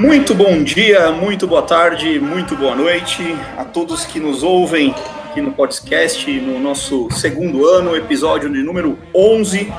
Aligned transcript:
Muito 0.00 0.34
bom 0.34 0.62
dia, 0.62 1.10
muito 1.10 1.46
boa 1.46 1.60
tarde, 1.60 2.18
muito 2.18 2.56
boa 2.56 2.74
noite 2.74 3.36
a 3.58 3.66
todos 3.66 4.06
que 4.06 4.18
nos 4.18 4.42
ouvem 4.42 4.94
aqui 5.28 5.42
no 5.42 5.52
podcast, 5.52 6.40
no 6.40 6.58
nosso 6.58 7.10
segundo 7.10 7.66
ano, 7.66 7.94
episódio 7.94 8.50
de 8.50 8.62
número 8.62 8.98
11. 9.14 9.70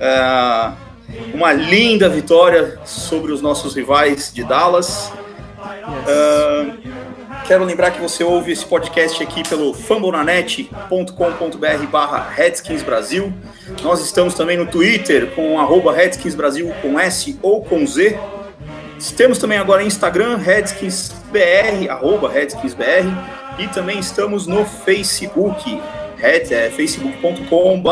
É, 0.00 0.72
uma 1.32 1.52
linda 1.52 2.08
vitória 2.08 2.80
sobre 2.84 3.30
os 3.30 3.40
nossos 3.40 3.76
rivais 3.76 4.32
de 4.34 4.42
Dallas. 4.42 5.12
É, 6.04 6.72
quero 7.46 7.64
lembrar 7.64 7.92
que 7.92 8.00
você 8.00 8.24
ouve 8.24 8.50
esse 8.50 8.66
podcast 8.66 9.22
aqui 9.22 9.48
pelo 9.48 9.72
fambonanet.com.br 9.72 11.86
barra 11.92 12.28
Redskins 12.28 12.82
Brasil. 12.82 13.32
Nós 13.84 14.04
estamos 14.04 14.34
também 14.34 14.56
no 14.56 14.66
Twitter 14.66 15.30
com 15.30 15.60
arroba 15.60 15.92
Redskins 15.92 16.34
Brasil 16.34 16.74
com 16.82 16.98
S 16.98 17.38
ou 17.40 17.62
com 17.62 17.86
Z. 17.86 18.18
Temos 19.16 19.38
também 19.38 19.58
agora 19.58 19.82
Instagram, 19.82 20.36
RedskinsBR, 20.36 21.88
arroba 21.90 22.30
RedskinsBR, 22.30 23.06
e 23.58 23.68
também 23.68 23.98
estamos 23.98 24.46
no 24.46 24.64
Facebook, 24.64 25.80
red, 26.16 26.52
é, 26.52 26.70
facebook.com.br. 26.70 27.90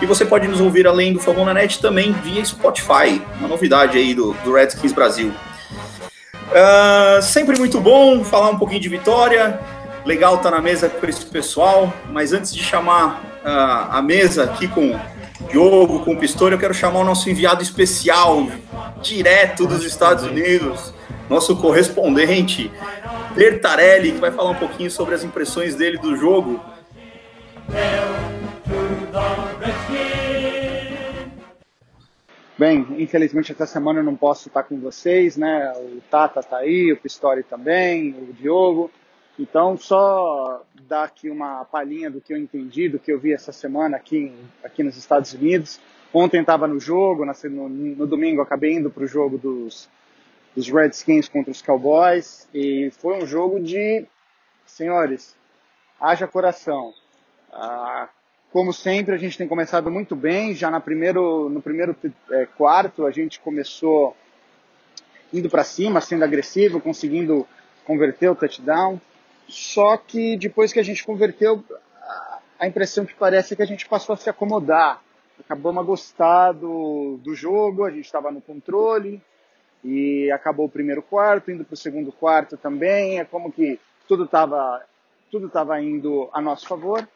E 0.00 0.06
você 0.06 0.24
pode 0.24 0.46
nos 0.46 0.60
ouvir 0.60 0.86
além 0.86 1.12
do 1.12 1.20
Fambonanet 1.20 1.80
também 1.80 2.12
via 2.12 2.44
Spotify, 2.44 3.22
uma 3.38 3.48
novidade 3.48 3.96
aí 3.96 4.14
do, 4.14 4.32
do 4.44 4.52
Redskins 4.52 4.92
Brasil. 4.92 5.32
Ah, 6.54 7.20
sempre 7.22 7.58
muito 7.58 7.80
bom 7.80 8.22
falar 8.24 8.50
um 8.50 8.58
pouquinho 8.58 8.80
de 8.80 8.88
vitória, 8.88 9.58
legal 10.04 10.36
estar 10.36 10.50
na 10.50 10.60
mesa 10.60 10.88
com 10.88 11.06
esse 11.06 11.24
pessoal, 11.26 11.92
mas 12.10 12.32
antes 12.32 12.54
de 12.54 12.62
chamar 12.62 13.22
ah, 13.44 13.98
a 13.98 14.02
mesa 14.02 14.44
aqui 14.44 14.68
com 14.68 14.98
Diogo, 15.44 16.00
com 16.04 16.12
o 16.12 16.16
Pistori, 16.18 16.54
eu 16.54 16.58
quero 16.58 16.74
chamar 16.74 17.00
o 17.00 17.04
nosso 17.04 17.28
enviado 17.28 17.62
especial, 17.62 18.46
direto 19.02 19.66
dos 19.66 19.84
Estados 19.84 20.24
Unidos, 20.24 20.92
nosso 21.28 21.56
correspondente, 21.56 22.70
Bertarelli, 23.34 24.12
que 24.12 24.18
vai 24.18 24.32
falar 24.32 24.50
um 24.50 24.56
pouquinho 24.56 24.90
sobre 24.90 25.14
as 25.14 25.22
impressões 25.22 25.74
dele 25.74 25.98
do 25.98 26.16
jogo. 26.16 26.60
Bem, 32.58 32.86
infelizmente 32.98 33.52
essa 33.52 33.66
semana 33.66 34.00
eu 34.00 34.04
não 34.04 34.16
posso 34.16 34.48
estar 34.48 34.62
com 34.62 34.80
vocês, 34.80 35.36
né? 35.36 35.70
O 35.76 36.00
Tata 36.10 36.42
tá 36.42 36.56
aí, 36.56 36.90
o 36.90 36.96
Pistori 36.96 37.42
também, 37.42 38.16
o 38.18 38.32
Diogo. 38.32 38.90
Então, 39.38 39.76
só 39.76 40.64
dar 40.88 41.04
aqui 41.04 41.28
uma 41.28 41.64
palhinha 41.66 42.10
do 42.10 42.20
que 42.20 42.32
eu 42.32 42.38
entendi, 42.38 42.88
do 42.88 42.98
que 42.98 43.12
eu 43.12 43.18
vi 43.18 43.32
essa 43.32 43.52
semana 43.52 43.96
aqui, 43.96 44.32
aqui 44.64 44.82
nos 44.82 44.96
Estados 44.96 45.32
Unidos. 45.34 45.78
Ontem 46.12 46.40
estava 46.40 46.66
no 46.66 46.80
jogo, 46.80 47.24
no, 47.26 47.68
no 47.68 48.06
domingo 48.06 48.40
acabei 48.40 48.74
indo 48.74 48.90
para 48.90 49.04
o 49.04 49.06
jogo 49.06 49.36
dos, 49.36 49.88
dos 50.54 50.68
Redskins 50.70 51.28
contra 51.28 51.50
os 51.50 51.60
Cowboys 51.60 52.48
e 52.54 52.90
foi 52.98 53.22
um 53.22 53.26
jogo 53.26 53.60
de, 53.60 54.06
senhores, 54.64 55.36
haja 56.00 56.26
coração. 56.26 56.94
Ah, 57.52 58.08
como 58.52 58.72
sempre, 58.72 59.14
a 59.14 59.18
gente 59.18 59.36
tem 59.36 59.46
começado 59.46 59.90
muito 59.90 60.16
bem. 60.16 60.54
Já 60.54 60.70
na 60.70 60.80
primeiro, 60.80 61.48
no 61.48 61.60
primeiro 61.60 61.94
eh, 62.30 62.48
quarto, 62.56 63.04
a 63.04 63.10
gente 63.10 63.38
começou 63.40 64.16
indo 65.32 65.50
para 65.50 65.64
cima, 65.64 66.00
sendo 66.00 66.24
agressivo, 66.24 66.80
conseguindo 66.80 67.46
converter 67.84 68.30
o 68.30 68.34
touchdown. 68.34 69.00
Só 69.48 69.96
que 69.96 70.36
depois 70.36 70.72
que 70.72 70.80
a 70.80 70.82
gente 70.82 71.04
converteu, 71.04 71.62
a- 72.58 72.66
impressão 72.66 73.04
que 73.06 73.14
parece 73.14 73.52
é 73.54 73.56
que 73.56 73.62
a 73.62 73.66
gente 73.66 73.88
passou 73.88 74.14
a 74.14 74.16
se 74.16 74.28
acomodar. 74.30 75.02
Acabamos 75.38 75.82
a 75.82 75.86
gostar 75.86 76.52
do, 76.52 77.18
do 77.22 77.34
jogo, 77.34 77.84
a 77.84 77.90
gente 77.90 78.06
estava 78.06 78.30
no 78.30 78.40
controle 78.40 79.22
e 79.84 80.30
acabou 80.32 80.66
o 80.66 80.70
primeiro 80.70 81.02
quarto, 81.02 81.50
indo 81.50 81.64
para 81.64 81.74
o 81.74 81.76
segundo 81.76 82.10
quarto 82.10 82.56
também. 82.56 83.20
É 83.20 83.24
como 83.24 83.52
que 83.52 83.78
tudo 84.08 84.24
estava 84.24 84.82
tudo 85.30 85.48
tava 85.50 85.80
indo 85.82 86.30
a 86.32 86.40
nosso 86.40 86.66
favor. 86.66 87.06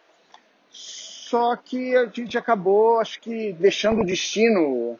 Só 0.69 1.57
que 1.57 1.97
a 1.97 2.07
gente 2.07 2.37
acabou, 2.37 3.01
acho 3.01 3.21
que, 3.21 3.53
deixando 3.53 4.03
o 4.03 4.07
destino 4.07 4.99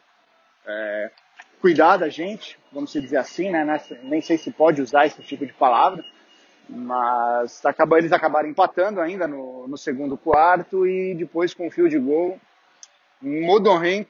é, 0.65 1.11
cuidar 1.59 1.97
da 1.97 2.09
gente, 2.09 2.57
vamos 2.71 2.91
dizer 2.91 3.17
assim, 3.17 3.51
né? 3.51 3.65
Nem 4.03 4.21
sei 4.21 4.37
se 4.37 4.49
pode 4.51 4.81
usar 4.81 5.05
esse 5.05 5.21
tipo 5.21 5.45
de 5.45 5.53
palavra, 5.53 6.03
mas 6.71 7.65
acabou, 7.65 7.97
eles 7.97 8.13
acabaram 8.13 8.47
empatando 8.47 9.01
ainda 9.01 9.27
no, 9.27 9.67
no 9.67 9.77
segundo 9.77 10.17
quarto 10.17 10.87
e 10.87 11.13
depois 11.13 11.53
com 11.53 11.67
o 11.67 11.71
fio 11.71 11.89
de 11.89 11.99
gol, 11.99 12.39
um 13.21 13.45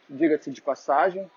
diga-se 0.10 0.52
de 0.52 0.62
passagem, 0.62 1.30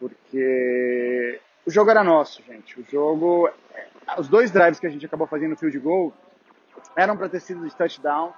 porque 0.00 1.38
o 1.66 1.70
jogo 1.70 1.90
era 1.90 2.02
nosso, 2.02 2.42
gente. 2.42 2.80
O 2.80 2.84
jogo, 2.90 3.50
os 4.18 4.28
dois 4.28 4.50
drives 4.50 4.80
que 4.80 4.86
a 4.86 4.90
gente 4.90 5.04
acabou 5.04 5.26
fazendo 5.26 5.50
no 5.50 5.56
field 5.56 5.78
goal 5.78 6.12
eram 6.96 7.16
para 7.16 7.28
ter 7.28 7.40
sido 7.40 7.66
de 7.66 7.74
touchdown. 7.76 8.32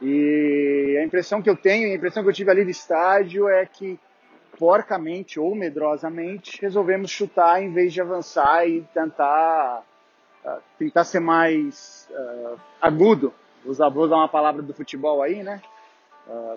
E 0.00 0.96
a 1.00 1.04
impressão 1.04 1.42
que 1.42 1.50
eu 1.50 1.56
tenho, 1.56 1.90
a 1.90 1.96
impressão 1.96 2.22
que 2.22 2.28
eu 2.28 2.32
tive 2.32 2.50
ali 2.50 2.64
de 2.64 2.70
estádio 2.70 3.48
é 3.48 3.66
que 3.66 3.98
porcamente 4.58 5.40
ou 5.40 5.54
medrosamente 5.54 6.60
resolvemos 6.60 7.10
chutar 7.10 7.60
em 7.60 7.72
vez 7.72 7.92
de 7.92 8.00
avançar 8.00 8.68
e 8.68 8.82
tentar 8.94 9.82
ah, 10.44 10.58
tentar 10.78 11.04
ser 11.04 11.20
mais 11.20 12.08
ah, 12.12 12.54
agudo. 12.80 13.32
Usar, 13.64 13.88
vou 13.88 14.04
usar 14.04 14.16
uma 14.16 14.28
palavra 14.28 14.60
do 14.60 14.74
futebol 14.74 15.22
aí, 15.22 15.42
né? 15.42 15.62
Ah, 16.28 16.56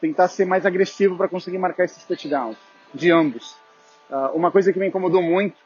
tentar 0.00 0.28
ser 0.28 0.44
mais 0.44 0.64
agressivo 0.64 1.16
para 1.16 1.28
conseguir 1.28 1.58
marcar 1.58 1.84
esses 1.84 2.04
touchdowns 2.04 2.56
de 2.94 3.10
ambos. 3.10 3.56
Uma 4.34 4.52
coisa 4.52 4.72
que 4.72 4.78
me 4.78 4.86
incomodou 4.86 5.20
muito 5.20 5.56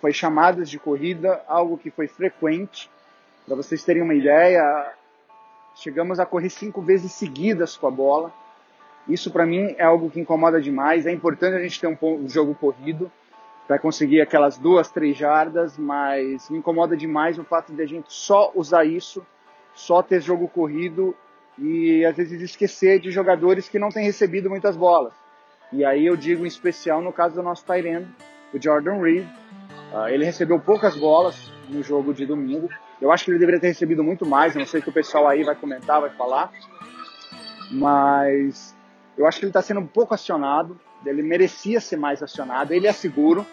foi 0.00 0.12
chamadas 0.12 0.70
de 0.70 0.78
corrida, 0.78 1.42
algo 1.46 1.76
que 1.76 1.90
foi 1.90 2.08
frequente. 2.08 2.88
Para 3.44 3.56
vocês 3.56 3.84
terem 3.84 4.02
uma 4.02 4.14
ideia, 4.14 4.94
chegamos 5.74 6.18
a 6.18 6.24
correr 6.24 6.48
cinco 6.48 6.80
vezes 6.80 7.12
seguidas 7.12 7.76
com 7.76 7.86
a 7.86 7.90
bola. 7.90 8.32
Isso 9.06 9.30
para 9.30 9.44
mim 9.44 9.74
é 9.76 9.84
algo 9.84 10.08
que 10.08 10.20
incomoda 10.20 10.60
demais. 10.60 11.04
É 11.04 11.12
importante 11.12 11.56
a 11.56 11.60
gente 11.60 11.78
ter 11.78 11.86
um 11.86 12.28
jogo 12.28 12.54
corrido 12.54 13.12
para 13.66 13.78
conseguir 13.78 14.20
aquelas 14.20 14.58
duas, 14.58 14.90
três 14.90 15.16
jardas, 15.16 15.78
mas 15.78 16.50
me 16.50 16.58
incomoda 16.58 16.96
demais 16.96 17.38
o 17.38 17.44
fato 17.44 17.72
de 17.72 17.82
a 17.82 17.86
gente 17.86 18.12
só 18.12 18.52
usar 18.54 18.84
isso, 18.84 19.24
só 19.74 20.02
ter 20.02 20.20
jogo 20.20 20.48
corrido 20.48 21.14
e 21.58 22.04
às 22.04 22.16
vezes 22.16 22.40
esquecer 22.40 22.98
de 23.00 23.10
jogadores 23.10 23.68
que 23.68 23.78
não 23.78 23.88
têm 23.88 24.04
recebido 24.04 24.50
muitas 24.50 24.76
bolas. 24.76 25.12
E 25.72 25.84
aí 25.84 26.04
eu 26.04 26.16
digo 26.16 26.44
em 26.44 26.48
especial 26.48 27.00
no 27.00 27.12
caso 27.12 27.36
do 27.36 27.42
nosso 27.42 27.64
end, 27.72 28.06
o 28.52 28.62
Jordan 28.62 29.00
Reed. 29.00 29.26
Ah, 29.94 30.10
ele 30.10 30.24
recebeu 30.24 30.58
poucas 30.58 30.96
bolas 30.96 31.50
no 31.68 31.82
jogo 31.82 32.12
de 32.12 32.26
domingo. 32.26 32.68
Eu 33.00 33.10
acho 33.10 33.24
que 33.24 33.30
ele 33.30 33.38
deveria 33.38 33.60
ter 33.60 33.68
recebido 33.68 34.02
muito 34.02 34.26
mais. 34.26 34.54
Não 34.54 34.66
sei 34.66 34.80
se 34.80 34.88
o 34.88 34.92
pessoal 34.92 35.26
aí 35.26 35.42
vai 35.42 35.54
comentar, 35.54 36.00
vai 36.00 36.10
falar. 36.10 36.52
Mas 37.70 38.76
eu 39.16 39.26
acho 39.26 39.38
que 39.38 39.44
ele 39.44 39.50
está 39.50 39.62
sendo 39.62 39.80
um 39.80 39.86
pouco 39.86 40.14
acionado. 40.14 40.78
Ele 41.04 41.22
merecia 41.22 41.80
ser 41.80 41.96
mais 41.96 42.22
acionado. 42.22 42.72
Ele 42.72 42.86
é 42.86 42.92
seguro. 42.92 43.46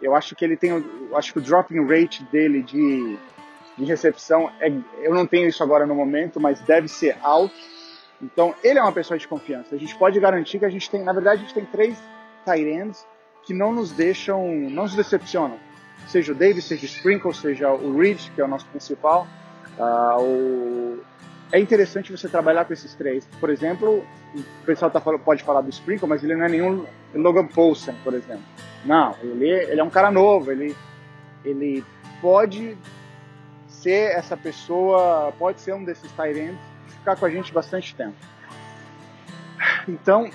Eu 0.00 0.14
acho 0.14 0.34
que 0.34 0.44
ele 0.44 0.56
tem, 0.56 0.84
acho 1.14 1.32
que 1.32 1.38
o 1.38 1.42
dropping 1.42 1.86
rate 1.86 2.22
dele 2.24 2.62
de, 2.62 3.16
de 3.78 3.84
recepção 3.84 4.50
é, 4.60 4.70
eu 5.00 5.14
não 5.14 5.26
tenho 5.26 5.48
isso 5.48 5.62
agora 5.62 5.86
no 5.86 5.94
momento, 5.94 6.38
mas 6.38 6.60
deve 6.60 6.88
ser 6.88 7.16
alto. 7.22 7.54
Então 8.20 8.54
ele 8.62 8.78
é 8.78 8.82
uma 8.82 8.92
pessoa 8.92 9.18
de 9.18 9.26
confiança. 9.26 9.74
A 9.74 9.78
gente 9.78 9.96
pode 9.96 10.18
garantir 10.20 10.58
que 10.58 10.64
a 10.64 10.70
gente 10.70 10.90
tem, 10.90 11.02
na 11.02 11.12
verdade, 11.12 11.40
a 11.40 11.44
gente 11.44 11.54
tem 11.54 11.64
três 11.64 11.98
tight 12.44 13.06
que 13.44 13.54
não 13.54 13.72
nos 13.72 13.92
deixam, 13.92 14.46
não 14.46 14.82
nos 14.82 14.94
decepcionam. 14.94 15.58
Seja 16.08 16.32
o 16.32 16.34
Davis, 16.34 16.64
seja 16.64 16.82
o 16.82 16.86
Sprinkle, 16.86 17.34
seja 17.34 17.72
o 17.72 17.98
Reed, 17.98 18.30
que 18.34 18.40
é 18.40 18.44
o 18.44 18.48
nosso 18.48 18.66
principal. 18.66 19.26
Ah, 19.78 20.16
o, 20.18 20.98
é 21.52 21.60
interessante 21.60 22.10
você 22.10 22.28
trabalhar 22.28 22.64
com 22.64 22.72
esses 22.72 22.94
três. 22.94 23.26
Por 23.38 23.50
exemplo, 23.50 24.04
o 24.34 24.64
pessoal 24.64 24.90
tá, 24.90 25.00
pode 25.00 25.42
falar 25.42 25.60
do 25.60 25.70
Sprinkle, 25.70 26.08
mas 26.08 26.22
ele 26.24 26.34
não 26.34 26.44
é 26.44 26.48
nenhum 26.48 26.84
Logan 27.14 27.46
Paulsen, 27.46 27.94
por 28.02 28.14
exemplo. 28.14 28.42
Não, 28.84 29.14
ele, 29.22 29.48
ele 29.48 29.80
é 29.80 29.84
um 29.84 29.90
cara 29.90 30.10
novo, 30.10 30.50
ele, 30.50 30.76
ele 31.44 31.84
pode 32.20 32.76
ser 33.68 34.16
essa 34.16 34.36
pessoa, 34.36 35.32
pode 35.38 35.60
ser 35.60 35.74
um 35.74 35.84
desses 35.84 36.10
ends, 36.18 36.58
ficar 36.88 37.16
com 37.16 37.26
a 37.26 37.30
gente 37.30 37.52
bastante 37.52 37.94
tempo. 37.94 38.16
Então, 39.88 40.28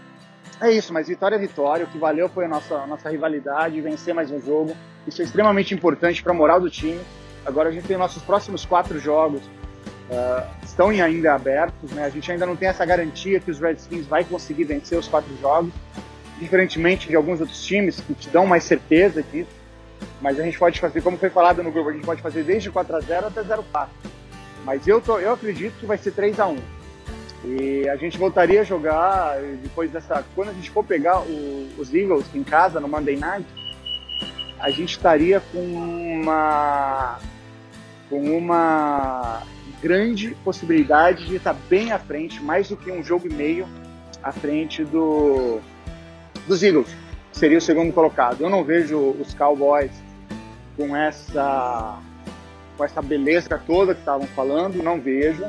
é 0.60 0.70
isso, 0.70 0.92
mas 0.92 1.08
vitória 1.08 1.36
é 1.36 1.38
vitória. 1.38 1.86
O 1.86 1.88
que 1.88 1.98
valeu 1.98 2.28
foi 2.28 2.44
a 2.44 2.48
nossa, 2.48 2.74
a 2.74 2.86
nossa 2.86 3.08
rivalidade, 3.08 3.80
vencer 3.80 4.14
mais 4.14 4.30
um 4.30 4.40
jogo. 4.40 4.76
Isso 5.06 5.22
é 5.22 5.24
extremamente 5.24 5.74
importante 5.74 6.22
para 6.22 6.32
a 6.32 6.36
moral 6.36 6.60
do 6.60 6.70
time. 6.70 7.00
Agora 7.44 7.70
a 7.70 7.72
gente 7.72 7.86
tem 7.86 7.96
nossos 7.96 8.22
próximos 8.22 8.64
quatro 8.64 8.98
jogos 9.00 9.42
uh, 10.10 10.64
estão 10.64 10.88
ainda 10.88 11.34
abertos, 11.34 11.90
né? 11.92 12.04
A 12.04 12.10
gente 12.10 12.30
ainda 12.30 12.46
não 12.46 12.56
tem 12.56 12.68
essa 12.68 12.84
garantia 12.84 13.40
que 13.40 13.50
os 13.50 13.60
Redskins 13.60 14.06
vai 14.06 14.24
conseguir 14.24 14.64
vencer 14.64 14.98
os 14.98 15.08
quatro 15.08 15.36
jogos, 15.40 15.72
diferentemente 16.38 17.08
de 17.08 17.16
alguns 17.16 17.40
outros 17.40 17.62
times 17.64 18.00
que 18.00 18.14
te 18.14 18.28
dão 18.28 18.46
mais 18.46 18.64
certeza 18.64 19.22
disso. 19.22 19.50
Mas 20.20 20.38
a 20.38 20.42
gente 20.42 20.58
pode 20.58 20.80
fazer, 20.80 21.00
como 21.00 21.16
foi 21.16 21.30
falado 21.30 21.62
no 21.62 21.70
grupo, 21.70 21.90
a 21.90 21.92
gente 21.92 22.04
pode 22.04 22.22
fazer 22.22 22.44
desde 22.44 22.70
4 22.70 22.96
a 22.96 23.00
0 23.00 23.26
até 23.26 23.42
0 23.42 23.64
4. 23.70 23.92
Mas 24.64 24.86
eu, 24.86 25.00
tô, 25.00 25.18
eu 25.18 25.32
acredito 25.32 25.74
que 25.78 25.86
vai 25.86 25.98
ser 25.98 26.12
3 26.12 26.38
a 26.38 26.46
1 26.46 26.56
E 27.44 27.88
a 27.88 27.96
gente 27.96 28.16
voltaria 28.16 28.60
a 28.60 28.64
jogar 28.64 29.36
depois 29.62 29.90
dessa. 29.90 30.24
Quando 30.34 30.50
a 30.50 30.52
gente 30.52 30.70
for 30.70 30.84
pegar 30.84 31.20
o, 31.20 31.68
os 31.78 31.92
Eagles 31.92 32.26
em 32.34 32.44
casa 32.44 32.78
no 32.78 32.86
Monday 32.88 33.16
Night, 33.16 33.46
a 34.60 34.70
gente 34.70 34.90
estaria 34.90 35.40
com 35.52 35.58
uma. 35.58 37.18
com 38.08 38.20
uma 38.20 39.42
grande 39.82 40.36
possibilidade 40.44 41.26
de 41.26 41.36
estar 41.36 41.54
bem 41.68 41.90
à 41.90 41.98
frente, 41.98 42.40
mais 42.40 42.68
do 42.68 42.76
que 42.76 42.90
um 42.90 43.02
jogo 43.02 43.26
e 43.26 43.34
meio 43.34 43.66
à 44.22 44.30
frente 44.30 44.84
do, 44.84 45.60
dos 46.46 46.62
Eagles, 46.62 46.88
que 47.32 47.38
seria 47.38 47.58
o 47.58 47.60
segundo 47.60 47.92
colocado. 47.92 48.40
Eu 48.40 48.48
não 48.48 48.62
vejo 48.62 48.96
os 48.96 49.34
Cowboys 49.34 49.90
com 50.76 50.96
essa 50.96 51.98
com 52.78 52.84
essa 52.84 53.02
beleza 53.02 53.60
toda 53.66 53.92
que 53.92 54.00
estavam 54.00 54.26
falando, 54.28 54.82
não 54.82 55.00
vejo. 55.00 55.44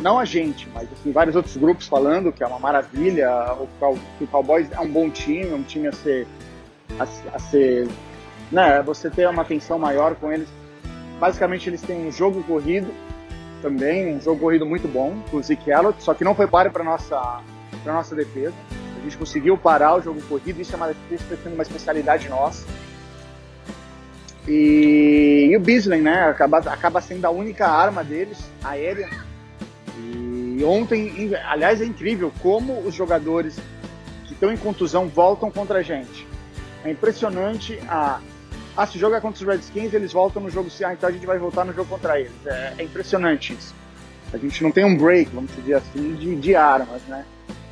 Não 0.00 0.16
a 0.16 0.24
gente, 0.24 0.68
mas 0.72 0.88
assim, 0.92 1.10
vários 1.10 1.34
outros 1.34 1.56
grupos 1.56 1.88
falando 1.88 2.32
que 2.32 2.44
é 2.44 2.46
uma 2.46 2.60
maravilha, 2.60 3.28
que 4.16 4.24
o 4.24 4.26
Cowboys 4.28 4.70
é 4.70 4.78
um 4.78 4.88
bom 4.88 5.10
time, 5.10 5.52
um 5.52 5.64
time 5.64 5.88
a 5.88 5.92
ser, 5.92 6.26
a, 7.00 7.02
a 7.34 7.38
ser, 7.40 7.88
né, 8.52 8.80
você 8.80 9.10
ter 9.10 9.28
uma 9.28 9.42
atenção 9.42 9.76
maior 9.76 10.14
com 10.14 10.32
eles. 10.32 10.48
Basicamente 11.18 11.68
eles 11.68 11.82
têm 11.82 12.06
um 12.06 12.12
jogo 12.12 12.44
corrido 12.44 12.94
também, 13.60 14.14
um 14.14 14.20
jogo 14.20 14.40
corrido 14.40 14.66
muito 14.66 14.88
bom 14.88 15.22
com 15.30 15.36
o 15.36 15.42
Zeke 15.42 15.70
Elliott, 15.70 16.02
só 16.02 16.14
que 16.14 16.24
não 16.24 16.34
foi 16.34 16.46
páreo 16.46 16.72
para 16.72 16.84
nossa 16.84 17.42
para 17.82 17.92
nossa 17.92 18.14
defesa. 18.14 18.54
A 18.98 19.02
gente 19.02 19.16
conseguiu 19.16 19.56
parar 19.56 19.96
o 19.96 20.02
jogo 20.02 20.20
corrido, 20.22 20.60
isso 20.60 20.74
é 20.74 20.76
uma, 20.76 20.90
isso 21.10 21.24
é 21.32 21.48
uma 21.48 21.62
especialidade 21.62 22.28
nossa. 22.28 22.66
E, 24.46 25.48
e, 25.50 25.56
o 25.56 25.60
Beasley, 25.60 26.00
né, 26.00 26.22
acaba, 26.22 26.58
acaba 26.58 27.00
sendo 27.00 27.24
a 27.26 27.30
única 27.30 27.66
arma 27.66 28.02
deles, 28.02 28.38
aérea. 28.64 29.08
E 29.96 30.62
ontem, 30.64 31.30
aliás, 31.46 31.80
é 31.80 31.84
incrível 31.84 32.32
como 32.40 32.80
os 32.80 32.94
jogadores 32.94 33.58
que 34.26 34.32
estão 34.32 34.52
em 34.52 34.56
contusão 34.56 35.06
voltam 35.06 35.50
contra 35.50 35.80
a 35.80 35.82
gente. 35.82 36.26
É 36.84 36.90
impressionante 36.90 37.78
a 37.88 38.20
ah, 38.78 38.86
se 38.86 38.96
joga 38.96 39.20
contra 39.20 39.42
os 39.42 39.48
Redskins, 39.48 39.92
eles 39.92 40.12
voltam 40.12 40.40
no 40.40 40.48
jogo, 40.48 40.68
ah, 40.84 40.92
então 40.92 41.08
a 41.08 41.12
gente 41.12 41.26
vai 41.26 41.36
voltar 41.36 41.64
no 41.64 41.72
jogo 41.72 41.90
contra 41.90 42.20
eles. 42.20 42.30
É, 42.46 42.74
é 42.78 42.84
impressionante 42.84 43.52
isso. 43.52 43.74
A 44.32 44.36
gente 44.36 44.62
não 44.62 44.70
tem 44.70 44.84
um 44.84 44.96
break, 44.96 45.32
vamos 45.34 45.50
dizer 45.56 45.74
assim, 45.74 46.14
de, 46.14 46.36
de 46.36 46.54
armas, 46.54 47.02
né? 47.08 47.24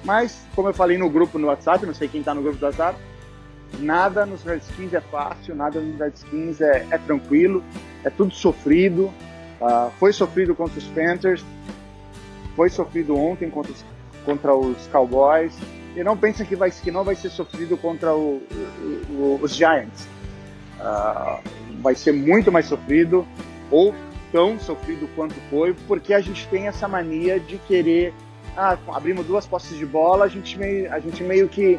Mas, 0.02 0.44
como 0.52 0.68
eu 0.68 0.74
falei 0.74 0.98
no 0.98 1.08
grupo 1.08 1.38
no 1.38 1.46
WhatsApp, 1.46 1.86
não 1.86 1.94
sei 1.94 2.08
quem 2.08 2.18
está 2.18 2.34
no 2.34 2.42
grupo 2.42 2.58
do 2.58 2.66
WhatsApp, 2.66 2.98
nada 3.78 4.26
nos 4.26 4.42
Redskins 4.42 4.94
é 4.94 5.00
fácil, 5.00 5.54
nada 5.54 5.78
nos 5.78 5.96
Redskins 5.96 6.60
é, 6.60 6.84
é 6.90 6.98
tranquilo, 6.98 7.62
é 8.02 8.10
tudo 8.10 8.34
sofrido. 8.34 9.04
Uh, 9.60 9.92
foi 10.00 10.12
sofrido 10.12 10.56
contra 10.56 10.76
os 10.76 10.86
Panthers, 10.88 11.44
foi 12.56 12.68
sofrido 12.68 13.16
ontem 13.16 13.48
contra 13.48 13.70
os, 13.70 13.84
contra 14.24 14.56
os 14.56 14.88
Cowboys, 14.88 15.56
e 15.94 16.02
não 16.02 16.16
pensem 16.16 16.44
que, 16.44 16.56
vai, 16.56 16.70
que 16.72 16.90
não 16.90 17.04
vai 17.04 17.14
ser 17.14 17.30
sofrido 17.30 17.76
contra 17.76 18.12
o, 18.12 18.42
o, 18.50 19.12
o, 19.12 19.38
os 19.40 19.54
Giants. 19.54 20.15
Uh, 20.80 21.40
vai 21.80 21.94
ser 21.94 22.12
muito 22.12 22.50
mais 22.52 22.66
sofrido, 22.66 23.26
ou 23.70 23.94
tão 24.32 24.58
sofrido 24.58 25.08
quanto 25.14 25.34
foi, 25.48 25.74
porque 25.86 26.12
a 26.12 26.20
gente 26.20 26.46
tem 26.48 26.66
essa 26.66 26.86
mania 26.86 27.38
de 27.40 27.58
querer. 27.58 28.12
Ah, 28.56 28.76
abrimos 28.88 29.26
duas 29.26 29.46
posses 29.46 29.76
de 29.76 29.86
bola, 29.86 30.24
a 30.24 30.28
gente 30.28 30.58
meio, 30.58 30.92
a 30.92 30.98
gente 30.98 31.22
meio 31.22 31.48
que. 31.48 31.78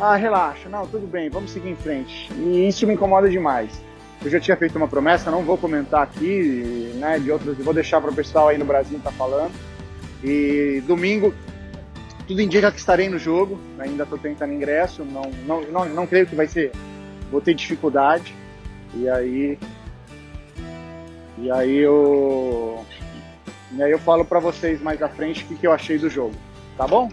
Ah, 0.00 0.16
relaxa, 0.16 0.68
não, 0.68 0.86
tudo 0.86 1.06
bem, 1.06 1.28
vamos 1.28 1.50
seguir 1.50 1.70
em 1.70 1.76
frente. 1.76 2.30
E 2.34 2.68
isso 2.68 2.86
me 2.86 2.94
incomoda 2.94 3.28
demais. 3.28 3.82
Eu 4.24 4.30
já 4.30 4.40
tinha 4.40 4.56
feito 4.56 4.76
uma 4.76 4.88
promessa, 4.88 5.30
não 5.30 5.42
vou 5.42 5.56
comentar 5.56 6.02
aqui, 6.02 6.92
né, 6.96 7.18
de 7.18 7.30
outras, 7.30 7.56
vou 7.58 7.74
deixar 7.74 8.00
para 8.00 8.10
o 8.10 8.14
pessoal 8.14 8.48
aí 8.48 8.58
no 8.58 8.64
Brasil 8.64 9.00
tá 9.02 9.12
falando. 9.12 9.52
E 10.22 10.82
domingo, 10.86 11.32
tudo 12.26 12.42
indica 12.42 12.70
que 12.70 12.78
estarei 12.78 13.08
no 13.08 13.18
jogo, 13.18 13.58
ainda 13.78 14.02
estou 14.02 14.18
tentando 14.18 14.52
ingresso, 14.52 15.04
não, 15.04 15.30
não, 15.46 15.62
não, 15.62 15.84
não 15.86 16.06
creio 16.06 16.26
que 16.26 16.34
vai 16.34 16.48
ser 16.48 16.72
vou 17.30 17.40
ter 17.40 17.54
dificuldade. 17.54 18.34
E 18.94 19.08
aí. 19.08 19.58
E 21.38 21.50
aí 21.50 21.76
eu. 21.76 22.84
E 23.72 23.82
aí 23.82 23.90
eu 23.90 23.98
falo 23.98 24.24
para 24.24 24.40
vocês 24.40 24.80
mais 24.80 25.02
à 25.02 25.08
frente 25.08 25.44
o 25.44 25.46
que, 25.48 25.56
que 25.56 25.66
eu 25.66 25.72
achei 25.72 25.98
do 25.98 26.08
jogo. 26.08 26.34
Tá 26.76 26.86
bom? 26.86 27.10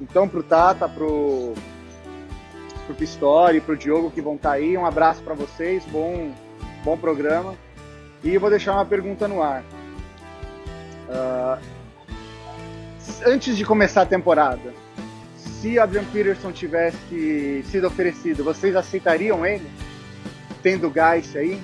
Então 0.00 0.26
pro 0.26 0.42
Tata, 0.42 0.88
pro, 0.88 1.52
pro 2.86 2.94
Pistori, 2.94 3.60
pro 3.60 3.76
Diogo 3.76 4.10
que 4.10 4.22
vão 4.22 4.36
estar 4.36 4.50
tá 4.50 4.54
aí, 4.54 4.76
um 4.76 4.86
abraço 4.86 5.22
para 5.22 5.34
vocês, 5.34 5.84
bom, 5.86 6.32
bom 6.82 6.96
programa. 6.96 7.54
E 8.24 8.34
eu 8.34 8.40
vou 8.40 8.50
deixar 8.50 8.72
uma 8.72 8.84
pergunta 8.84 9.28
no 9.28 9.42
ar. 9.42 9.62
Uh, 11.08 11.60
antes 13.26 13.56
de 13.56 13.64
começar 13.64 14.02
a 14.02 14.06
temporada, 14.06 14.72
se 15.60 15.78
Adrian 15.78 16.04
Peterson 16.04 16.52
tivesse 16.52 17.62
sido 17.70 17.86
oferecido, 17.86 18.42
vocês 18.42 18.74
aceitariam 18.74 19.44
ele? 19.44 19.70
Tendo 20.62 20.92
Geis 20.92 21.36
aí? 21.36 21.60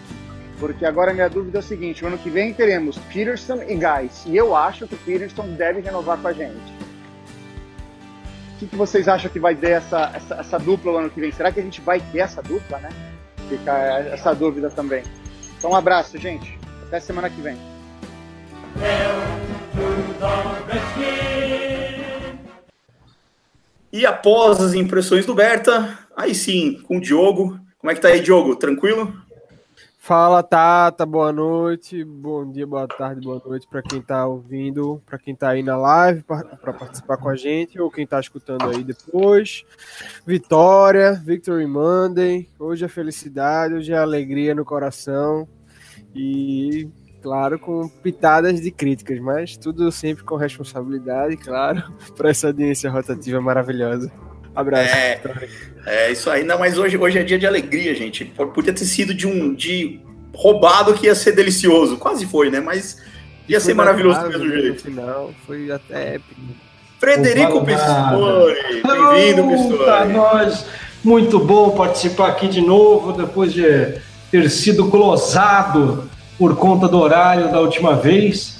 Porque 0.58 0.84
agora 0.84 1.12
minha 1.12 1.28
dúvida 1.28 1.58
é 1.58 1.60
o 1.60 1.62
seguinte: 1.62 2.04
o 2.04 2.06
ano 2.06 2.18
que 2.18 2.30
vem 2.30 2.52
teremos 2.52 2.98
Peterson 3.12 3.62
e 3.62 3.78
Geis. 3.78 4.24
E 4.26 4.36
eu 4.36 4.54
acho 4.54 4.86
que 4.86 4.94
o 4.94 4.98
Peterson 4.98 5.48
deve 5.54 5.80
renovar 5.80 6.18
com 6.18 6.28
a 6.28 6.32
gente. 6.32 6.76
O 8.54 8.58
que, 8.58 8.66
que 8.66 8.76
vocês 8.76 9.06
acham 9.06 9.30
que 9.30 9.38
vai 9.38 9.54
ter 9.54 9.72
essa, 9.72 10.10
essa, 10.14 10.34
essa 10.36 10.58
dupla 10.58 10.92
no 10.92 10.98
ano 10.98 11.10
que 11.10 11.20
vem? 11.20 11.30
Será 11.30 11.52
que 11.52 11.60
a 11.60 11.62
gente 11.62 11.80
vai 11.82 12.00
ter 12.00 12.20
essa 12.20 12.42
dupla, 12.42 12.78
né? 12.78 12.88
Fica 13.48 13.72
essa 14.12 14.34
dúvida 14.34 14.70
também. 14.70 15.02
Então, 15.58 15.72
um 15.72 15.76
abraço, 15.76 16.16
gente. 16.16 16.58
Até 16.86 17.00
semana 17.00 17.28
que 17.28 17.40
vem. 17.40 17.58
E 23.96 24.04
após 24.04 24.60
as 24.60 24.74
impressões 24.74 25.24
do 25.24 25.34
Berta, 25.34 25.98
aí 26.14 26.34
sim, 26.34 26.82
com 26.82 26.98
o 26.98 27.00
Diogo. 27.00 27.58
Como 27.78 27.90
é 27.90 27.94
que 27.94 28.00
tá 28.02 28.08
aí, 28.08 28.20
Diogo? 28.20 28.54
Tranquilo? 28.54 29.10
Fala, 29.98 30.42
Tata, 30.42 31.06
boa 31.06 31.32
noite, 31.32 32.04
bom 32.04 32.44
dia, 32.52 32.66
boa 32.66 32.86
tarde, 32.86 33.22
boa 33.22 33.40
noite 33.42 33.66
para 33.66 33.80
quem 33.80 34.00
está 34.00 34.26
ouvindo, 34.26 35.02
para 35.06 35.18
quem 35.18 35.32
está 35.32 35.48
aí 35.48 35.62
na 35.62 35.78
live 35.78 36.22
para 36.24 36.74
participar 36.74 37.16
com 37.16 37.30
a 37.30 37.36
gente 37.36 37.80
ou 37.80 37.90
quem 37.90 38.04
está 38.04 38.20
escutando 38.20 38.68
aí 38.68 38.84
depois. 38.84 39.64
Vitória, 40.26 41.14
Victory 41.14 41.66
Monday, 41.66 42.50
hoje 42.58 42.84
é 42.84 42.88
felicidade, 42.88 43.72
hoje 43.72 43.94
é 43.94 43.96
alegria 43.96 44.54
no 44.54 44.64
coração 44.66 45.48
e 46.14 46.86
claro, 47.26 47.58
com 47.58 47.88
pitadas 47.88 48.60
de 48.60 48.70
críticas, 48.70 49.18
mas 49.18 49.56
tudo 49.56 49.90
sempre 49.90 50.22
com 50.22 50.36
responsabilidade, 50.36 51.36
claro, 51.36 51.82
para 52.16 52.30
essa 52.30 52.46
audiência 52.46 52.88
rotativa 52.88 53.40
maravilhosa. 53.40 54.12
Abraço. 54.54 54.94
É, 54.94 55.20
é, 55.86 56.12
isso 56.12 56.30
aí. 56.30 56.44
Não, 56.44 56.56
mas 56.56 56.78
hoje, 56.78 56.96
hoje 56.96 57.18
é 57.18 57.24
dia 57.24 57.36
de 57.36 57.44
alegria, 57.44 57.96
gente. 57.96 58.24
Podia 58.26 58.72
ter 58.72 58.84
sido 58.84 59.12
de 59.12 59.26
um 59.26 59.52
de 59.52 60.00
roubado 60.32 60.94
que 60.94 61.06
ia 61.06 61.16
ser 61.16 61.32
delicioso. 61.32 61.96
Quase 61.96 62.24
foi, 62.26 62.48
né? 62.48 62.60
Mas 62.60 63.02
ia 63.48 63.58
ser 63.58 63.74
maravilhoso 63.74 64.20
do 64.20 64.28
mesmo 64.28 64.48
jeito. 64.48 64.74
No 64.74 64.78
final, 64.78 65.34
foi 65.44 65.68
até 65.72 66.14
épico. 66.14 66.40
Frederico 67.00 67.64
Pistori, 67.64 68.82
bem-vindo, 68.82 69.48
Pistori. 69.48 70.12
nós, 70.12 70.64
muito 71.02 71.40
bom 71.40 71.70
participar 71.72 72.28
aqui 72.28 72.46
de 72.46 72.60
novo, 72.60 73.12
depois 73.12 73.52
de 73.52 73.98
ter 74.30 74.48
sido 74.48 74.84
glosado 74.84 76.08
por 76.38 76.56
conta 76.56 76.88
do 76.88 76.98
horário 76.98 77.50
da 77.50 77.60
última 77.60 77.94
vez. 77.94 78.56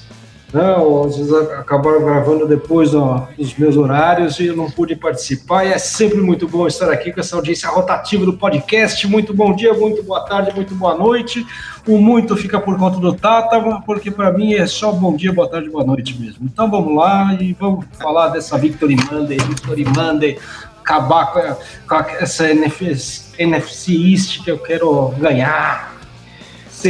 Né? 0.52 0.62
Às 1.04 1.16
vezes 1.16 1.33
acabaram 1.33 2.04
gravando 2.04 2.47
depois 2.47 2.95
ó, 2.95 3.28
dos 3.37 3.54
meus 3.56 3.76
horários 3.76 4.38
e 4.38 4.47
eu 4.47 4.56
não 4.56 4.71
pude 4.71 4.95
participar. 4.97 5.64
E 5.64 5.73
é 5.73 5.78
sempre 5.78 6.21
muito 6.21 6.49
bom 6.49 6.66
estar 6.66 6.90
aqui 6.90 7.12
com 7.12 7.21
essa 7.21 7.37
audiência 7.37 7.68
rotativa 7.68 8.25
do 8.25 8.33
podcast. 8.33 9.06
Muito 9.06 9.35
bom 9.35 9.54
dia, 9.54 9.75
muito 9.75 10.02
boa 10.02 10.21
tarde, 10.25 10.54
muito 10.54 10.75
boa 10.75 10.95
noite. 10.95 11.45
O 11.87 11.99
muito 11.99 12.37
fica 12.37 12.59
por 12.61 12.78
conta 12.78 12.99
do 12.99 13.12
Tata, 13.12 13.61
porque 13.85 14.11
para 14.11 14.33
mim 14.33 14.54
é 14.54 14.66
só 14.66 14.92
bom 14.92 15.14
dia, 15.14 15.33
boa 15.33 15.49
tarde, 15.49 15.68
boa 15.68 15.85
noite 15.85 16.18
mesmo. 16.18 16.47
Então 16.47 16.71
vamos 16.71 16.95
lá 16.97 17.37
e 17.38 17.52
vamos 17.52 17.85
falar 17.99 18.28
dessa 18.28 18.56
Victory 18.56 18.97
Monday, 18.97 19.38
Victory 19.38 19.85
Monday, 19.85 20.38
acabar 20.80 21.26
com 21.26 21.95
essa 22.21 22.49
NFC, 22.50 23.25
NFC 23.38 23.92
East 23.92 24.45
que 24.45 24.50
eu 24.50 24.59
quero 24.59 25.09
ganhar 25.18 25.96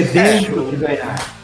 sedento 0.04 0.70
de 0.70 0.76
ganhar. 0.76 1.36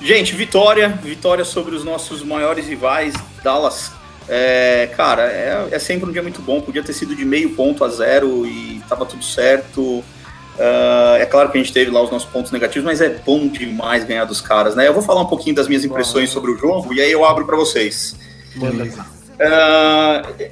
Gente, 0.00 0.34
vitória, 0.34 0.88
vitória 1.02 1.44
sobre 1.44 1.74
os 1.74 1.84
nossos 1.84 2.22
maiores 2.22 2.66
rivais, 2.66 3.14
Dallas. 3.42 3.92
É, 4.28 4.88
cara, 4.96 5.24
é, 5.24 5.68
é, 5.72 5.78
sempre 5.78 6.08
um 6.08 6.12
dia 6.12 6.22
muito 6.22 6.40
bom. 6.40 6.60
Podia 6.60 6.82
ter 6.82 6.92
sido 6.92 7.14
de 7.14 7.24
meio 7.24 7.50
ponto 7.50 7.84
a 7.84 7.88
zero 7.88 8.46
e 8.46 8.80
tava 8.88 9.04
tudo 9.04 9.24
certo. 9.24 9.82
Uh, 9.82 11.16
é 11.18 11.26
claro 11.26 11.50
que 11.50 11.58
a 11.58 11.60
gente 11.60 11.72
teve 11.72 11.90
lá 11.90 12.02
os 12.02 12.10
nossos 12.10 12.28
pontos 12.28 12.52
negativos, 12.52 12.84
mas 12.84 13.00
é 13.00 13.08
bom 13.08 13.48
demais 13.48 14.04
ganhar 14.04 14.24
dos 14.24 14.40
caras, 14.40 14.74
né? 14.74 14.86
Eu 14.86 14.92
vou 14.92 15.02
falar 15.02 15.22
um 15.22 15.26
pouquinho 15.26 15.56
das 15.56 15.66
minhas 15.66 15.84
impressões 15.84 16.30
sobre 16.30 16.50
o 16.50 16.56
jogo 16.56 16.92
e 16.92 17.00
aí 17.00 17.10
eu 17.10 17.24
abro 17.24 17.46
para 17.46 17.56
vocês. 17.56 18.14
Uh, 18.56 18.70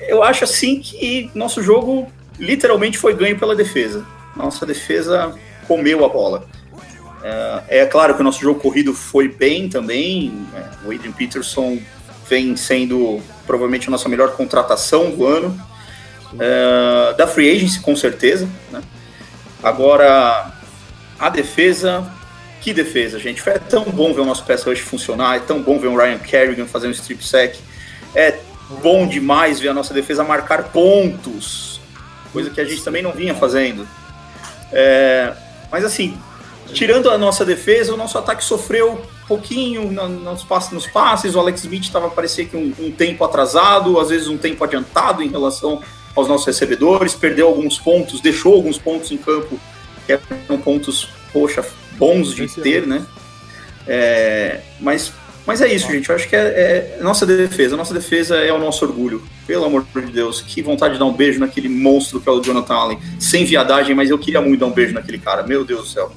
eu 0.09 0.23
acho 0.23 0.45
assim 0.45 0.81
que 0.81 1.31
nosso 1.35 1.63
jogo 1.63 2.07
literalmente 2.39 2.99
foi 2.99 3.15
ganho 3.15 3.39
pela 3.39 3.55
defesa. 3.55 4.05
Nossa 4.35 4.65
defesa 4.65 5.35
comeu 5.67 6.05
a 6.05 6.09
bola. 6.09 6.47
Uh, 7.29 7.63
é 7.69 7.85
claro 7.85 8.15
que 8.15 8.21
o 8.21 8.25
nosso 8.25 8.41
jogo 8.41 8.59
corrido 8.59 8.95
foi 8.95 9.29
bem 9.29 9.69
também. 9.69 10.31
Né? 10.53 10.71
O 10.85 10.91
Adrian 10.91 11.13
Peterson 11.13 11.79
vem 12.29 12.57
sendo 12.57 13.21
provavelmente 13.47 13.89
a 13.89 13.91
nossa 13.91 14.09
melhor 14.09 14.33
contratação 14.33 15.11
do 15.11 15.27
ano. 15.27 15.69
Uh, 16.33 17.17
da 17.17 17.27
Free 17.27 17.55
Agency, 17.55 17.81
com 17.81 17.95
certeza. 17.95 18.49
Né? 18.71 18.81
Agora, 19.63 20.53
a 21.19 21.29
defesa, 21.29 22.11
que 22.61 22.73
defesa, 22.73 23.19
gente. 23.19 23.47
É 23.49 23.59
tão 23.59 23.85
bom 23.85 24.15
ver 24.15 24.23
o 24.23 24.25
nosso 24.25 24.45
pass 24.45 24.65
rush 24.65 24.81
funcionar, 24.81 25.37
é 25.37 25.41
tão 25.41 25.63
bom 25.63 25.79
ver 25.79 25.89
o 25.89 25.97
Ryan 25.97 26.19
Kerrigan 26.19 26.67
fazer 26.67 26.89
um 26.89 26.93
strip 26.93 27.25
sack. 27.27 27.59
É 28.15 28.39
bom 28.83 29.07
demais 29.07 29.61
ver 29.61 29.69
a 29.69 29.75
nossa 29.75 29.93
defesa 29.93 30.25
marcar 30.25 30.65
pontos, 30.65 31.81
coisa 32.33 32.51
que 32.51 32.61
a 32.61 32.65
gente 32.65 32.83
também 32.83 33.03
não 33.03 33.13
vinha 33.13 33.35
fazendo. 33.35 33.87
É, 34.73 35.33
mas 35.71 35.85
assim, 35.85 36.19
tirando 36.73 37.11
a 37.11 37.19
nossa 37.19 37.45
defesa, 37.45 37.93
o 37.93 37.97
nosso 37.97 38.19
ataque 38.19 38.45
sofreu 38.45 38.93
um 38.93 39.27
pouquinho 39.27 39.91
nos 39.91 40.45
passes, 40.45 40.73
nos 40.73 40.87
passes. 40.87 41.35
O 41.35 41.41
Alex 41.41 41.61
Smith 41.61 41.85
estava 41.85 42.09
parecia 42.11 42.45
que 42.45 42.57
um, 42.57 42.73
um 42.79 42.91
tempo 42.91 43.25
atrasado, 43.25 43.99
às 43.99 44.09
vezes 44.09 44.29
um 44.29 44.39
tempo 44.39 44.63
adiantado 44.65 45.23
em 45.23 45.29
relação 45.29 45.83
aos 46.15 46.29
nossos 46.29 46.47
recebedores, 46.47 47.15
perdeu 47.15 47.47
alguns 47.47 47.79
pontos, 47.79 48.21
deixou 48.21 48.55
alguns 48.55 48.79
pontos 48.79 49.11
em 49.13 49.17
campo 49.17 49.59
que 50.07 50.13
eram 50.13 50.59
pontos, 50.59 51.09
poxa, 51.33 51.65
bons 51.97 52.35
de 52.35 52.49
ter, 52.49 52.87
né? 52.87 53.05
É, 53.87 54.61
mas, 54.81 55.13
mas 55.47 55.61
é 55.61 55.73
isso, 55.73 55.91
gente. 55.91 56.09
Eu 56.09 56.15
acho 56.15 56.29
que 56.29 56.37
é, 56.37 56.41
é, 56.41 56.99
nossa 57.03 57.25
defesa. 57.25 57.77
Nossa 57.77 57.95
defesa 57.95 58.37
é 58.37 58.53
o 58.53 58.59
nosso 58.59 58.85
orgulho. 58.85 59.23
Pelo 59.47 59.65
amor 59.65 59.87
de 59.95 60.13
Deus, 60.13 60.41
que 60.41 60.61
vontade 60.63 60.95
de 60.95 61.01
dar 61.01 61.07
um 61.07 61.13
beijo 61.13 61.41
naquele 61.41 61.69
monstro 61.69 62.21
que 62.21 62.29
é 62.29 62.33
o 62.33 62.41
Jonathan 62.41 62.75
Allen. 62.75 62.99
Sem 63.19 63.45
viadagem, 63.45 63.95
mas 63.95 64.11
eu 64.11 64.19
queria 64.19 64.41
muito 64.41 64.61
dar 64.61 64.67
um 64.67 64.73
beijo 64.73 64.93
naquele 64.93 65.19
cara. 65.19 65.43
Meu 65.43 65.65
Deus 65.65 65.81
do 65.81 65.87
céu. 65.87 66.13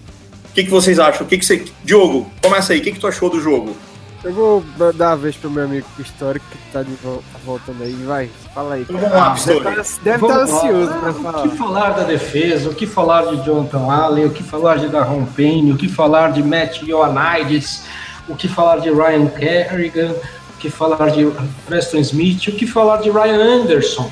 O 0.51 0.53
que, 0.53 0.65
que 0.65 0.70
vocês 0.70 1.00
acham? 1.00 1.25
O 1.25 1.29
que, 1.29 1.38
que 1.38 1.46
você. 1.46 1.63
Diogo, 1.81 2.29
começa 2.41 2.74
aí. 2.74 2.79
O 2.79 2.84
que, 2.84 2.91
que 2.91 3.00
tu 3.00 3.08
achou 3.08 3.29
do 3.29 3.39
jogo? 3.39 3.74
Eu 4.22 4.34
vou 4.34 4.63
dar 4.93 5.13
a 5.13 5.15
vez 5.15 5.36
pro 5.36 5.50
meu 5.50 5.63
amigo 5.63 5.88
histórico 5.98 6.46
que 6.51 6.58
tá 6.74 6.84
de 6.84 6.93
volta, 7.01 7.24
voltando 7.46 7.81
aí. 7.81 7.93
Vai, 7.93 8.29
fala 8.53 8.75
aí. 8.75 8.84
Vamos 8.84 9.01
lá, 9.10 9.34
deve 9.34 9.79
estar 9.79 10.17
tá, 10.20 10.27
tá 10.27 10.36
ansioso 10.41 10.93
pra 10.93 11.13
falar. 11.13 11.46
O 11.46 11.50
que 11.50 11.58
falar 11.58 11.89
da 11.91 12.03
defesa, 12.03 12.70
o 12.70 12.75
que 12.75 12.86
falar 12.86 13.25
de 13.27 13.46
Jonathan 13.46 13.91
Allen, 13.91 14.25
o 14.25 14.29
que 14.29 14.43
falar 14.43 14.77
de 14.77 14.89
Darron 14.89 15.25
Payne, 15.25 15.72
o 15.72 15.77
que 15.77 15.88
falar 15.88 16.34
de 16.34 16.43
Matt 16.43 16.84
Ioannidis, 16.84 17.86
o 18.27 18.36
que 18.36 18.50
falar 18.50 18.79
de 18.79 18.91
Ryan 18.91 19.27
Kerrigan, 19.27 20.12
o 20.12 20.58
que 20.60 20.70
falar 20.70 21.12
de 21.12 21.31
Preston 21.65 22.00
Smith, 22.00 22.48
o 22.48 22.51
que 22.51 22.67
falar 22.67 22.98
de 22.98 23.10
Ryan 23.10 23.41
Anderson. 23.41 24.12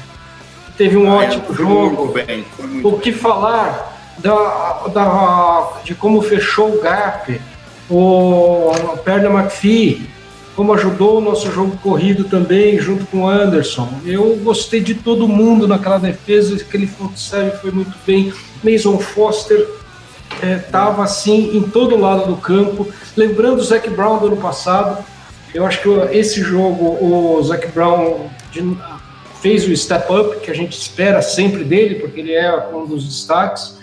Teve 0.77 0.95
um 0.95 1.03
Ryan 1.03 1.27
ótimo 1.27 1.53
jogo. 1.53 2.13
Bem, 2.13 2.45
o 2.81 2.97
que 2.97 3.11
falar 3.11 3.98
da, 4.17 4.87
da, 4.93 5.81
de 5.83 5.95
como 5.95 6.21
fechou 6.21 6.75
o 6.75 6.81
gap 6.81 7.39
o 7.89 8.71
Perna 9.03 9.29
McPhee, 9.29 10.07
como 10.55 10.73
ajudou 10.73 11.17
o 11.17 11.21
nosso 11.21 11.51
jogo 11.51 11.75
corrido 11.77 12.25
também, 12.25 12.77
junto 12.79 13.05
com 13.07 13.21
o 13.21 13.27
Anderson. 13.27 13.89
Eu 14.05 14.35
gostei 14.43 14.81
de 14.81 14.93
todo 14.93 15.27
mundo 15.27 15.67
naquela 15.67 15.97
defesa, 15.97 16.55
aquele 16.55 16.85
front 16.85 17.15
seven 17.15 17.51
foi 17.59 17.71
muito 17.71 17.97
bem. 18.05 18.31
Mason 18.63 18.99
Foster 18.99 19.67
estava 20.41 21.01
é, 21.01 21.05
assim 21.05 21.57
em 21.57 21.63
todo 21.63 21.97
lado 21.97 22.27
do 22.27 22.37
campo. 22.37 22.87
Lembrando 23.15 23.59
o 23.59 23.63
Zac 23.63 23.89
Brown 23.89 24.19
do 24.19 24.27
ano 24.27 24.37
passado, 24.37 25.03
eu 25.53 25.65
acho 25.65 25.81
que 25.81 25.89
esse 26.15 26.41
jogo 26.41 26.97
o 27.01 27.41
Zac 27.41 27.67
Brown 27.69 28.29
de, 28.51 28.77
fez 29.41 29.65
o 29.65 29.75
step 29.75 30.11
up 30.13 30.39
que 30.41 30.51
a 30.51 30.53
gente 30.53 30.77
espera 30.77 31.21
sempre 31.21 31.63
dele, 31.63 31.95
porque 31.95 32.19
ele 32.19 32.33
é 32.33 32.67
um 32.73 32.85
dos 32.85 33.05
destaques 33.05 33.78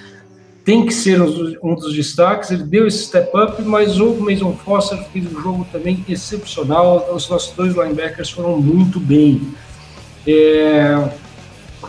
tem 0.67 0.85
que 0.85 0.93
ser 0.93 1.23
um 1.63 1.77
dos 1.77 1.95
destaques. 1.95 2.51
Ele 2.51 2.65
deu 2.65 2.89
esse 2.89 3.05
step 3.05 3.31
up, 3.35 3.63
mas 3.63 4.01
o 4.01 4.17
Mason 4.17 4.53
Foster 4.53 4.99
fez 5.13 5.25
um 5.25 5.41
jogo 5.41 5.67
também 5.71 6.05
excepcional. 6.09 7.09
Os 7.15 7.31
nossos 7.31 7.55
dois 7.55 7.75
linebackers 7.75 8.31
foram 8.31 8.61
muito 8.61 8.99
bem. 8.99 9.55
É, 10.27 11.09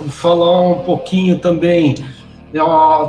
falar 0.10 0.62
um 0.62 0.84
pouquinho 0.84 1.40
também 1.40 1.96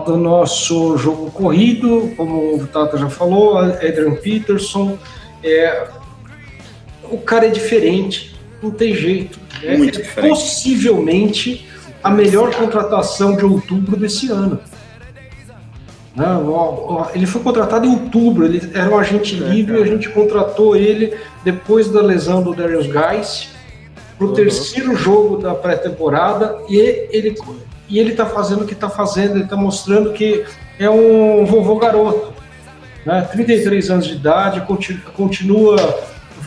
do 0.07 0.17
nosso 0.17 0.97
jogo 0.97 1.31
corrido, 1.31 2.15
como 2.17 2.57
o 2.57 2.67
Tata 2.67 2.97
já 2.97 3.11
falou, 3.11 3.59
Adrian 3.59 4.15
Peterson. 4.15 4.97
É, 5.45 5.87
o 7.05 7.19
cara 7.19 7.47
é 7.47 7.51
diferente, 7.51 8.35
não 8.63 8.71
tem 8.71 8.95
jeito. 8.95 9.39
É, 9.63 9.75
é 9.75 10.29
possivelmente 10.29 11.69
a 12.03 12.11
melhor 12.11 12.55
contratação 12.55 13.37
de 13.37 13.45
outubro 13.45 13.97
desse 13.97 14.31
ano. 14.31 14.59
Não, 16.19 17.09
ele 17.15 17.27
foi 17.27 17.41
contratado 17.43 17.87
em 17.87 17.91
outubro, 17.91 18.45
ele 18.45 18.71
era 18.75 18.91
um 18.91 18.99
agente 18.99 19.37
é, 19.37 19.49
livre 19.49 19.79
e 19.79 19.83
a 19.83 19.87
gente 19.87 20.09
contratou 20.09 20.75
ele 20.75 21.17
depois 21.45 21.89
da 21.89 22.03
lesão 22.03 22.43
do 22.43 22.53
Darius 22.53 22.87
Guys 22.87 23.51
para 24.17 24.27
o 24.27 24.31
uhum. 24.31 24.35
terceiro 24.35 24.97
jogo 24.97 25.37
da 25.37 25.55
pré-temporada 25.55 26.59
e 26.69 26.77
ele 26.77 27.37
e 27.89 27.99
ele 27.99 28.11
está 28.11 28.27
fazendo 28.27 28.65
o 28.65 28.67
que 28.67 28.75
está 28.75 28.91
fazendo, 28.91 29.37
ele 29.37 29.45
está 29.45 29.57
mostrando 29.57 30.13
que 30.13 30.45
é 30.79 30.91
um 30.91 31.47
vovô 31.47 31.77
garoto, 31.77 32.35
né? 33.07 33.23
33 33.33 33.91
anos 33.91 34.07
de 34.07 34.15
idade, 34.15 34.61
continua, 34.63 35.01
continua 35.13 35.99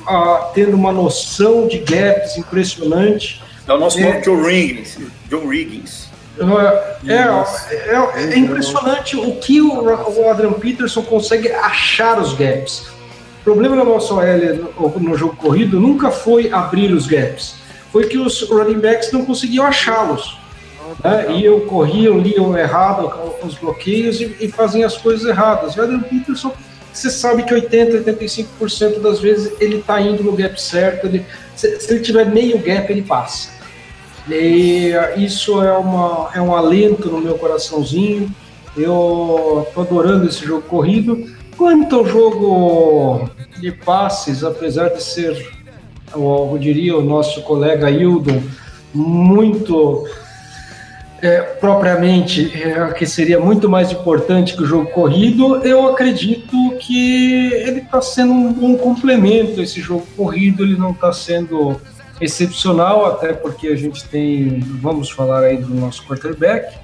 a, 0.05 0.51
tendo 0.53 0.75
uma 0.75 0.91
noção 0.91 1.67
de 1.67 1.79
gaps 1.79 2.37
impressionante. 2.37 3.41
É 3.67 3.73
o 3.73 3.79
nosso 3.79 3.99
é, 3.99 4.19
John 4.21 4.43
Riggins, 4.43 4.99
John 5.29 5.47
Riggins. 5.47 6.00
É, 6.39 7.13
é, 7.13 8.33
é, 8.33 8.37
impressionante 8.37 9.17
o 9.17 9.35
que 9.35 9.61
o, 9.61 10.29
Adrian 10.29 10.53
Peterson 10.53 11.03
consegue 11.03 11.51
achar 11.51 12.19
os 12.19 12.33
gaps. 12.33 12.87
O 13.41 13.43
problema 13.43 13.75
da 13.75 13.83
nossa 13.83 14.13
OL 14.13 14.99
no, 14.99 15.17
jogo 15.17 15.35
corrido 15.35 15.79
nunca 15.79 16.11
foi 16.11 16.51
abrir 16.51 16.93
os 16.93 17.07
gaps, 17.07 17.55
foi 17.91 18.05
que 18.07 18.17
os 18.17 18.43
running 18.49 18.79
backs 18.79 19.11
não 19.11 19.25
conseguiam 19.25 19.65
achá-los. 19.65 20.39
Né? 21.03 21.39
Iam, 21.39 21.61
corriam, 21.61 22.17
liam 22.19 22.57
errado 22.57 23.11
os 23.43 23.55
bloqueios 23.55 24.21
e, 24.21 24.35
e 24.39 24.47
faziam 24.47 24.85
as 24.85 24.97
coisas 24.97 25.25
erradas. 25.25 25.75
O 25.75 25.81
Adrian 25.81 26.01
Peterson, 26.01 26.53
você 26.93 27.09
sabe 27.09 27.43
que 27.43 27.53
80, 27.53 28.11
85% 28.11 28.99
das 28.99 29.19
vezes 29.19 29.53
ele 29.59 29.77
está 29.77 29.99
indo 29.99 30.23
no 30.23 30.33
gap 30.33 30.61
certo. 30.61 31.07
Ele, 31.07 31.25
se, 31.55 31.79
se 31.79 31.91
ele 31.91 32.01
tiver 32.01 32.25
meio 32.25 32.59
gap, 32.59 32.91
ele 32.91 33.01
passa. 33.01 33.49
E 34.29 34.93
isso 35.17 35.61
é, 35.63 35.75
uma, 35.77 36.29
é 36.33 36.41
um 36.41 36.55
alento 36.55 37.09
no 37.09 37.19
meu 37.19 37.37
coraçãozinho. 37.37 38.29
Eu 38.75 39.67
tô 39.73 39.81
adorando 39.81 40.27
esse 40.27 40.45
jogo 40.45 40.61
corrido. 40.63 41.25
Quanto 41.57 41.95
ao 41.95 42.05
jogo 42.05 43.29
de 43.59 43.71
passes, 43.71 44.43
apesar 44.43 44.89
de 44.89 45.03
ser, 45.03 45.51
eu, 46.13 46.57
diria, 46.59 46.97
o 46.97 47.03
nosso 47.03 47.41
colega 47.41 47.89
Hildon, 47.89 48.41
muito 48.93 50.07
é, 51.21 51.41
propriamente, 51.41 52.51
é, 52.59 52.87
que 52.93 53.05
seria 53.05 53.39
muito 53.39 53.69
mais 53.69 53.91
importante 53.91 54.55
que 54.55 54.63
o 54.63 54.65
jogo 54.65 54.89
corrido, 54.89 55.57
eu 55.57 55.87
acredito 55.87 56.55
que 56.79 57.53
ele 57.53 57.81
está 57.81 58.01
sendo 58.01 58.33
um 58.33 58.51
bom 58.51 58.75
complemento. 58.75 59.61
Esse 59.61 59.79
jogo 59.79 60.05
corrido 60.17 60.63
ele 60.63 60.77
não 60.77 60.91
está 60.91 61.13
sendo 61.13 61.79
excepcional, 62.21 63.05
até 63.05 63.33
porque 63.33 63.67
a 63.67 63.75
gente 63.75 64.07
tem, 64.07 64.59
vamos 64.59 65.09
falar 65.09 65.43
aí 65.43 65.57
do 65.57 65.73
nosso 65.73 66.05
quarterback, 66.05 66.77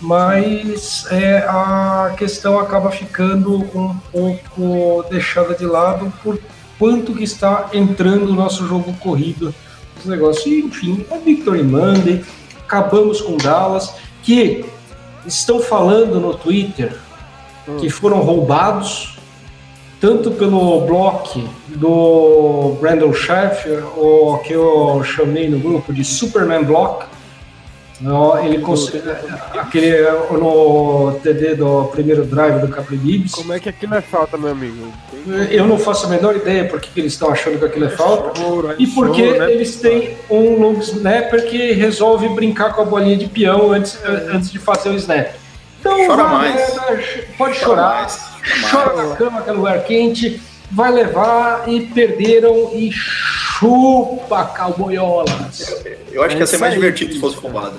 mas 0.00 1.06
é, 1.10 1.38
a 1.38 2.14
questão 2.18 2.58
acaba 2.58 2.90
ficando 2.90 3.56
um 3.74 3.96
pouco 4.10 5.04
deixada 5.08 5.54
de 5.54 5.64
lado 5.64 6.12
por 6.22 6.38
quanto 6.78 7.14
que 7.14 7.22
está 7.22 7.70
entrando 7.72 8.30
o 8.30 8.34
nosso 8.34 8.66
jogo 8.66 8.92
corrido, 8.94 9.54
os 9.98 10.04
negócios. 10.04 10.44
E, 10.44 10.60
enfim, 10.60 11.06
é 11.08 11.18
Victory 11.18 11.62
Monday, 11.62 12.24
acabamos 12.64 13.20
com 13.20 13.36
Dallas, 13.36 13.94
que 14.24 14.64
estão 15.24 15.60
falando 15.60 16.18
no 16.18 16.34
Twitter 16.34 16.98
que 17.78 17.88
foram 17.88 18.20
roubados 18.20 19.18
tanto 20.02 20.32
pelo 20.32 20.80
bloco 20.80 21.48
do 21.68 22.76
Brandon 22.80 23.14
Schaeffer, 23.14 23.84
o 23.96 24.38
que 24.38 24.52
eu 24.52 25.00
chamei 25.04 25.48
no 25.48 25.60
grupo 25.60 25.92
de 25.92 26.04
Superman 26.04 26.64
Block, 26.64 27.06
ele 28.42 28.58
consegue, 28.58 29.00
aquele 29.56 30.02
no 30.32 31.20
TD 31.22 31.54
do 31.54 31.84
primeiro 31.84 32.24
drive 32.24 32.60
do 32.60 32.66
Capri 32.66 32.98
Gibbs. 32.98 33.30
Como 33.30 33.52
é 33.52 33.60
que 33.60 33.68
aquilo 33.68 33.94
é 33.94 34.00
falta, 34.00 34.36
meu 34.36 34.50
amigo? 34.50 34.92
Eu 35.48 35.68
não 35.68 35.78
faço 35.78 36.06
a 36.06 36.08
menor 36.08 36.34
ideia 36.34 36.64
por 36.64 36.80
que 36.80 36.98
eles 36.98 37.12
estão 37.12 37.30
achando 37.30 37.60
que 37.60 37.64
aquilo 37.64 37.84
é 37.84 37.90
falta. 37.90 38.40
e 38.80 38.88
porque 38.88 39.38
né? 39.38 39.52
eles 39.52 39.76
têm 39.76 40.16
um 40.28 40.60
long 40.60 40.80
snapper 40.80 41.48
que 41.48 41.74
resolve 41.74 42.28
brincar 42.30 42.74
com 42.74 42.82
a 42.82 42.84
bolinha 42.84 43.16
de 43.16 43.28
peão 43.28 43.70
antes, 43.70 43.96
antes 44.04 44.50
de 44.50 44.58
fazer 44.58 44.88
o 44.88 44.96
snap. 44.96 45.28
Então, 45.78 45.96
Chora 46.08 46.24
vai, 46.24 46.52
mais. 46.52 46.74
pode 47.38 47.60
Chora 47.60 47.76
chorar. 47.76 48.02
mais, 48.02 48.31
Chora 48.70 49.08
na 49.08 49.16
cama, 49.16 49.42
que 49.42 49.50
é 49.50 49.52
lugar 49.52 49.84
quente. 49.84 50.40
Vai 50.70 50.90
levar 50.90 51.68
e 51.68 51.82
perderam 51.82 52.70
e 52.74 52.90
chupa 52.92 54.44
calboiolas. 54.46 55.82
Eu 56.10 56.22
acho 56.22 56.34
que 56.36 56.42
ia 56.42 56.46
ser 56.46 56.56
É 56.56 56.58
mais 56.58 56.74
isso 56.74 56.82
aí, 56.82 56.90
divertido 56.92 57.12
se 57.14 57.20
fosse 57.20 57.36
roubado. 57.36 57.74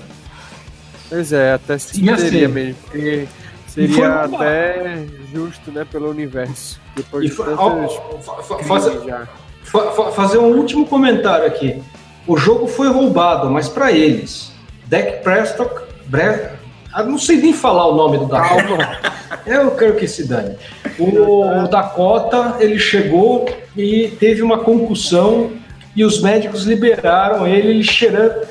Pois 1.09 1.33
é, 1.33 1.53
até 1.53 1.77
se 1.77 2.03
Ia 2.03 2.17
seria 2.17 2.39
ser. 2.41 2.49
mesmo. 2.49 2.75
Porque 2.83 3.27
seria 3.67 4.13
até 4.23 5.05
justo, 5.33 5.71
né, 5.71 5.85
pelo 5.91 6.09
universo. 6.09 6.79
Depois 6.95 7.25
E 7.25 7.29
de 7.29 7.35
fa- 7.35 7.43
tantos 7.45 8.67
fazer, 8.67 8.99
já. 9.05 9.27
fa- 9.63 9.91
fa- 9.91 10.11
fazer 10.11 10.37
um 10.37 10.55
último 10.55 10.85
comentário 10.85 11.45
aqui. 11.47 11.81
O 12.27 12.37
jogo 12.37 12.67
foi 12.67 12.87
roubado, 12.89 13.49
mas 13.49 13.67
para 13.67 13.91
eles, 13.91 14.51
Dak 14.85 15.23
Prescott, 15.23 15.73
Bre... 16.05 16.51
ah, 16.93 17.03
não 17.03 17.17
sei 17.17 17.37
nem 17.37 17.53
falar 17.53 17.87
o 17.87 17.95
nome 17.95 18.17
do 18.17 18.25
Dakota. 18.25 19.13
Eu 19.45 19.71
quero 19.71 19.95
que 19.95 20.07
se 20.07 20.27
dane. 20.27 20.55
O 20.99 21.67
Dakota, 21.67 22.57
ele 22.59 22.77
chegou 22.77 23.45
e 23.75 24.09
teve 24.19 24.41
uma 24.41 24.59
concussão 24.59 25.51
e 25.95 26.05
os 26.05 26.21
médicos 26.21 26.63
liberaram 26.63 27.47
ele, 27.47 27.69
ele 27.69 27.83
cheirando, 27.83 28.47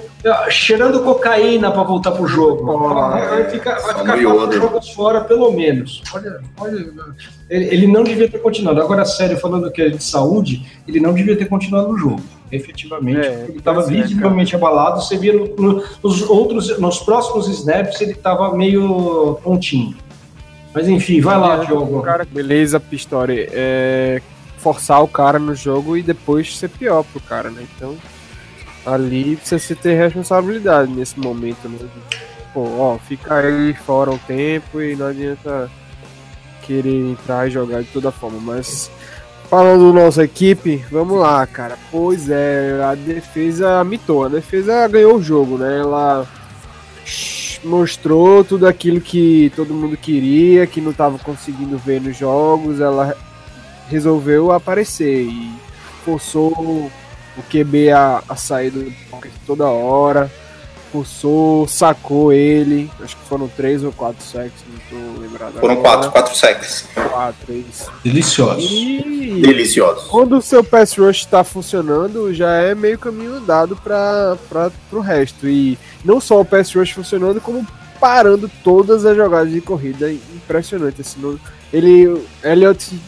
cheirando 0.49 1.03
cocaína 1.03 1.71
para 1.71 1.83
voltar 1.83 2.13
pro 2.13 2.27
jogo. 2.27 2.65
Vai 2.79 3.51
ficar, 3.51 3.79
vai 3.79 3.95
Só 3.95 3.99
ficar 4.01 4.23
quatro 4.23 4.61
jogos 4.61 4.91
fora, 4.91 5.21
pelo 5.23 5.53
menos. 5.53 6.03
Olha, 6.13 6.41
olha, 6.59 6.87
ele, 7.49 7.65
ele 7.67 7.87
não 7.87 8.05
devia 8.05 8.29
ter 8.29 8.39
continuado. 8.39 8.81
Agora, 8.81 9.05
sério, 9.05 9.39
falando 9.39 9.71
que 9.71 9.83
é 9.83 9.89
de 9.89 10.03
saúde, 10.03 10.67
ele 10.87 11.01
não 11.01 11.15
devia 11.15 11.37
ter 11.37 11.47
continuado 11.47 11.89
no 11.89 11.99
jogo. 11.99 12.23
Efetivamente, 12.53 13.27
É, 13.27 13.47
ele 13.49 13.59
estava 13.59 13.81
é, 13.83 13.87
visivelmente 13.87 14.55
abalado. 14.55 15.01
Você 15.03 15.17
via 15.17 15.33
no- 15.33 15.55
no- 15.57 15.83
nos 16.03 16.23
outros, 16.23 16.79
nos 16.79 16.99
próximos 16.99 17.49
snaps, 17.49 18.01
ele 18.01 18.13
estava 18.13 18.55
meio 18.55 19.39
pontinho. 19.43 19.97
Mas 20.75 20.87
enfim, 20.89 21.21
vai 21.21 21.39
lá, 21.39 21.61
O 21.61 21.67
Diogo. 21.67 22.03
cara, 22.03 22.27
beleza, 22.31 22.79
Pistori, 22.79 23.49
é 23.53 24.21
forçar 24.59 25.03
o 25.03 25.09
cara 25.09 25.39
no 25.39 25.55
jogo 25.55 25.97
e 25.97 26.03
depois 26.03 26.57
ser 26.57 26.69
pior 26.69 27.03
pro 27.05 27.21
cara, 27.21 27.51
né? 27.51 27.67
Então, 27.77 27.97
ali 28.87 29.37
precisa 29.37 29.59
se 29.59 29.75
ter 29.75 29.95
responsabilidade 29.95 30.91
nesse 30.93 31.19
momento, 31.19 31.69
né? 31.69 31.79
Pô, 32.55 32.65
ó, 32.79 32.99
fica 32.99 33.35
aí 33.37 33.73
fora 33.75 34.11
um 34.11 34.19
tempo 34.19 34.81
e 34.81 34.95
não 34.95 35.07
adianta 35.07 35.71
querer 36.63 36.95
entrar 37.11 37.49
e 37.49 37.51
jogar 37.51 37.83
de 37.83 37.89
toda 37.89 38.13
forma, 38.13 38.39
mas 38.41 38.91
falando 39.53 39.93
nossa 39.93 40.25
equipe, 40.25 40.83
vamos 40.91 41.21
lá, 41.21 41.47
cara. 41.47 41.77
Pois 41.91 42.31
é, 42.31 42.83
a 42.83 42.95
defesa 42.95 43.85
mitou, 43.85 44.25
a 44.25 44.29
defesa 44.31 44.89
ganhou 44.89 45.17
o 45.17 45.23
jogo, 45.23 45.59
né? 45.59 45.79
Ela 45.79 46.27
mostrou 47.63 48.43
tudo 48.43 48.67
aquilo 48.67 48.99
que 48.99 49.53
todo 49.55 49.75
mundo 49.75 49.95
queria, 49.95 50.67
que 50.67 50.81
não 50.81 50.91
estava 50.91 51.19
conseguindo 51.19 51.77
ver 51.77 52.01
nos 52.01 52.17
jogos, 52.17 52.81
ela 52.81 53.15
resolveu 53.91 54.53
aparecer 54.53 55.25
e 55.25 55.53
forçou 56.03 56.91
o 57.37 57.43
QB 57.51 57.91
a, 57.91 58.23
a 58.27 58.37
sair 58.37 58.71
do 58.71 58.91
pocket 59.11 59.33
toda 59.47 59.67
hora, 59.67 60.33
forçou, 60.93 61.67
sacou 61.67 62.33
ele, 62.33 62.91
acho 63.03 63.17
que 63.17 63.23
foram 63.25 63.49
três 63.49 63.83
ou 63.83 63.91
quatro 63.93 64.23
sacks, 64.23 64.53
não 64.69 64.79
tô 65.15 65.21
lembrado 65.21 65.55
Foram 65.55 65.75
agora. 65.75 65.89
quatro, 65.97 66.11
quatro 66.13 66.37
sacks. 66.37 66.85
Quatro, 66.95 67.53
é 67.53 67.57
isso. 67.57 67.91
Delicioso. 68.05 68.61
E 68.61 69.41
Deliciosos. 69.41 70.05
quando 70.09 70.37
o 70.37 70.43
seu 70.43 70.63
pass 70.63 70.95
rush 70.97 71.21
está 71.21 71.43
funcionando, 71.43 72.33
já 72.35 72.51
é 72.57 72.75
meio 72.75 72.99
caminho 72.99 73.37
andado 73.37 73.75
para 73.77 74.37
o 74.93 75.01
resto. 75.01 75.49
E 75.49 75.79
não 76.05 76.21
só 76.21 76.41
o 76.41 76.45
pass 76.45 76.75
rush 76.75 76.91
funcionando, 76.93 77.41
como 77.41 77.67
parando 77.99 78.51
todas 78.63 79.07
as 79.07 79.17
jogadas 79.17 79.51
de 79.51 79.61
corrida. 79.61 80.13
Impressionante. 80.13 81.01
Assim, 81.01 81.21
não- 81.21 81.39
ele, 81.73 82.23
Elliot 82.45 83.01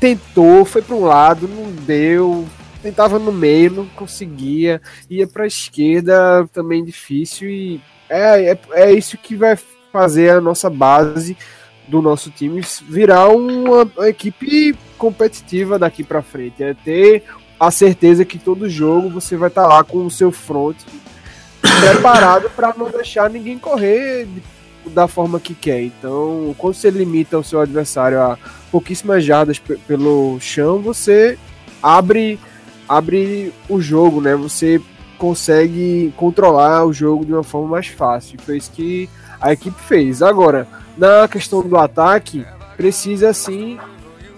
tentou, 0.00 0.64
foi 0.64 0.82
para 0.82 0.96
um 0.96 1.04
lado, 1.04 1.46
não 1.48 1.70
deu. 1.70 2.44
Tentava 2.82 3.18
no 3.18 3.32
meio, 3.32 3.70
não 3.70 3.86
conseguia. 3.86 4.80
Ia 5.08 5.26
para 5.26 5.44
a 5.44 5.46
esquerda, 5.46 6.48
também 6.52 6.84
difícil. 6.84 7.48
E 7.48 7.80
é, 8.08 8.52
é, 8.52 8.58
é 8.72 8.92
isso 8.92 9.18
que 9.18 9.36
vai 9.36 9.58
fazer 9.92 10.30
a 10.30 10.40
nossa 10.40 10.70
base 10.70 11.36
do 11.86 12.00
nosso 12.00 12.30
time 12.30 12.62
virar 12.88 13.28
uma, 13.28 13.90
equipe 14.08 14.76
competitiva 14.96 15.78
daqui 15.78 16.04
para 16.04 16.22
frente. 16.22 16.62
É 16.62 16.72
ter 16.72 17.24
a 17.58 17.70
certeza 17.70 18.24
que 18.24 18.38
todo 18.38 18.70
jogo 18.70 19.10
você 19.10 19.36
vai 19.36 19.48
estar 19.48 19.66
lá 19.66 19.84
com 19.84 20.06
o 20.06 20.10
seu 20.10 20.32
front 20.32 20.76
preparado 21.60 22.48
para 22.50 22.74
não 22.76 22.90
deixar 22.90 23.28
ninguém 23.28 23.58
correr 23.58 24.26
da 24.86 25.06
forma 25.06 25.38
que 25.38 25.54
quer. 25.54 25.82
Então, 25.82 26.54
quando 26.56 26.74
você 26.74 26.90
limita 26.90 27.38
o 27.38 27.44
seu 27.44 27.60
adversário 27.60 28.20
a 28.20 28.38
pouquíssimas 28.70 29.24
jardas 29.24 29.58
pe- 29.58 29.76
pelo 29.86 30.38
chão, 30.40 30.78
você 30.80 31.38
abre 31.82 32.38
abre 32.90 33.52
o 33.68 33.80
jogo, 33.80 34.20
né? 34.20 34.34
Você 34.34 34.82
consegue 35.16 36.12
controlar 36.16 36.84
o 36.84 36.92
jogo 36.92 37.24
de 37.24 37.32
uma 37.32 37.44
forma 37.44 37.68
mais 37.68 37.86
fácil. 37.86 38.36
Foi 38.42 38.56
isso 38.56 38.72
que 38.72 39.08
a 39.40 39.52
equipe 39.52 39.80
fez. 39.80 40.22
Agora, 40.22 40.66
na 40.98 41.28
questão 41.28 41.62
do 41.62 41.76
ataque, 41.76 42.44
precisa 42.76 43.32
sim 43.32 43.78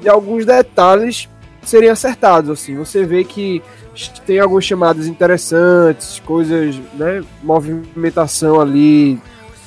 de 0.03 0.09
alguns 0.09 0.45
detalhes 0.45 1.31
serem 1.63 1.89
acertados. 1.89 2.51
Assim, 2.51 2.77
você 2.77 3.07
vê 3.07 3.25
que 3.25 3.63
tem 4.27 4.39
algumas 4.39 4.67
chamadas 4.67 5.07
interessantes, 5.07 6.21
coisas, 6.21 6.77
né? 6.93 7.25
Movimentação 7.43 8.61
ali, 8.61 9.19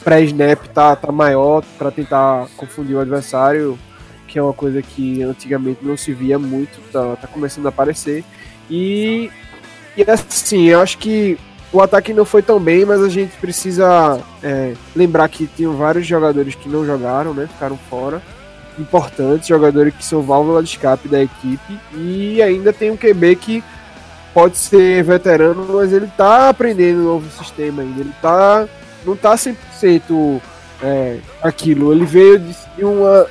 pré-snap 0.03 0.63
tá, 0.67 0.95
tá 0.95 1.11
maior 1.11 1.63
para 1.79 1.89
tentar 1.89 2.47
confundir 2.55 2.95
o 2.95 2.99
adversário, 2.99 3.79
que 4.27 4.37
é 4.37 4.43
uma 4.43 4.53
coisa 4.53 4.79
que 4.79 5.23
antigamente 5.23 5.79
não 5.81 5.97
se 5.97 6.13
via 6.13 6.37
muito, 6.37 6.79
tá, 6.91 7.15
tá 7.15 7.27
começando 7.27 7.65
a 7.65 7.69
aparecer. 7.69 8.23
E, 8.69 9.29
e 9.95 10.03
assim, 10.09 10.65
eu 10.65 10.81
acho 10.81 10.97
que 10.97 11.37
o 11.71 11.81
ataque 11.81 12.13
não 12.13 12.25
foi 12.25 12.41
tão 12.41 12.59
bem, 12.59 12.85
mas 12.85 13.01
a 13.01 13.09
gente 13.09 13.35
precisa 13.37 14.19
é, 14.41 14.73
lembrar 14.95 15.27
que 15.27 15.45
tinham 15.45 15.75
vários 15.75 16.05
jogadores 16.07 16.55
que 16.55 16.69
não 16.69 16.85
jogaram, 16.85 17.33
né? 17.33 17.47
Ficaram 17.51 17.77
fora. 17.89 18.21
Importantes, 18.79 19.47
jogadores 19.47 19.93
que 19.93 20.03
são 20.03 20.21
válvula 20.21 20.63
de 20.63 20.69
escape 20.69 21.07
da 21.07 21.21
equipe. 21.21 21.79
E 21.93 22.41
ainda 22.41 22.71
tem 22.71 22.91
um 22.91 22.97
QB 22.97 23.35
que 23.37 23.63
pode 24.33 24.57
ser 24.57 25.03
veterano, 25.03 25.65
mas 25.69 25.93
ele 25.93 26.07
tá 26.17 26.49
aprendendo 26.49 26.99
um 26.99 27.05
novo 27.05 27.29
sistema 27.29 27.81
ainda. 27.81 28.01
Ele 28.01 28.13
tá. 28.21 28.67
não 29.05 29.15
tá 29.15 29.35
100% 29.35 30.41
é, 30.81 31.19
aquilo. 31.41 31.93
Ele 31.93 32.05
veio 32.05 32.39
de 32.39 32.83
uma, 32.83 33.27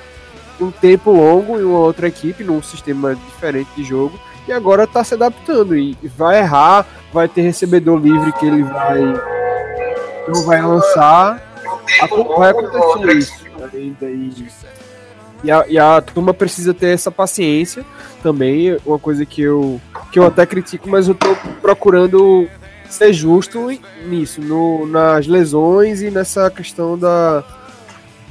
um 0.61 0.71
tempo 0.71 1.13
longo 1.13 1.59
em 1.59 1.65
uma 1.65 1.79
outra 1.79 2.09
equipe, 2.09 2.43
num 2.43 2.63
sistema 2.63 3.15
diferente 3.15 3.69
de 3.77 3.85
jogo. 3.85 4.19
E 4.47 4.53
agora 4.53 4.87
tá 4.87 5.03
se 5.03 5.15
adaptando. 5.15 5.77
E 5.77 5.97
vai 6.17 6.39
errar, 6.39 6.87
vai 7.13 7.29
ter 7.29 7.43
recebedor 7.43 7.99
livre 7.99 8.33
que 8.33 8.47
ele 8.47 8.63
vai. 8.63 9.01
não 10.29 10.45
vai 10.45 10.61
lançar. 10.61 11.43
Vai 12.37 12.51
acontecer 12.51 13.17
isso 13.17 13.45
ainda. 13.73 14.07
E, 14.11 14.47
e, 15.45 15.51
a, 15.51 15.65
e 15.69 15.79
a 15.79 16.01
turma 16.01 16.35
precisa 16.35 16.75
ter 16.75 16.89
essa 16.89 17.11
paciência 17.11 17.85
também. 18.23 18.77
Uma 18.85 18.99
coisa 18.99 19.25
que 19.25 19.43
eu, 19.43 19.81
que 20.13 20.19
eu 20.19 20.27
até 20.27 20.47
critico, 20.47 20.89
mas 20.89 21.09
eu 21.09 21.15
tô 21.15 21.35
procurando 21.61 22.49
ser 22.89 23.13
justo 23.13 23.71
nisso, 24.07 24.41
no, 24.41 24.87
nas 24.87 25.27
lesões 25.27 26.03
e 26.03 26.11
nessa 26.11 26.51
questão 26.51 26.99
da. 26.99 27.45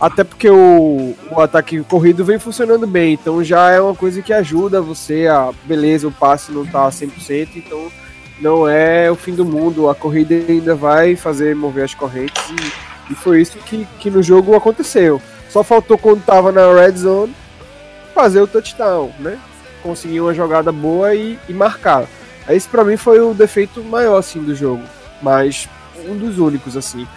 Até 0.03 0.21
porque 0.25 0.49
o, 0.49 1.15
o 1.31 1.39
ataque 1.39 1.79
corrido 1.83 2.25
vem 2.25 2.37
funcionando 2.37 2.85
bem, 2.85 3.13
então 3.13 3.41
já 3.41 3.71
é 3.71 3.79
uma 3.79 3.95
coisa 3.95 4.21
que 4.21 4.33
ajuda 4.33 4.81
você 4.81 5.27
a. 5.27 5.49
Beleza, 5.63 6.09
o 6.09 6.11
passe 6.11 6.51
não 6.51 6.65
tá 6.65 6.89
100%, 6.89 7.51
então 7.55 7.89
não 8.41 8.67
é 8.67 9.09
o 9.09 9.15
fim 9.15 9.33
do 9.33 9.45
mundo, 9.45 9.89
a 9.89 9.95
corrida 9.95 10.35
ainda 10.35 10.75
vai 10.75 11.15
fazer 11.15 11.55
mover 11.55 11.85
as 11.85 11.95
correntes 11.95 12.43
e, 12.49 13.13
e 13.13 13.15
foi 13.15 13.39
isso 13.39 13.57
que, 13.59 13.87
que 13.97 14.11
no 14.11 14.21
jogo 14.21 14.53
aconteceu. 14.53 15.21
Só 15.49 15.63
faltou 15.63 15.97
quando 15.97 16.25
tava 16.25 16.51
na 16.51 16.73
red 16.73 16.97
zone 16.97 17.33
fazer 18.13 18.41
o 18.41 18.47
touchdown, 18.47 19.09
né? 19.19 19.39
Conseguir 19.81 20.19
uma 20.19 20.33
jogada 20.33 20.73
boa 20.73 21.15
e, 21.15 21.39
e 21.47 21.53
marcar. 21.53 22.07
Esse 22.49 22.67
pra 22.67 22.83
mim 22.83 22.97
foi 22.97 23.21
o 23.21 23.33
defeito 23.33 23.81
maior 23.81 24.17
assim 24.17 24.43
do 24.43 24.53
jogo, 24.53 24.83
mas 25.21 25.69
um 26.05 26.17
dos 26.17 26.39
únicos 26.39 26.75
assim. 26.75 27.07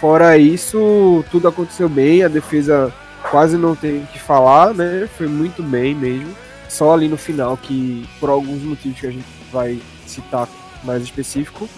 Fora 0.00 0.36
isso, 0.36 1.24
tudo 1.30 1.48
aconteceu 1.48 1.88
bem, 1.88 2.22
a 2.22 2.28
defesa 2.28 2.92
quase 3.30 3.56
não 3.56 3.74
tem 3.74 3.98
o 3.98 4.06
que 4.06 4.18
falar, 4.18 4.74
né? 4.74 5.08
Foi 5.16 5.26
muito 5.26 5.62
bem 5.62 5.94
mesmo. 5.94 6.34
Só 6.68 6.92
ali 6.92 7.08
no 7.08 7.16
final 7.16 7.56
que 7.56 8.06
por 8.20 8.28
alguns 8.28 8.62
motivos 8.62 9.00
que 9.00 9.06
a 9.06 9.10
gente 9.10 9.26
vai 9.52 9.78
citar 10.06 10.48
mais 10.84 11.02
específico. 11.02 11.68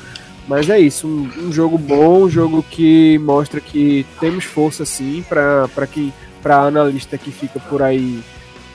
Mas 0.49 0.71
é 0.71 0.81
isso, 0.81 1.07
um, 1.07 1.49
um 1.49 1.53
jogo 1.53 1.77
bom, 1.77 2.25
um 2.25 2.31
jogo 2.31 2.63
que 2.63 3.19
mostra 3.19 3.61
que 3.61 4.07
temos 4.19 4.45
força 4.45 4.85
sim 4.85 5.23
para 5.29 5.87
quem 5.87 6.13
para 6.43 6.63
analista 6.63 7.19
que 7.19 7.31
fica 7.31 7.61
por 7.61 7.83
aí, 7.83 8.23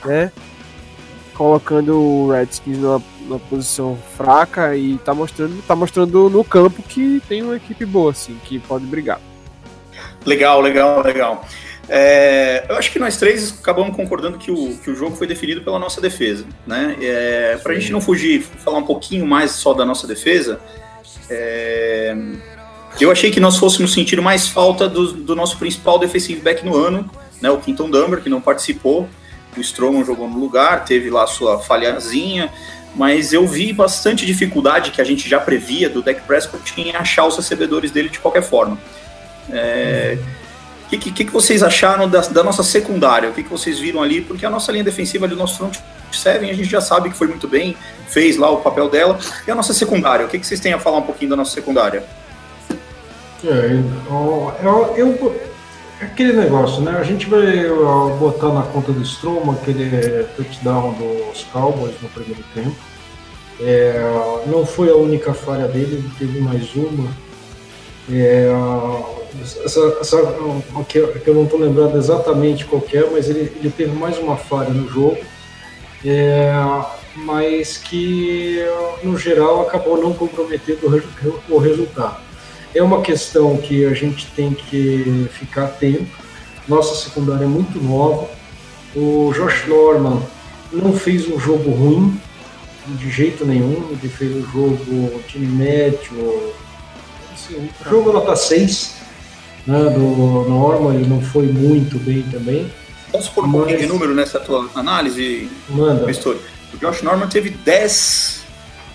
né? 0.04 0.30
Colocando 1.34 1.98
o 1.98 2.30
Redskins 2.30 2.78
numa, 2.78 3.02
numa 3.22 3.38
posição 3.40 3.98
fraca 4.16 4.76
e 4.76 4.98
tá 4.98 5.12
mostrando, 5.12 5.60
tá 5.66 5.74
mostrando 5.74 6.30
no 6.30 6.44
campo 6.44 6.82
que 6.82 7.20
tem 7.28 7.42
uma 7.42 7.56
equipe 7.56 7.84
boa 7.84 8.12
assim, 8.12 8.38
que 8.44 8.60
pode 8.60 8.86
brigar. 8.86 9.20
Legal, 10.24 10.60
legal, 10.60 11.02
legal. 11.02 11.46
É, 11.88 12.64
eu 12.68 12.76
acho 12.76 12.90
que 12.90 12.98
nós 12.98 13.16
três 13.16 13.58
acabamos 13.60 13.94
concordando 13.94 14.38
que 14.38 14.50
o, 14.50 14.76
que 14.78 14.90
o 14.90 14.96
jogo 14.96 15.16
foi 15.16 15.26
definido 15.26 15.60
pela 15.60 15.78
nossa 15.78 16.00
defesa. 16.00 16.44
Né? 16.66 16.96
É, 17.00 17.58
Para 17.62 17.72
a 17.72 17.78
gente 17.78 17.92
não 17.92 18.00
fugir, 18.00 18.42
falar 18.42 18.78
um 18.78 18.84
pouquinho 18.84 19.26
mais 19.26 19.52
só 19.52 19.74
da 19.74 19.84
nossa 19.84 20.06
defesa, 20.06 20.60
é, 21.28 22.16
eu 23.00 23.10
achei 23.10 23.30
que 23.30 23.40
nós 23.40 23.56
fôssemos 23.58 23.92
sentir 23.92 24.20
mais 24.20 24.48
falta 24.48 24.88
do, 24.88 25.12
do 25.12 25.36
nosso 25.36 25.58
principal 25.58 25.98
defensive 25.98 26.40
back 26.40 26.64
no 26.64 26.76
ano, 26.76 27.10
né, 27.40 27.50
o 27.50 27.58
Quinton 27.58 27.90
Dumber, 27.90 28.22
que 28.22 28.28
não 28.28 28.40
participou. 28.40 29.08
O 29.56 29.60
Stroman 29.60 30.04
jogou 30.04 30.28
no 30.28 30.38
lugar, 30.38 30.84
teve 30.84 31.10
lá 31.10 31.26
sua 31.26 31.60
falhazinha, 31.60 32.52
mas 32.94 33.32
eu 33.32 33.46
vi 33.46 33.72
bastante 33.72 34.24
dificuldade 34.24 34.90
que 34.90 35.00
a 35.00 35.04
gente 35.04 35.28
já 35.28 35.38
previa 35.38 35.88
do 35.88 36.02
Deck 36.02 36.22
Prescott 36.22 36.72
em 36.80 36.94
achar 36.94 37.26
os 37.26 37.36
recebedores 37.36 37.90
dele 37.90 38.08
de 38.08 38.18
qualquer 38.18 38.42
forma. 38.42 38.78
É, 39.50 40.18
o 40.86 40.88
que, 40.88 40.98
que, 40.98 41.24
que, 41.24 41.30
vocês 41.30 41.62
acharam 41.62 42.08
da, 42.08 42.20
da 42.20 42.42
nossa 42.42 42.62
secundária? 42.62 43.28
O 43.28 43.32
que, 43.32 43.42
que 43.42 43.50
vocês 43.50 43.78
viram 43.78 44.02
ali? 44.02 44.20
Porque 44.20 44.44
a 44.44 44.50
nossa 44.50 44.70
linha 44.70 44.84
defensiva 44.84 45.26
do 45.26 45.34
nosso 45.34 45.58
front 45.58 45.76
seven 46.12 46.50
a 46.50 46.54
gente 46.54 46.68
já 46.68 46.80
sabe 46.80 47.10
que 47.10 47.16
foi 47.16 47.26
muito 47.26 47.48
bem, 47.48 47.76
fez 48.08 48.36
lá 48.36 48.50
o 48.50 48.58
papel 48.58 48.88
dela. 48.88 49.18
E 49.46 49.50
a 49.50 49.54
nossa 49.54 49.74
secundária? 49.74 50.24
O 50.24 50.28
que, 50.28 50.38
vocês 50.38 50.60
têm 50.60 50.72
a 50.72 50.78
falar 50.78 50.98
um 50.98 51.02
pouquinho 51.02 51.30
da 51.30 51.36
nossa 51.36 51.52
secundária? 51.52 52.04
É, 53.44 53.48
eu, 54.08 54.54
eu, 54.62 54.94
eu, 54.96 55.40
aquele 56.00 56.32
negócio, 56.34 56.82
né? 56.82 56.96
A 56.98 57.02
gente 57.02 57.28
vai 57.28 57.68
botar 58.18 58.48
na 58.48 58.62
conta 58.62 58.92
do 58.92 59.02
Stroma 59.02 59.54
aquele 59.54 60.24
touchdown 60.36 60.92
dos 60.94 61.44
Cowboys 61.52 61.94
no 62.00 62.08
primeiro 62.08 62.42
tempo. 62.54 62.76
É, 63.60 63.94
não 64.46 64.66
foi 64.66 64.90
a 64.90 64.96
única 64.96 65.32
falha 65.32 65.68
dele, 65.68 65.96
ele 65.96 66.10
teve 66.18 66.40
mais 66.40 66.74
uma. 66.74 67.08
É, 68.10 68.48
essa, 69.64 69.80
essa, 70.00 70.18
que, 70.88 70.98
eu 70.98 71.34
não 71.34 71.44
estou 71.44 71.58
lembrando 71.58 71.96
exatamente 71.96 72.64
qual 72.64 72.82
é, 72.92 73.10
mas 73.10 73.28
ele, 73.28 73.52
ele 73.56 73.70
teve 73.70 73.92
mais 73.92 74.18
uma 74.18 74.36
falha 74.36 74.70
no 74.70 74.88
jogo, 74.88 75.18
é, 76.04 76.52
mas 77.16 77.78
que 77.78 78.58
no 79.02 79.16
geral 79.16 79.62
acabou 79.62 80.00
não 80.00 80.12
comprometendo 80.12 81.02
o, 81.48 81.58
resultado. 81.58 82.22
É 82.74 82.82
uma 82.82 83.00
questão 83.00 83.56
que 83.56 83.86
a 83.86 83.94
gente 83.94 84.26
tem 84.32 84.52
que 84.52 85.28
ficar 85.32 85.64
atento. 85.64 86.24
Nossa 86.68 86.94
secundária 86.94 87.44
é 87.44 87.48
muito 87.48 87.82
nova. 87.82 88.28
O 88.96 89.32
Josh 89.34 89.66
Norman 89.66 90.22
não 90.72 90.92
fez 90.92 91.28
um 91.28 91.38
jogo 91.38 91.70
ruim, 91.70 92.20
de 92.86 93.10
jeito 93.10 93.46
nenhum. 93.46 93.90
Ele 93.90 94.08
fez 94.08 94.32
um 94.36 94.42
jogo 94.42 95.22
time 95.26 95.46
médio, 95.46 96.52
assim, 97.34 97.68
jogo 97.88 98.12
nota 98.12 98.34
6 98.36 98.94
né, 99.66 99.90
do 99.90 100.48
Norman, 100.48 100.94
ele 100.94 101.06
não 101.06 101.20
foi 101.20 101.46
muito 101.46 101.98
bem 101.98 102.22
também. 102.22 102.70
Posso 103.10 103.32
pôr 103.32 103.44
um 103.44 103.48
mas... 103.48 103.56
pouquinho 103.56 103.78
de 103.78 103.86
número 103.86 104.14
nessa 104.14 104.40
tua 104.40 104.68
análise? 104.74 105.50
Manda. 105.68 106.04
O 106.04 106.76
Josh 106.78 107.02
Norman 107.02 107.28
teve 107.28 107.50
10, 107.50 108.42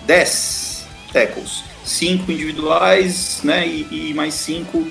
10 0.06 0.86
tackles, 1.12 1.64
5 1.84 2.30
individuais 2.30 3.40
né, 3.42 3.66
e, 3.66 4.10
e 4.10 4.14
mais 4.14 4.34
5 4.34 4.86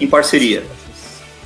em 0.00 0.06
parceria. 0.06 0.64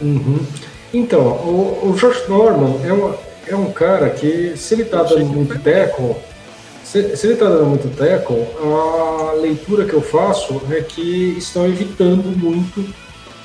Uhum. 0.00 0.44
Então, 0.92 1.20
o, 1.20 1.90
o 1.90 1.96
Josh 1.96 2.28
Norman 2.28 2.80
é, 2.84 2.92
uma, 2.92 3.18
é 3.46 3.54
um 3.54 3.70
cara 3.70 4.10
que, 4.10 4.54
se 4.56 4.74
ele 4.74 4.84
tá 4.84 5.02
dando 5.04 5.26
muito 5.26 5.58
tackle, 5.60 6.16
se, 6.90 7.16
se 7.16 7.26
ele 7.26 7.34
está 7.34 7.46
dando 7.46 7.66
muito 7.66 7.96
tackle, 7.96 8.44
a 8.60 9.34
leitura 9.34 9.84
que 9.84 9.94
eu 9.94 10.02
faço 10.02 10.60
é 10.72 10.80
que 10.80 11.36
estão 11.38 11.64
evitando 11.66 12.36
muito 12.36 12.84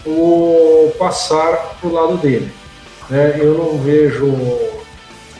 o 0.03 0.91
passar 0.97 1.77
para 1.79 1.87
o 1.87 1.93
lado 1.93 2.17
dele. 2.17 2.51
É, 3.11 3.35
eu 3.39 3.55
não 3.55 3.77
vejo. 3.77 4.25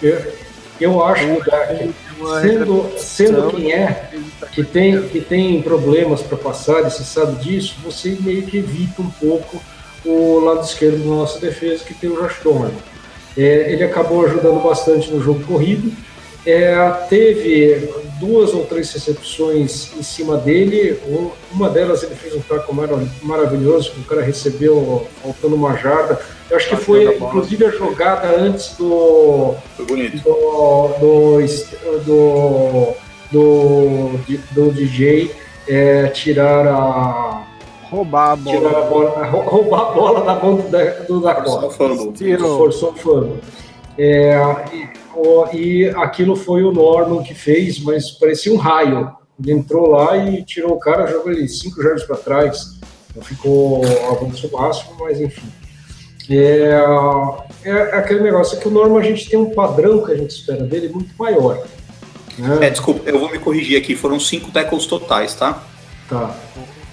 Eu, 0.04 0.34
eu 0.80 1.04
acho 1.04 1.26
que 1.26 1.94
sendo, 2.42 2.92
sendo 2.98 3.48
quem 3.50 3.74
é, 3.74 4.12
que 4.52 4.64
tem, 4.64 5.02
que 5.08 5.20
tem 5.20 5.62
problemas 5.64 6.22
para 6.22 6.38
passar, 6.38 6.82
e 6.82 6.92
você 6.92 7.04
sabe 7.04 7.44
disso, 7.44 7.76
você 7.84 8.16
meio 8.20 8.44
que 8.44 8.58
evita 8.58 9.02
um 9.02 9.10
pouco 9.10 9.60
o 10.06 10.40
lado 10.42 10.64
esquerdo 10.64 11.00
da 11.00 11.10
nossa 11.10 11.40
defesa, 11.40 11.84
que 11.84 11.96
tem 11.96 12.12
o 12.12 12.22
Josh. 12.22 12.40
É, 13.36 13.74
ele 13.74 13.84
acabou 13.84 14.24
ajudando 14.26 14.62
bastante 14.62 15.12
no 15.12 15.20
jogo 15.20 15.44
corrido, 15.46 15.92
é, 16.46 16.90
teve 17.10 17.90
duas 18.20 18.54
ou 18.54 18.66
três 18.66 18.92
recepções 18.94 19.92
em 19.98 20.04
cima 20.04 20.38
dele. 20.38 21.00
Uma 21.52 21.70
delas 21.70 22.04
ele 22.04 22.16
fez 22.16 22.36
um 22.36 22.42
taco 22.42 22.74
maravilhoso, 23.24 23.92
que 23.92 24.02
o 24.02 24.04
cara 24.04 24.22
recebeu 24.22 25.08
faltando 25.24 25.56
uma 25.56 25.76
jarda. 25.76 26.20
Eu 26.50 26.58
acho 26.58 26.70
que 26.70 26.76
foi, 26.76 27.16
inclusive, 27.16 27.66
a 27.66 27.72
jogada 27.72 28.28
antes 28.40 28.78
do. 28.78 29.56
Foi 29.76 29.86
bonito. 29.86 30.22
Do, 30.22 30.88
do, 31.00 31.40
do, 32.06 32.94
do, 33.32 34.20
do 34.52 34.72
DJ 34.72 35.32
é, 35.68 36.08
tirar 36.08 36.68
a. 36.68 37.44
Roubar 37.90 38.32
a 38.32 38.36
bola. 38.36 38.58
Tirar 38.58 38.78
a 38.78 38.82
bola 38.82 39.26
roubar 39.30 39.82
a 39.82 39.92
bola 39.92 40.22
da 40.22 40.36
mão 40.36 40.58
do, 40.58 41.08
do 41.08 41.22
Dakota. 41.22 41.70
Forçou 41.72 42.10
o 42.10 42.14
fumble. 42.14 42.38
Forçou 42.38 42.90
o 42.92 42.96
fumble. 42.96 43.40
É, 43.98 44.36
e 44.74 45.05
aquilo 45.98 46.36
foi 46.36 46.64
o 46.64 46.72
Norman 46.72 47.24
que 47.24 47.34
fez, 47.34 47.80
mas 47.80 48.12
parecia 48.12 48.54
um 48.54 48.58
raio. 48.58 49.12
Ele 49.40 49.52
entrou 49.52 49.90
lá 49.90 50.18
e 50.18 50.44
tirou 50.44 50.74
o 50.74 50.80
cara, 50.80 51.08
jogou 51.08 51.32
ele 51.32 51.48
cinco 51.48 51.82
jardas 51.82 52.04
para 52.04 52.18
trás. 52.18 52.80
Não 53.16 53.24
ficou 53.24 53.82
avanço 54.10 54.50
máximo, 54.52 54.96
mas 55.00 55.20
enfim. 55.20 55.48
É, 56.30 56.82
é, 57.64 57.72
aquele 57.98 58.22
negócio 58.22 58.60
que 58.60 58.68
o 58.68 58.72
Norman 58.72 59.00
a 59.00 59.04
gente 59.04 59.30
tem 59.30 59.38
um 59.38 59.52
padrão 59.52 60.04
que 60.04 60.12
a 60.12 60.18
gente 60.18 60.32
espera 60.32 60.64
dele 60.64 60.90
muito 60.90 61.14
maior. 61.18 61.64
Né? 62.38 62.68
É, 62.68 62.70
desculpa, 62.70 63.08
eu 63.10 63.20
vou 63.20 63.32
me 63.32 63.40
corrigir 63.40 63.78
aqui, 63.78 63.96
foram 63.96 64.20
cinco 64.20 64.52
tackles 64.52 64.86
totais, 64.86 65.36
tá? 65.36 65.64
Tá. 66.10 66.36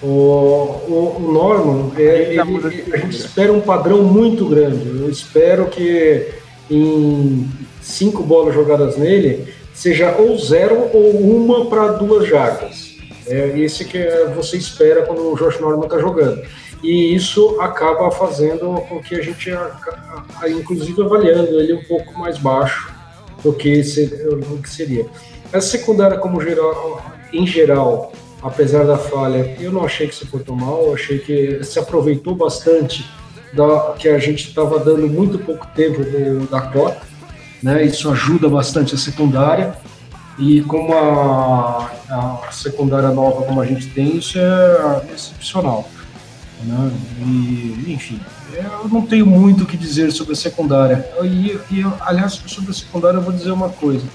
O, 0.01 0.07
o, 0.07 1.15
o 1.17 1.31
Norman, 1.31 1.91
é, 1.97 2.33
ele, 2.33 2.39
a 2.39 2.97
gente 2.97 3.17
espera 3.17 3.51
um 3.51 3.61
padrão 3.61 4.03
muito 4.03 4.45
grande. 4.45 4.87
Eu 4.87 5.09
espero 5.09 5.67
que 5.67 6.42
em 6.69 7.49
cinco 7.81 8.23
bolas 8.23 8.53
jogadas 8.53 8.97
nele, 8.97 9.53
seja 9.73 10.15
ou 10.17 10.37
zero 10.37 10.89
ou 10.93 11.11
uma 11.11 11.65
para 11.65 11.93
duas 11.93 12.27
jardas. 12.27 12.93
É 13.27 13.57
esse 13.57 13.85
que 13.85 14.05
você 14.35 14.57
espera 14.57 15.03
quando 15.03 15.31
o 15.31 15.35
Josh 15.35 15.59
Norman 15.59 15.85
está 15.85 15.99
jogando. 15.99 16.41
E 16.83 17.15
isso 17.15 17.57
acaba 17.61 18.11
fazendo 18.11 18.81
com 18.89 19.01
que 19.01 19.15
a 19.15 19.21
gente, 19.21 19.49
inclusive 20.49 21.01
avaliando 21.01 21.59
ele 21.59 21.73
um 21.73 21.83
pouco 21.85 22.17
mais 22.19 22.37
baixo 22.37 22.91
do 23.41 23.53
que, 23.53 23.81
seria. 23.83 25.05
Essa 25.51 25.77
secundária, 25.77 26.17
como 26.17 26.41
geral, 26.41 27.01
em 27.31 27.47
geral, 27.47 28.11
apesar 28.41 28.85
da 28.85 28.97
falha, 28.97 29.55
eu 29.59 29.71
não 29.71 29.85
achei 29.85 30.07
que 30.07 30.15
se 30.15 30.25
tão 30.39 30.55
mal, 30.55 30.93
achei 30.93 31.19
que 31.19 31.63
se 31.63 31.79
aproveitou 31.79 32.35
bastante 32.35 33.09
da, 33.53 33.93
que 33.97 34.09
a 34.09 34.17
gente 34.17 34.47
estava 34.47 34.79
dando 34.79 35.07
muito 35.07 35.39
pouco 35.39 35.67
tempo 35.67 36.03
da 36.49 36.61
cota, 36.61 37.01
né? 37.61 37.83
Isso 37.85 38.09
ajuda 38.09 38.49
bastante 38.49 38.95
a 38.95 38.97
secundária 38.97 39.75
e 40.37 40.61
como 40.61 40.93
a, 40.93 41.91
a 42.09 42.51
secundária 42.51 43.09
nova 43.09 43.43
como 43.43 43.61
a 43.61 43.65
gente 43.65 43.87
tem, 43.87 44.17
isso 44.17 44.37
é 44.39 45.05
excepcional. 45.13 45.87
Né? 46.63 46.91
E, 47.19 47.93
enfim, 47.93 48.19
eu 48.53 48.89
não 48.89 49.03
tenho 49.03 49.25
muito 49.25 49.63
o 49.63 49.67
que 49.67 49.77
dizer 49.77 50.11
sobre 50.11 50.33
a 50.33 50.35
secundária. 50.35 51.07
E, 51.23 51.59
e, 51.71 51.85
aliás, 52.01 52.41
sobre 52.47 52.71
a 52.71 52.73
secundária 52.73 53.17
eu 53.17 53.21
vou 53.21 53.33
dizer 53.33 53.51
uma 53.51 53.69
coisa. 53.69 54.05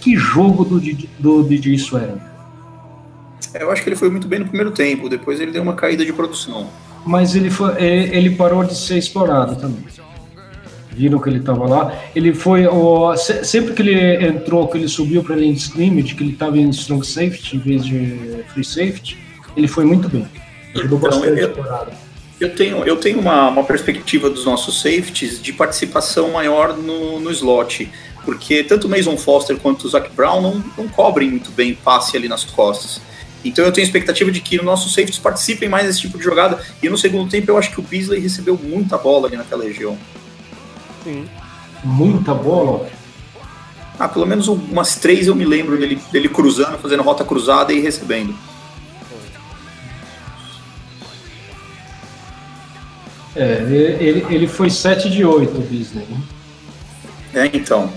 Que 0.00 0.16
jogo 0.16 0.64
do, 0.64 0.80
do 1.18 1.42
DJ 1.42 1.74
Swearer? 1.74 2.16
Eu 3.52 3.70
acho 3.70 3.82
que 3.82 3.88
ele 3.88 3.96
foi 3.96 4.10
muito 4.10 4.28
bem 4.28 4.38
no 4.38 4.46
primeiro 4.46 4.70
tempo, 4.70 5.08
depois 5.08 5.40
ele 5.40 5.50
deu 5.50 5.62
uma 5.62 5.74
caída 5.74 6.04
de 6.04 6.12
produção 6.12 6.68
mas 7.08 7.34
ele, 7.34 7.48
foi, 7.48 7.72
é, 7.78 8.14
ele 8.14 8.36
parou 8.36 8.62
de 8.62 8.76
ser 8.76 8.98
explorado 8.98 9.56
também. 9.56 9.82
Viram 10.92 11.18
que 11.18 11.30
ele 11.30 11.38
estava 11.38 11.66
lá. 11.66 11.94
Ele 12.14 12.34
foi. 12.34 12.66
O, 12.66 13.16
sempre 13.16 13.72
que 13.72 13.80
ele 13.80 14.26
entrou, 14.26 14.68
que 14.68 14.76
ele 14.76 14.88
subiu 14.88 15.22
para 15.22 15.36
de 15.36 15.50
scrimmage, 15.52 16.14
que 16.14 16.22
ele 16.22 16.32
estava 16.32 16.58
em 16.58 16.68
strong 16.68 17.06
safety 17.06 17.56
em 17.56 17.60
vez 17.60 17.84
de 17.84 18.44
free 18.52 18.64
safety, 18.64 19.16
ele 19.56 19.66
foi 19.66 19.86
muito 19.86 20.06
bem. 20.08 20.26
Ajudou 20.74 20.98
então, 20.98 21.10
bastante 21.10 21.40
eu, 21.40 21.54
eu 22.40 22.54
tenho, 22.54 22.84
eu 22.84 22.96
tenho 22.96 23.20
uma, 23.20 23.48
uma 23.48 23.64
perspectiva 23.64 24.28
dos 24.28 24.44
nossos 24.44 24.82
safeties 24.82 25.40
de 25.40 25.52
participação 25.52 26.32
maior 26.32 26.76
no, 26.76 27.18
no 27.20 27.30
slot, 27.30 27.90
porque 28.24 28.62
tanto 28.64 28.86
o 28.86 28.90
Mason 28.90 29.16
Foster 29.16 29.56
quanto 29.56 29.84
o 29.84 29.88
Zach 29.88 30.10
Brown 30.14 30.42
não, 30.42 30.64
não 30.76 30.88
cobrem 30.88 31.30
muito 31.30 31.50
bem 31.52 31.74
passe 31.74 32.16
ali 32.18 32.28
nas 32.28 32.44
costas. 32.44 33.00
Então 33.48 33.64
eu 33.64 33.72
tenho 33.72 33.84
expectativa 33.84 34.30
de 34.30 34.40
que 34.40 34.58
os 34.58 34.64
nossos 34.64 34.92
safeties 34.92 35.18
participem 35.18 35.68
mais 35.68 35.86
desse 35.86 36.00
tipo 36.00 36.18
de 36.18 36.24
jogada. 36.24 36.60
E 36.82 36.88
no 36.88 36.98
segundo 36.98 37.30
tempo 37.30 37.50
eu 37.50 37.58
acho 37.58 37.70
que 37.70 37.80
o 37.80 37.82
Beasley 37.82 38.20
recebeu 38.20 38.58
muita 38.62 38.96
bola 38.98 39.26
ali 39.26 39.36
naquela 39.36 39.64
região. 39.64 39.96
Sim. 41.02 41.26
Muita 41.82 42.34
bola? 42.34 42.88
Ah, 43.98 44.08
pelo 44.08 44.26
menos 44.26 44.46
umas 44.46 44.96
três 44.96 45.26
eu 45.26 45.34
me 45.34 45.44
lembro 45.44 45.76
dele, 45.76 46.00
dele 46.12 46.28
cruzando, 46.28 46.78
fazendo 46.78 47.02
rota 47.02 47.24
cruzada 47.24 47.72
e 47.72 47.80
recebendo. 47.80 48.34
É, 53.34 53.62
ele, 54.00 54.26
ele 54.30 54.46
foi 54.48 54.68
7 54.68 55.08
de 55.08 55.24
8, 55.24 55.56
o 55.56 55.62
Disney. 55.62 56.04
Né? 56.08 56.20
É, 57.34 57.56
então. 57.56 57.90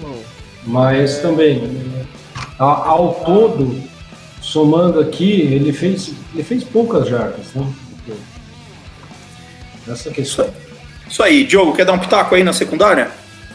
Mas 0.63 1.19
também, 1.19 1.81
ao 2.59 3.15
todo, 3.25 3.81
somando 4.41 4.99
aqui, 4.99 5.41
ele 5.41 5.71
fez, 5.71 6.11
ele 6.33 6.43
fez 6.43 6.63
poucas 6.63 7.07
jardas, 7.07 7.53
né? 7.55 7.65
Essa 9.87 10.09
questão. 10.09 10.49
Isso 11.07 11.21
aí, 11.23 11.45
Diogo, 11.45 11.73
quer 11.73 11.85
dar 11.85 11.93
um 11.93 11.99
pitaco 11.99 12.35
aí 12.35 12.43
na 12.43 12.53
secundária? 12.53 13.09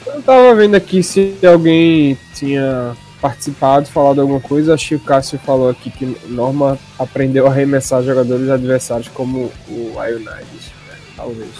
Eu 0.07 0.22
tava 0.22 0.55
vendo 0.55 0.75
aqui 0.75 1.03
se 1.03 1.37
alguém 1.44 2.16
tinha 2.35 2.96
participado, 3.20 3.88
falado 3.88 4.20
alguma 4.20 4.40
coisa. 4.40 4.75
Acho 4.75 4.88
que 4.88 4.94
o 4.94 5.01
Cássio 5.01 5.38
falou 5.38 5.70
aqui 5.70 5.90
que 5.90 6.16
Norma 6.29 6.79
aprendeu 6.99 7.46
a 7.46 7.51
arremessar 7.51 8.03
jogadores 8.03 8.49
adversários 8.49 9.09
como 9.09 9.51
o 9.68 9.92
Ionides. 9.96 10.70
Né? 10.87 10.96
Talvez. 11.16 11.51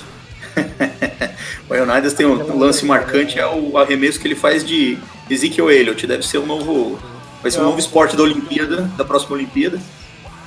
o 1.69 1.75
Ionides 1.75 2.13
tem 2.13 2.27
um 2.27 2.59
lance 2.59 2.85
marcante, 2.85 3.39
é 3.39 3.47
o 3.47 3.77
arremesso 3.79 4.21
que 4.21 4.29
ele 4.29 4.37
faz 4.37 4.65
de 4.65 4.99
Ezekiel 5.29 5.71
Elliott. 5.71 6.07
Deve 6.07 6.27
ser 6.27 6.39
um 6.39 6.47
novo. 6.47 6.99
Vai 7.43 7.51
ser 7.51 7.61
um 7.61 7.65
novo 7.65 7.79
esporte 7.79 8.17
da 8.17 8.23
Olimpíada, 8.23 8.91
da 8.97 9.05
próxima 9.05 9.37
Olimpíada. 9.37 9.81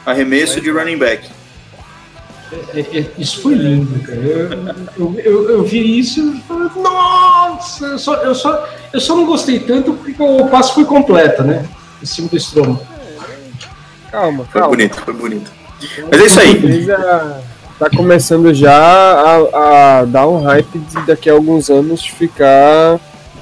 Arremesso 0.06 0.60
de 0.60 0.70
running 0.70 0.98
back. 0.98 1.30
É, 2.74 2.80
é, 2.80 3.12
isso 3.18 3.42
foi 3.42 3.54
lindo, 3.54 4.00
cara. 4.00 4.18
Eu, 4.98 5.16
eu, 5.16 5.20
eu, 5.24 5.50
eu 5.52 5.64
vi 5.64 6.00
isso 6.00 6.34
e 6.36 6.42
falei, 6.42 6.70
nossa! 6.76 7.86
Eu 7.86 8.00
só, 8.00 8.16
eu, 8.16 8.34
só, 8.34 8.68
eu 8.92 9.00
só 9.00 9.16
não 9.16 9.26
gostei 9.26 9.60
tanto 9.60 9.94
porque 9.94 10.16
o 10.22 10.48
passo 10.48 10.74
foi 10.74 10.86
completo, 10.86 11.44
né? 11.44 11.66
Em 12.02 12.06
cima 12.06 12.28
do 12.28 12.38
Stromo. 12.38 12.80
Calma, 14.12 14.46
calma. 14.46 14.68
Foi 14.68 14.78
bonito, 14.78 15.02
foi 15.02 15.14
bonito. 15.14 15.52
Mas 16.12 16.22
é 16.22 16.26
isso 16.26 16.40
aí. 16.40 16.88
Tá 17.78 17.90
começando 17.96 18.54
já 18.54 18.76
a, 18.76 20.00
a 20.00 20.06
dar 20.06 20.28
um 20.28 20.42
hype 20.44 20.80
de 20.80 21.06
daqui 21.06 21.30
a 21.30 21.34
alguns 21.34 21.70
anos 21.70 22.06
ficar 22.06 23.00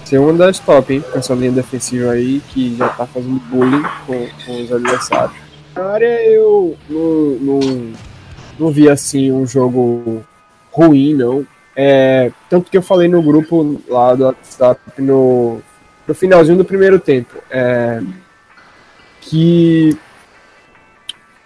ser 0.07 0.19
uma 0.19 0.31
das 0.31 0.57
top, 0.57 0.93
hein? 0.93 1.03
Essa 1.13 1.33
linha 1.33 1.51
defensiva 1.51 2.11
aí 2.11 2.41
que 2.47 2.75
já 2.77 2.87
tá 2.89 3.05
fazendo 3.05 3.39
bullying 3.49 3.83
com, 4.05 4.27
com 4.45 4.63
os 4.63 4.71
adversários. 4.71 5.37
Na 5.75 5.83
área 5.83 6.23
eu 6.29 6.77
não, 6.89 7.59
não 7.59 7.93
não 8.57 8.71
vi 8.71 8.89
assim 8.89 9.31
um 9.31 9.45
jogo 9.45 10.23
ruim, 10.71 11.13
não. 11.13 11.45
É, 11.75 12.31
tanto 12.49 12.71
que 12.71 12.77
eu 12.77 12.81
falei 12.81 13.07
no 13.07 13.21
grupo 13.21 13.79
lá 13.87 14.15
do 14.15 14.23
WhatsApp 14.23 14.79
no, 14.97 15.59
no 16.07 16.15
finalzinho 16.15 16.57
do 16.57 16.65
primeiro 16.65 16.99
tempo 16.99 17.35
é, 17.51 18.01
que 19.21 19.95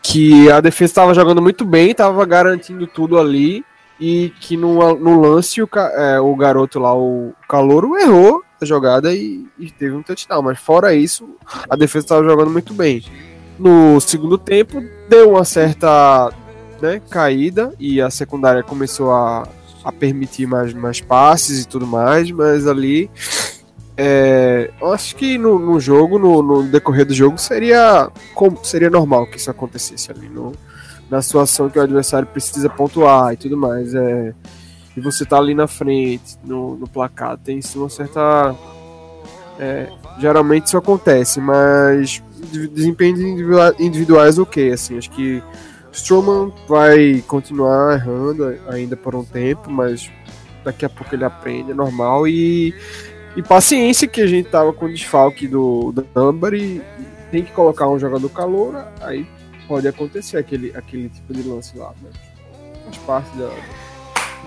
que 0.02 0.50
a 0.50 0.62
defesa 0.62 0.92
estava 0.92 1.14
jogando 1.14 1.42
muito 1.42 1.66
bem, 1.66 1.92
estava 1.92 2.26
garantindo 2.26 2.88
tudo 2.88 3.20
ali 3.20 3.66
e 4.00 4.32
que 4.40 4.56
no, 4.56 4.96
no 4.96 5.20
lance 5.20 5.62
o, 5.62 5.70
é, 5.96 6.20
o 6.20 6.36
garoto 6.36 6.80
lá, 6.80 6.96
o 6.96 7.34
Calouro, 7.48 7.98
errou 7.98 8.44
jogada 8.66 9.14
e, 9.14 9.46
e 9.58 9.70
teve 9.70 9.96
um 9.96 10.04
touchdown. 10.04 10.42
Mas 10.42 10.60
fora 10.60 10.94
isso, 10.94 11.28
a 11.70 11.76
defesa 11.76 12.06
estava 12.06 12.24
jogando 12.24 12.52
muito 12.52 12.74
bem. 12.74 13.04
No 13.60 14.00
segundo 14.00 14.38
tempo, 14.38 14.84
deu 15.08 15.32
uma 15.32 15.46
certa 15.46 16.32
né, 16.82 17.02
caída 17.10 17.74
e 17.80 18.02
a 18.02 18.10
secundária 18.10 18.64
começou 18.64 19.12
a, 19.12 19.48
a 19.84 19.92
permitir 19.92 20.48
mais, 20.48 20.74
mais 20.74 21.00
passes 21.00 21.64
e 21.64 21.68
tudo 21.68 21.86
mais, 21.86 22.32
mas 22.32 22.68
ali 22.68 23.10
é, 23.98 24.72
eu 24.82 24.92
acho 24.92 25.16
que 25.16 25.38
no, 25.38 25.60
no 25.60 25.80
jogo, 25.80 26.18
no, 26.18 26.42
no, 26.42 26.64
decorrer 26.64 27.06
do 27.06 27.14
jogo, 27.14 27.38
seria, 27.38 28.10
seria 28.64 28.90
normal 28.90 29.28
que 29.28 29.38
isso 29.38 29.52
acontecesse 29.52 30.12
ali 30.12 30.28
no, 30.28 30.54
na 31.10 31.22
situação 31.22 31.70
que 31.70 31.78
o 31.78 31.82
adversário 31.82 32.28
precisa 32.28 32.70
pontuar 32.70 33.34
e 33.34 33.38
tudo 33.38 33.56
mais. 33.56 33.94
É, 33.94 34.34
e 34.96 35.00
você 35.00 35.26
tá 35.26 35.38
ali 35.38 35.54
na 35.54 35.68
frente, 35.68 36.38
no, 36.44 36.76
no 36.76 36.88
placar, 36.88 37.38
tem 37.38 37.60
uma 37.76 37.90
certa. 37.90 38.56
É, 39.60 39.90
geralmente 40.20 40.68
isso 40.68 40.78
acontece, 40.78 41.40
mas 41.40 42.22
desempenhos 42.74 43.20
individuais, 43.80 44.40
ok, 44.40 44.72
assim, 44.72 44.98
acho 44.98 45.12
que 45.12 45.42
Strowman 45.92 46.52
vai 46.68 47.24
continuar 47.28 47.94
errando 47.94 48.58
ainda 48.68 48.96
por 48.96 49.14
um 49.16 49.24
tempo, 49.24 49.70
mas 49.70 50.10
daqui 50.64 50.86
a 50.86 50.90
pouco 50.90 51.14
ele 51.14 51.26
aprende, 51.26 51.72
é 51.72 51.74
normal. 51.74 52.28
E, 52.28 52.74
e 53.36 53.42
paciência 53.42 54.08
que 54.08 54.22
a 54.22 54.28
gente 54.28 54.50
tava 54.50 54.74
com 54.74 54.86
o 54.86 54.92
desfalque 54.92 55.48
do, 55.48 55.92
do 55.92 56.56
e 56.56 56.82
tem 57.30 57.44
que 57.44 57.52
colocar 57.52 57.88
um 57.88 58.00
jogador 58.00 58.30
calor, 58.30 58.88
aí 59.02 59.28
pode 59.68 59.88
acontecer 59.88 60.38
aquele, 60.38 60.76
aquele 60.76 61.10
tipo 61.10 61.34
de 61.34 61.44
lance 61.44 61.78
lá. 61.78 61.94
Mas 62.02 62.16
faz 62.84 62.98
parte 63.00 63.38
da. 63.38 63.50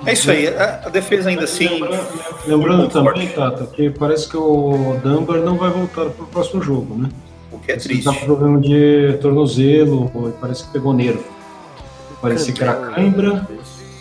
É 0.06 0.12
isso 0.12 0.30
aí, 0.30 0.48
a, 0.48 0.82
a 0.84 0.88
defesa 0.88 1.28
ainda 1.28 1.44
assim. 1.44 1.80
Lembrando, 2.46 2.88
também, 2.88 3.28
Tata, 3.28 3.66
que 3.66 3.90
parece 3.90 4.28
que 4.28 4.36
o 4.36 4.98
Dunbar 5.02 5.38
não 5.38 5.56
vai 5.56 5.70
voltar 5.70 6.06
para 6.06 6.24
o 6.24 6.26
próximo 6.26 6.62
jogo, 6.62 6.96
né? 6.96 7.08
O 7.50 7.58
que 7.58 7.72
é 7.72 7.76
triste. 7.76 8.04
Tá 8.04 8.12
com 8.12 8.26
problema 8.26 8.60
de 8.60 9.18
tornozelo, 9.20 10.10
parece 10.40 10.64
que 10.64 10.72
pegou 10.72 10.92
nervo. 10.92 11.24
Parecia 12.20 12.52
que 12.52 12.62
era 12.62 12.74
cãibra, 12.74 13.46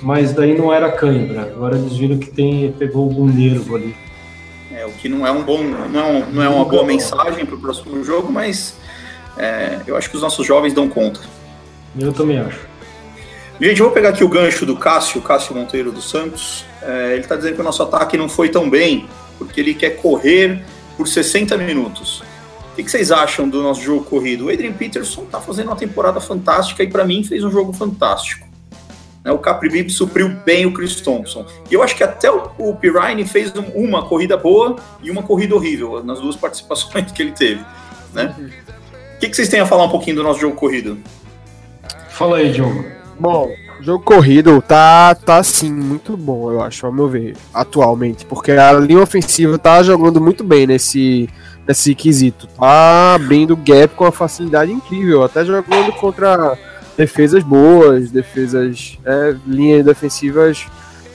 mas 0.01 0.33
daí 0.33 0.57
não 0.57 0.73
era 0.73 0.91
cãibra. 0.91 1.41
Agora 1.41 1.77
eles 1.77 1.97
viram 1.97 2.17
que 2.17 2.31
tem, 2.31 2.71
pegou 2.71 3.03
algum 3.03 3.25
nervo 3.25 3.75
ali. 3.75 3.95
É, 4.71 4.85
o 4.85 4.91
que 4.91 5.07
não 5.07 5.25
é 5.25 5.31
um 5.31 5.43
bom, 5.43 5.61
não 5.63 5.99
é, 5.99 6.03
um, 6.03 6.31
não 6.31 6.43
é 6.43 6.49
uma 6.49 6.65
boa 6.65 6.83
mensagem 6.83 7.45
para 7.45 7.55
o 7.55 7.59
próximo 7.59 8.03
jogo, 8.03 8.31
mas 8.31 8.75
é, 9.37 9.79
eu 9.85 9.95
acho 9.95 10.09
que 10.09 10.15
os 10.15 10.21
nossos 10.21 10.45
jovens 10.45 10.73
dão 10.73 10.89
conta. 10.89 11.19
Eu 11.99 12.11
também 12.11 12.39
acho. 12.39 12.72
Gente, 13.59 13.79
eu 13.79 13.85
vou 13.85 13.93
pegar 13.93 14.09
aqui 14.09 14.23
o 14.23 14.27
gancho 14.27 14.65
do 14.65 14.75
Cássio, 14.75 15.21
Cássio 15.21 15.55
Monteiro 15.55 15.91
dos 15.91 16.09
Santos. 16.09 16.65
É, 16.81 17.13
ele 17.13 17.21
está 17.21 17.35
dizendo 17.35 17.55
que 17.55 17.61
o 17.61 17.63
nosso 17.63 17.83
ataque 17.83 18.17
não 18.17 18.27
foi 18.27 18.49
tão 18.49 18.69
bem, 18.69 19.07
porque 19.37 19.61
ele 19.61 19.73
quer 19.73 19.91
correr 19.91 20.63
por 20.97 21.07
60 21.07 21.55
minutos. 21.57 22.21
O 22.71 22.75
que, 22.75 22.83
que, 22.83 22.89
vocês 22.89 23.11
acham 23.11 23.47
do 23.47 23.61
nosso 23.61 23.81
jogo 23.81 24.03
corrido? 24.03 24.45
O 24.45 24.49
Adrian 24.49 24.73
Peterson 24.73 25.23
está 25.23 25.39
fazendo 25.39 25.67
uma 25.67 25.75
temporada 25.75 26.19
fantástica 26.19 26.83
e 26.83 26.89
para 26.89 27.05
mim 27.05 27.23
fez 27.23 27.43
um 27.43 27.51
jogo 27.51 27.71
fantástico. 27.71 28.47
Né, 29.23 29.31
o 29.31 29.37
Capri 29.37 29.69
Bib 29.69 29.91
supriu 29.91 30.29
bem 30.43 30.65
o 30.65 30.73
Chris 30.73 30.99
Thompson. 30.99 31.45
E 31.69 31.73
eu 31.75 31.83
acho 31.83 31.95
que 31.95 32.03
até 32.03 32.31
o, 32.31 32.49
o 32.57 32.75
Pirine 32.75 33.25
fez 33.25 33.53
um, 33.55 33.61
uma 33.75 34.05
corrida 34.05 34.35
boa 34.35 34.75
e 35.03 35.11
uma 35.11 35.21
corrida 35.21 35.53
horrível 35.55 36.03
nas 36.03 36.19
duas 36.19 36.35
participações 36.35 37.11
que 37.11 37.21
ele 37.21 37.31
teve. 37.31 37.63
Né? 38.11 38.35
O 39.15 39.19
que, 39.19 39.29
que 39.29 39.35
vocês 39.35 39.47
têm 39.47 39.59
a 39.59 39.65
falar 39.65 39.85
um 39.85 39.89
pouquinho 39.89 40.17
do 40.17 40.23
nosso 40.23 40.39
jogo 40.39 40.55
corrido? 40.55 40.97
Fala 42.09 42.37
aí, 42.37 42.51
Diogo. 42.51 42.92
Bom, 43.19 43.51
jogo 43.81 44.03
corrido 44.03 44.61
tá, 44.61 45.13
tá 45.15 45.41
sim, 45.43 45.71
muito 45.71 46.17
bom, 46.17 46.51
eu 46.51 46.61
acho, 46.61 46.85
ao 46.85 46.91
meu 46.91 47.07
ver, 47.07 47.35
atualmente. 47.53 48.25
Porque 48.25 48.51
a 48.51 48.73
linha 48.73 49.01
ofensiva 49.01 49.57
tá 49.57 49.81
jogando 49.83 50.19
muito 50.19 50.43
bem 50.43 50.67
nesse 50.67 51.29
nesse 51.67 51.95
quesito. 51.95 52.47
Tá 52.47 53.15
abrindo 53.15 53.55
gap 53.55 53.95
com 53.95 54.03
uma 54.03 54.11
facilidade 54.11 54.71
incrível, 54.71 55.23
até 55.23 55.45
jogando 55.45 55.91
contra 55.93 56.57
defesas 56.97 57.43
boas, 57.43 58.11
defesas, 58.11 58.97
é, 59.05 59.35
linhas 59.47 59.85
defensivas 59.85 60.65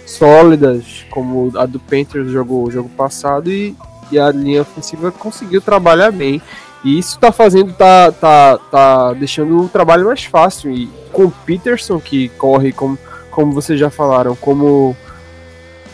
sólidas, 0.07 1.05
como 1.11 1.53
a 1.57 1.67
do 1.67 1.79
Panthers 1.79 2.31
jogou 2.31 2.67
o 2.67 2.71
jogo 2.71 2.89
passado, 2.91 3.51
e, 3.51 3.77
e 4.11 4.19
a 4.19 4.31
linha 4.31 4.63
ofensiva 4.63 5.13
conseguiu 5.13 5.61
trabalhar 5.61 6.11
bem. 6.11 6.41
E 6.85 6.99
isso 6.99 7.19
tá 7.19 7.33
fazendo, 7.33 7.73
tá, 7.73 8.12
tá, 8.12 8.59
tá 8.71 9.12
deixando 9.12 9.64
o 9.64 9.69
trabalho 9.69 10.07
mais 10.07 10.25
fácil. 10.25 10.71
E 10.71 10.88
com 11.12 11.25
o 11.25 11.31
Peterson, 11.31 11.99
que 11.99 12.29
corre, 12.31 12.73
como, 12.73 12.99
como 13.31 13.53
vocês 13.53 13.79
já 13.79 13.91
falaram, 13.91 14.37
como 14.37 14.97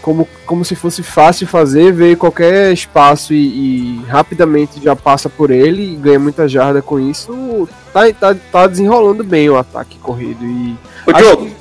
como, 0.04 0.28
como 0.44 0.62
se 0.66 0.76
fosse 0.76 1.02
fácil 1.02 1.46
fazer, 1.46 1.90
vê 1.90 2.14
qualquer 2.14 2.70
espaço 2.74 3.32
e, 3.32 3.38
e, 3.38 4.04
rapidamente 4.04 4.78
já 4.78 4.94
passa 4.94 5.30
por 5.30 5.50
ele 5.50 5.94
e 5.94 5.96
ganha 5.96 6.18
muita 6.18 6.46
jarda 6.46 6.82
com 6.82 7.00
isso, 7.00 7.66
tá, 7.90 8.12
tá, 8.12 8.36
tá 8.52 8.66
desenrolando 8.66 9.24
bem 9.24 9.48
o 9.48 9.56
ataque 9.56 9.98
corrido. 9.98 10.44
E 10.44 10.76
Ô, 11.06 11.12
Diogo, 11.14 11.46
que... 11.46 11.56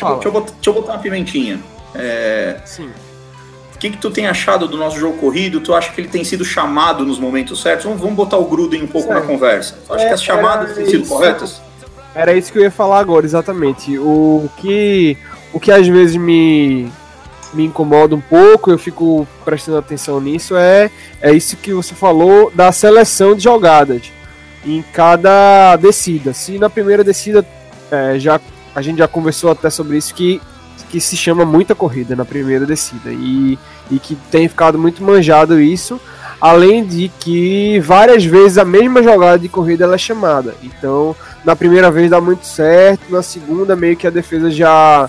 deixa, 0.00 0.14
deixa, 0.14 0.28
eu 0.28 0.32
botar, 0.32 0.52
deixa 0.52 0.70
eu 0.70 0.72
botar 0.72 0.92
uma 0.94 0.98
pimentinha. 1.02 1.60
É... 1.94 2.56
Sim. 2.64 2.88
O 3.82 3.84
que, 3.84 3.90
que 3.90 3.98
tu 3.98 4.12
tem 4.12 4.28
achado 4.28 4.68
do 4.68 4.76
nosso 4.76 4.96
jogo 4.96 5.18
corrido? 5.18 5.60
Tu 5.60 5.74
acha 5.74 5.90
que 5.92 6.00
ele 6.00 6.06
tem 6.06 6.22
sido 6.22 6.44
chamado 6.44 7.04
nos 7.04 7.18
momentos 7.18 7.60
certos? 7.60 7.84
Vamos, 7.84 8.00
vamos 8.00 8.14
botar 8.14 8.36
o 8.36 8.44
Gruden 8.44 8.84
um 8.84 8.86
pouco 8.86 9.08
certo. 9.08 9.20
na 9.20 9.26
conversa. 9.26 9.76
Tu 9.84 9.92
acha 9.92 10.04
é, 10.04 10.06
que 10.06 10.14
as 10.14 10.22
chamadas 10.22 10.76
têm 10.76 10.86
sido 10.86 11.08
corretas? 11.08 11.60
Era 12.14 12.32
isso 12.32 12.52
que 12.52 12.58
eu 12.60 12.62
ia 12.62 12.70
falar 12.70 13.00
agora, 13.00 13.26
exatamente. 13.26 13.98
O 13.98 14.48
que, 14.58 15.18
o 15.52 15.58
que 15.58 15.72
às 15.72 15.88
vezes 15.88 16.14
me, 16.14 16.88
me 17.52 17.64
incomoda 17.64 18.14
um 18.14 18.20
pouco, 18.20 18.70
eu 18.70 18.78
fico 18.78 19.26
prestando 19.44 19.78
atenção 19.78 20.20
nisso, 20.20 20.54
é, 20.56 20.88
é 21.20 21.32
isso 21.32 21.56
que 21.56 21.74
você 21.74 21.92
falou 21.92 22.52
da 22.54 22.70
seleção 22.70 23.34
de 23.34 23.42
jogadas 23.42 24.12
em 24.64 24.80
cada 24.92 25.74
descida. 25.74 26.32
Se 26.32 26.56
na 26.56 26.70
primeira 26.70 27.02
descida 27.02 27.44
é, 27.90 28.16
já 28.16 28.40
a 28.76 28.80
gente 28.80 28.98
já 28.98 29.08
conversou 29.08 29.50
até 29.50 29.68
sobre 29.70 29.96
isso 29.96 30.14
que, 30.14 30.40
que 30.82 31.00
se 31.00 31.16
chama 31.16 31.44
muita 31.44 31.74
corrida 31.74 32.14
na 32.14 32.24
primeira 32.24 32.66
descida 32.66 33.10
e, 33.10 33.58
e 33.90 33.98
que 33.98 34.16
tem 34.30 34.48
ficado 34.48 34.78
muito 34.78 35.02
manjado 35.02 35.60
isso, 35.60 36.00
além 36.40 36.84
de 36.84 37.10
que 37.20 37.80
várias 37.80 38.24
vezes 38.24 38.58
a 38.58 38.64
mesma 38.64 39.02
jogada 39.02 39.38
de 39.38 39.48
corrida 39.48 39.84
ela 39.84 39.94
é 39.94 39.98
chamada. 39.98 40.54
Então, 40.62 41.14
na 41.44 41.54
primeira 41.54 41.90
vez 41.90 42.10
dá 42.10 42.20
muito 42.20 42.46
certo, 42.46 43.10
na 43.10 43.22
segunda 43.22 43.76
meio 43.76 43.96
que 43.96 44.06
a 44.06 44.10
defesa 44.10 44.50
já 44.50 45.08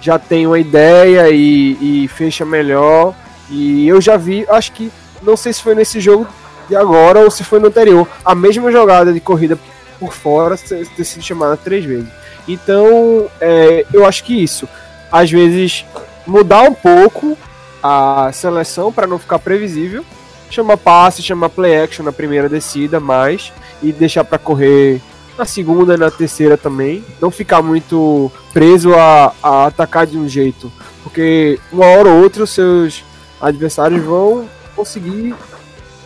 já 0.00 0.18
tem 0.18 0.46
uma 0.46 0.58
ideia 0.58 1.28
e, 1.30 2.04
e 2.04 2.08
fecha 2.08 2.44
melhor. 2.44 3.14
E 3.50 3.88
eu 3.88 4.00
já 4.00 4.16
vi, 4.16 4.46
acho 4.48 4.72
que, 4.72 4.92
não 5.22 5.36
sei 5.36 5.52
se 5.52 5.62
foi 5.62 5.74
nesse 5.74 6.00
jogo 6.00 6.26
de 6.68 6.76
agora 6.76 7.20
ou 7.20 7.30
se 7.30 7.42
foi 7.42 7.58
no 7.58 7.68
anterior, 7.68 8.06
a 8.24 8.34
mesma 8.34 8.70
jogada 8.70 9.12
de 9.12 9.20
corrida 9.20 9.58
por 9.98 10.12
fora 10.12 10.56
ter 10.56 11.04
sido 11.04 11.22
chamada 11.22 11.56
três 11.56 11.84
vezes. 11.84 12.08
Então, 12.46 13.28
é, 13.40 13.84
eu 13.92 14.06
acho 14.06 14.24
que 14.24 14.42
isso, 14.42 14.68
às 15.10 15.30
vezes, 15.30 15.84
mudar 16.26 16.62
um 16.62 16.74
pouco 16.74 17.36
a 17.82 18.30
seleção 18.32 18.92
para 18.92 19.06
não 19.06 19.18
ficar 19.18 19.38
previsível, 19.38 20.04
chama 20.50 20.76
passe, 20.76 21.22
chama 21.22 21.48
play 21.48 21.80
action 21.80 22.04
na 22.04 22.12
primeira 22.12 22.48
descida, 22.48 22.98
mais 23.00 23.52
e 23.82 23.92
deixar 23.92 24.24
para 24.24 24.38
correr 24.38 25.00
na 25.36 25.44
segunda 25.44 25.94
e 25.94 25.96
na 25.96 26.10
terceira 26.10 26.56
também, 26.56 27.04
não 27.20 27.30
ficar 27.30 27.62
muito 27.62 28.30
preso 28.52 28.92
a, 28.94 29.32
a 29.40 29.66
atacar 29.66 30.04
de 30.04 30.18
um 30.18 30.28
jeito, 30.28 30.72
porque 31.04 31.60
uma 31.72 31.86
hora 31.86 32.08
ou 32.08 32.22
outra 32.22 32.42
os 32.42 32.50
seus 32.50 33.04
adversários 33.40 34.02
vão 34.04 34.48
conseguir 34.74 35.34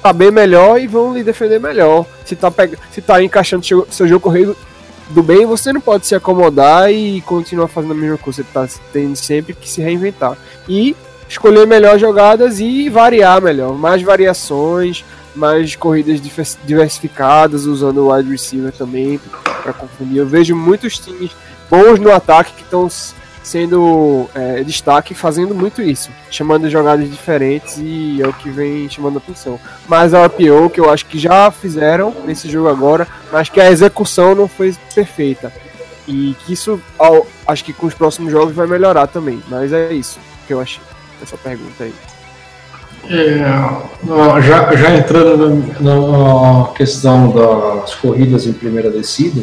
saber 0.03 0.31
melhor 0.31 0.79
e 0.81 0.87
vão 0.87 1.15
lhe 1.15 1.23
defender 1.23 1.59
melhor. 1.59 2.05
Se 2.25 2.37
tá, 2.37 2.51
peg... 2.51 2.77
se 2.91 3.01
tá 3.01 3.23
encaixando 3.23 3.65
seu, 3.65 4.07
jogo 4.07 4.21
corrido 4.21 4.57
do 5.13 5.23
bem, 5.23 5.47
você 5.47 5.73
não 5.73 5.81
pode 5.81 6.07
se 6.07 6.15
acomodar 6.15 6.91
e 6.91 7.21
continuar 7.23 7.69
fazendo 7.69 7.93
a 7.93 7.97
mesma 7.97 8.19
coisa. 8.19 8.43
Você 8.43 8.49
tá 8.53 8.69
tendo 8.93 9.17
sempre 9.17 9.55
que 9.55 9.69
se 9.69 9.81
reinventar. 9.81 10.37
E 10.69 10.97
escolher 11.29 11.67
melhor 11.67 11.99
jogadas 11.99 12.61
e 12.61 12.89
variar 12.89 13.41
melhor. 13.41 13.75
Mais 13.75 14.03
variações, 14.03 15.05
mais 15.35 15.77
corridas 15.77 16.21
diversificadas, 16.65 17.65
usando 17.65 17.99
o 17.99 18.15
wide 18.15 18.31
receiver 18.31 18.73
também 18.73 19.21
para 19.63 19.73
confundir. 19.73 20.19
Eu 20.19 20.27
vejo 20.27 20.57
muitos 20.57 20.99
times 20.99 21.31
bons 21.71 21.99
no 21.99 22.13
ataque 22.13 22.53
que 22.55 22.63
estão 22.63 22.89
sendo 23.43 24.29
é, 24.35 24.63
destaque 24.63 25.15
fazendo 25.15 25.55
muito 25.55 25.83
isso, 25.83 26.11
chamando 26.31 26.71
jogadas 26.71 27.11
diferentes 27.11 27.79
e 27.79 28.21
é 28.23 28.27
o 28.27 28.33
que 28.33 28.51
vem 28.51 28.89
chamando 28.89 29.19
atenção. 29.19 29.59
Mas 29.89 30.15
a 30.15 30.27
RPO, 30.27 30.71
que 30.71 30.81
eu 30.81 30.91
acho 30.91 31.07
que 31.07 31.19
já 31.19 31.51
fizeram 31.51 32.15
nesse 32.25 32.49
jogo 32.49 32.69
agora, 32.69 33.07
mas 33.33 33.49
que 33.49 33.61
a 33.61 33.71
execução 33.71 34.35
não 34.35 34.47
foi 34.49 34.75
perfeita. 34.95 35.53
E 36.07 36.37
que 36.41 36.53
isso, 36.53 36.81
ao, 36.99 37.27
acho 37.47 37.65
que 37.65 37.73
com 37.73 37.87
os 37.87 37.95
próximos 37.95 38.33
jogos 38.33 38.55
vai 38.55 38.67
melhorar 38.67 39.07
também. 39.07 39.41
Mas 39.49 39.73
é 39.73 39.93
isso 39.93 40.19
que 40.47 40.53
eu 40.53 40.61
achei, 40.61 40.83
essa 41.23 41.37
pergunta 41.37 41.85
aí. 41.85 41.95
É, 43.09 43.39
já, 44.43 44.77
já 44.77 44.97
entrando 44.97 45.65
na, 45.81 46.63
na 46.63 46.69
questão 46.69 47.31
das 47.31 47.95
corridas 47.97 48.47
em 48.47 48.53
primeira 48.53 48.91
descida, 48.91 49.43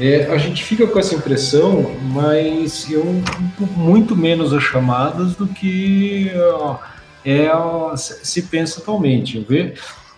é, 0.00 0.26
a 0.26 0.38
gente 0.38 0.62
fica 0.64 0.86
com 0.86 0.98
essa 0.98 1.14
impressão, 1.14 1.82
mas 2.12 2.88
eu 2.90 3.04
muito 3.76 4.14
menos 4.14 4.52
as 4.52 4.62
chamadas 4.62 5.34
do 5.34 5.46
que 5.48 6.30
é, 7.24 7.50
se 7.96 8.42
pensa 8.42 8.80
atualmente. 8.80 9.38
Eu 9.38 9.44
vi, 9.44 9.74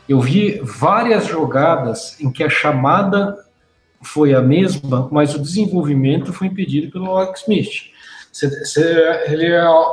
eu 0.08 0.20
vi 0.20 0.60
várias 0.62 1.26
jogadas 1.26 2.20
em 2.20 2.30
que 2.30 2.44
a 2.44 2.50
chamada 2.50 3.38
foi 4.02 4.34
a 4.34 4.40
mesma, 4.40 5.08
mas 5.10 5.34
o 5.34 5.38
desenvolvimento 5.38 6.32
foi 6.32 6.48
impedido 6.48 6.90
pelo 6.90 7.16
Alex 7.16 7.40
Smith. 7.40 7.90
Ele 9.26 9.48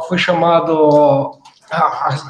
foi 0.08 0.18
chamado. 0.18 1.40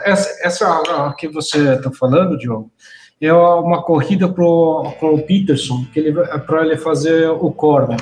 Essa, 0.03 0.39
essa 0.41 1.15
que 1.17 1.27
você 1.27 1.73
está 1.73 1.91
falando, 1.91 2.37
Diogo, 2.37 2.71
é 3.19 3.33
uma 3.33 3.81
corrida 3.81 4.27
pro, 4.27 4.91
pro 4.99 5.17
Peterson, 5.23 5.85
que 5.91 5.99
ele 5.99 6.13
para 6.13 6.65
ele 6.65 6.77
fazer 6.77 7.29
o 7.29 7.51
corner. 7.51 7.99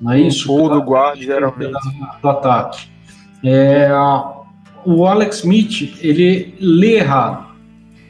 Não 0.00 0.12
é 0.12 0.20
isso? 0.20 0.52
Ou 0.52 0.68
do 0.68 0.82
guarda, 0.82 1.22
geralmente. 1.22 1.72
Do 2.20 2.28
ataque. 2.28 2.88
É, 3.44 3.88
o 4.84 5.06
Alex 5.06 5.38
Smith, 5.38 5.98
ele 6.00 6.54
lê 6.60 6.96
errado. 6.96 7.46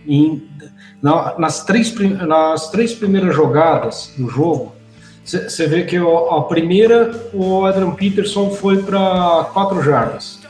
Em, 0.06 0.42
nas, 1.02 1.64
três, 1.64 1.94
nas 2.26 2.70
três 2.70 2.94
primeiras 2.94 3.34
jogadas 3.34 4.14
do 4.16 4.28
jogo, 4.28 4.72
você 5.24 5.66
vê 5.66 5.82
que 5.82 5.96
a 5.96 6.40
primeira, 6.42 7.28
o 7.32 7.64
Adrian 7.64 7.90
Peterson 7.92 8.50
foi 8.50 8.82
para 8.82 9.48
quatro 9.52 9.82
jardas. 9.82 10.40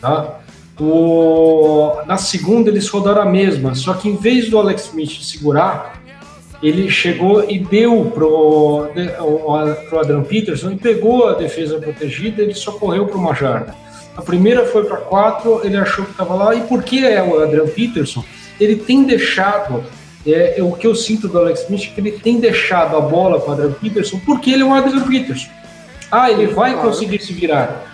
Tá? 0.00 0.41
O, 0.84 2.02
na 2.08 2.16
segunda 2.16 2.68
eles 2.68 2.88
rodaram 2.88 3.22
a 3.22 3.24
mesma, 3.24 3.72
só 3.72 3.94
que 3.94 4.08
em 4.08 4.16
vez 4.16 4.50
do 4.50 4.58
Alex 4.58 4.86
Smith 4.86 5.22
segurar, 5.22 6.02
ele 6.60 6.90
chegou 6.90 7.48
e 7.48 7.60
deu 7.60 8.10
pro, 8.12 8.88
pro 9.88 10.00
Adrian 10.00 10.24
Peterson 10.24 10.72
e 10.72 10.76
pegou 10.76 11.28
a 11.28 11.34
defesa 11.34 11.78
protegida, 11.78 12.42
ele 12.42 12.54
só 12.54 12.72
correu 12.72 13.06
para 13.06 13.16
uma 13.16 13.32
jarda. 13.32 13.76
A 14.16 14.22
primeira 14.22 14.66
foi 14.66 14.84
para 14.84 14.96
quatro, 14.96 15.60
ele 15.64 15.76
achou 15.76 16.04
que 16.04 16.10
estava 16.10 16.34
lá, 16.34 16.52
e 16.52 16.62
por 16.62 16.82
que 16.82 17.06
é 17.06 17.22
o 17.22 17.40
Adrian 17.40 17.68
Peterson? 17.68 18.24
Ele 18.60 18.74
tem 18.74 19.04
deixado, 19.04 19.84
é, 20.26 20.58
é, 20.58 20.62
o 20.64 20.72
que 20.72 20.86
eu 20.86 20.96
sinto 20.96 21.28
do 21.28 21.38
Alex 21.38 21.62
Smith, 21.62 21.94
que 21.94 22.00
ele 22.00 22.10
tem 22.10 22.40
deixado 22.40 22.96
a 22.96 23.00
bola 23.00 23.40
para 23.40 23.50
o 23.50 23.52
Adrian 23.52 23.72
Peterson, 23.72 24.20
porque 24.26 24.50
ele 24.50 24.62
é 24.62 24.66
o 24.66 24.74
Adrian 24.74 25.02
Peterson. 25.02 25.48
Ah, 26.10 26.28
ele 26.30 26.48
vai 26.48 26.74
conseguir 26.74 27.20
se 27.22 27.32
virar 27.32 27.91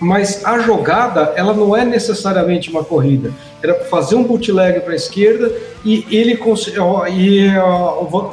mas 0.00 0.44
a 0.44 0.58
jogada 0.58 1.34
ela 1.36 1.52
não 1.52 1.76
é 1.76 1.84
necessariamente 1.84 2.70
uma 2.70 2.82
corrida. 2.82 3.32
Era 3.62 3.74
fazer 3.84 4.14
um 4.14 4.24
bootleg 4.24 4.80
para 4.80 4.94
a 4.94 4.96
esquerda 4.96 5.52
e 5.84 6.06
ele 6.10 6.40
e 7.10 7.50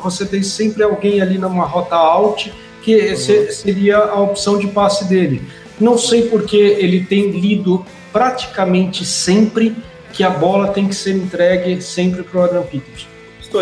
você 0.01 0.25
tem 0.25 0.41
sempre 0.41 0.81
alguém 0.81 1.21
ali 1.21 1.37
numa 1.37 1.65
rota 1.65 1.95
alt 1.95 2.47
que 2.81 2.95
uhum. 2.95 3.51
seria 3.51 3.97
a 3.97 4.21
opção 4.21 4.57
de 4.57 4.67
passe 4.67 5.05
dele. 5.05 5.41
Não 5.77 5.97
sei 5.97 6.23
porque 6.23 6.55
ele 6.55 7.03
tem 7.03 7.31
lido 7.31 7.85
praticamente 8.13 9.05
sempre 9.05 9.75
que 10.13 10.23
a 10.23 10.29
bola 10.29 10.69
tem 10.69 10.87
que 10.87 10.95
ser 10.95 11.15
entregue 11.15 11.81
sempre 11.81 12.23
para 12.23 12.39
o 12.39 12.43
Adam 12.43 12.63
Peters. 12.63 13.07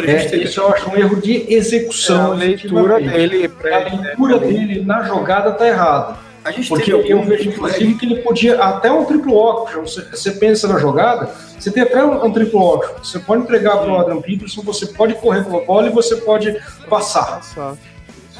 É, 0.07 0.37
isso 0.37 0.61
eu 0.61 0.69
acho 0.69 0.89
um 0.89 0.95
erro 0.95 1.21
de 1.21 1.53
execução. 1.53 2.33
É, 2.33 2.35
a 2.35 2.39
leitura 2.39 2.99
dele, 2.99 3.51
a 3.71 4.01
leitura 4.01 4.39
dele 4.39 4.83
na 4.83 5.03
jogada 5.03 5.51
está 5.51 5.67
errada. 5.67 6.24
A 6.45 6.51
gente 6.51 6.69
Porque 6.69 6.93
eu, 6.93 7.01
eu 7.01 7.23
vejo, 7.23 7.49
inclusive, 7.49 7.95
que 7.95 8.05
ele 8.05 8.21
podia 8.21 8.63
até 8.63 8.91
um 8.91 9.03
triplo 9.03 9.35
option. 9.35 9.81
Você, 9.81 10.03
você 10.03 10.31
pensa 10.31 10.67
na 10.67 10.77
jogada, 10.77 11.25
você 11.57 11.71
tem 11.71 11.81
até 11.81 12.05
um, 12.05 12.23
um 12.23 12.31
triplo 12.31 12.61
option. 12.61 13.03
Você 13.03 13.17
pode 13.17 13.41
entregar 13.41 13.77
para 13.79 13.91
o 13.91 13.97
Adrian 13.97 14.21
Peterson, 14.21 14.61
você 14.61 14.85
pode 14.85 15.15
correr 15.15 15.43
com 15.43 15.57
a 15.57 15.61
bola 15.61 15.87
e 15.87 15.89
você 15.89 16.17
pode 16.17 16.55
passar. 16.87 17.41
Só 17.43 17.75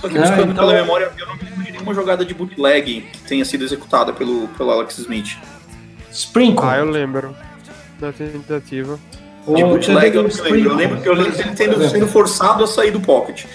que 0.07 0.19
buscando 0.19 0.39
é, 0.39 0.43
então... 0.43 0.53
pela 0.53 0.73
memória, 0.73 1.11
eu 1.17 1.25
não 1.25 1.35
me 1.35 1.43
lembro 1.45 1.63
de 1.63 1.71
nenhuma 1.71 1.95
jogada 1.95 2.23
de 2.23 2.33
bootleg 2.35 3.01
que 3.11 3.21
tenha 3.23 3.43
sido 3.43 3.63
executada 3.63 4.13
pelo, 4.13 4.49
pelo 4.49 4.69
Alex 4.69 4.99
Smith. 4.99 5.37
Sprinkle. 6.11 6.63
Ah, 6.63 6.77
eu 6.77 6.85
lembro 6.85 7.35
da 7.99 8.11
tentativa. 8.11 8.99
De 9.47 9.63
bootleg 9.63 10.15
eu 10.15 10.23
não 10.23 10.29
me 10.29 10.51
lembro. 10.51 10.69
Eu 10.69 10.75
lembro 10.75 11.01
que 11.01 11.09
eu 11.09 11.13
lembro 11.15 11.31
dele 11.31 11.55
tendo, 11.55 11.89
sendo 11.89 12.07
forçado 12.07 12.63
a 12.63 12.67
sair 12.67 12.91
do 12.91 12.99
pocket. 12.99 13.45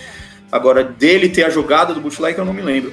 Agora, 0.50 0.82
dele 0.82 1.28
ter 1.28 1.44
a 1.44 1.50
jogada 1.50 1.94
do 1.94 2.00
bootleg 2.00 2.36
eu 2.36 2.44
não 2.44 2.52
me 2.52 2.62
lembro. 2.62 2.92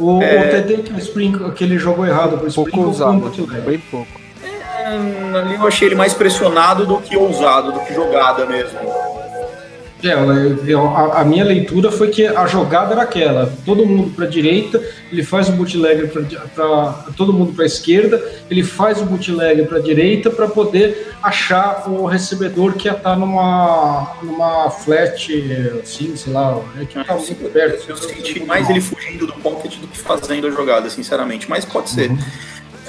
O, 0.00 0.22
é... 0.22 0.38
o 0.38 0.50
TD 0.50 0.82
que, 0.82 0.92
o 0.94 0.98
Spring, 0.98 1.50
que 1.52 1.62
ele 1.62 1.78
jogou 1.78 2.06
errado 2.06 2.38
pro 2.38 2.48
Spring 2.48 2.70
pouco 2.70 2.90
usado, 2.90 3.30
bem 3.64 3.78
pouco. 3.78 4.20
É, 4.42 5.38
ali 5.38 5.54
eu 5.54 5.66
achei 5.66 5.88
ele 5.88 5.94
mais 5.94 6.14
pressionado 6.14 6.86
do 6.86 6.98
que 6.98 7.16
ousado, 7.16 7.70
do 7.70 7.80
que 7.80 7.92
jogada 7.94 8.46
mesmo. 8.46 8.78
É, 10.02 10.12
a, 10.12 11.24
minha 11.24 11.44
leitura 11.44 11.90
foi 11.92 12.08
que 12.08 12.26
a 12.26 12.46
jogada 12.46 12.92
era 12.92 13.02
aquela: 13.02 13.52
todo 13.64 13.84
mundo 13.84 14.10
para 14.10 14.24
a 14.24 14.28
direita, 14.28 14.82
ele 15.12 15.22
faz 15.22 15.48
o 15.48 15.52
bootleg 15.52 16.10
para 16.54 17.04
todo 17.16 17.32
mundo 17.32 17.52
para 17.52 17.64
a 17.64 17.66
esquerda, 17.66 18.22
ele 18.50 18.62
faz 18.62 19.00
o 19.00 19.04
bootleg 19.04 19.64
para 19.64 19.78
a 19.78 19.80
direita 19.80 20.30
para 20.30 20.48
poder 20.48 21.14
achar 21.22 21.88
o 21.88 22.06
recebedor 22.06 22.74
que 22.74 22.88
ia 22.88 22.92
estar 22.92 23.10
tá 23.10 23.16
numa, 23.16 24.16
numa 24.22 24.70
flat, 24.70 25.30
assim, 25.82 26.16
sei 26.16 26.32
lá, 26.32 26.54
né, 26.74 26.86
que 26.88 26.98
está 26.98 27.14
muito 27.14 27.52
perto. 27.52 27.90
Eu 27.90 27.96
senti 27.96 28.44
mais 28.44 28.70
ele 28.70 28.80
fugindo 28.80 29.26
do 29.26 29.34
pocket 29.34 29.76
do 29.76 29.86
que 29.86 29.98
fazendo 29.98 30.46
a 30.46 30.50
jogada, 30.50 30.88
sinceramente, 30.88 31.48
mas 31.48 31.64
pode 31.64 31.90
ser. 31.90 32.10
Uhum. 32.10 32.18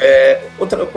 É, 0.04 0.48
outra, 0.58 0.90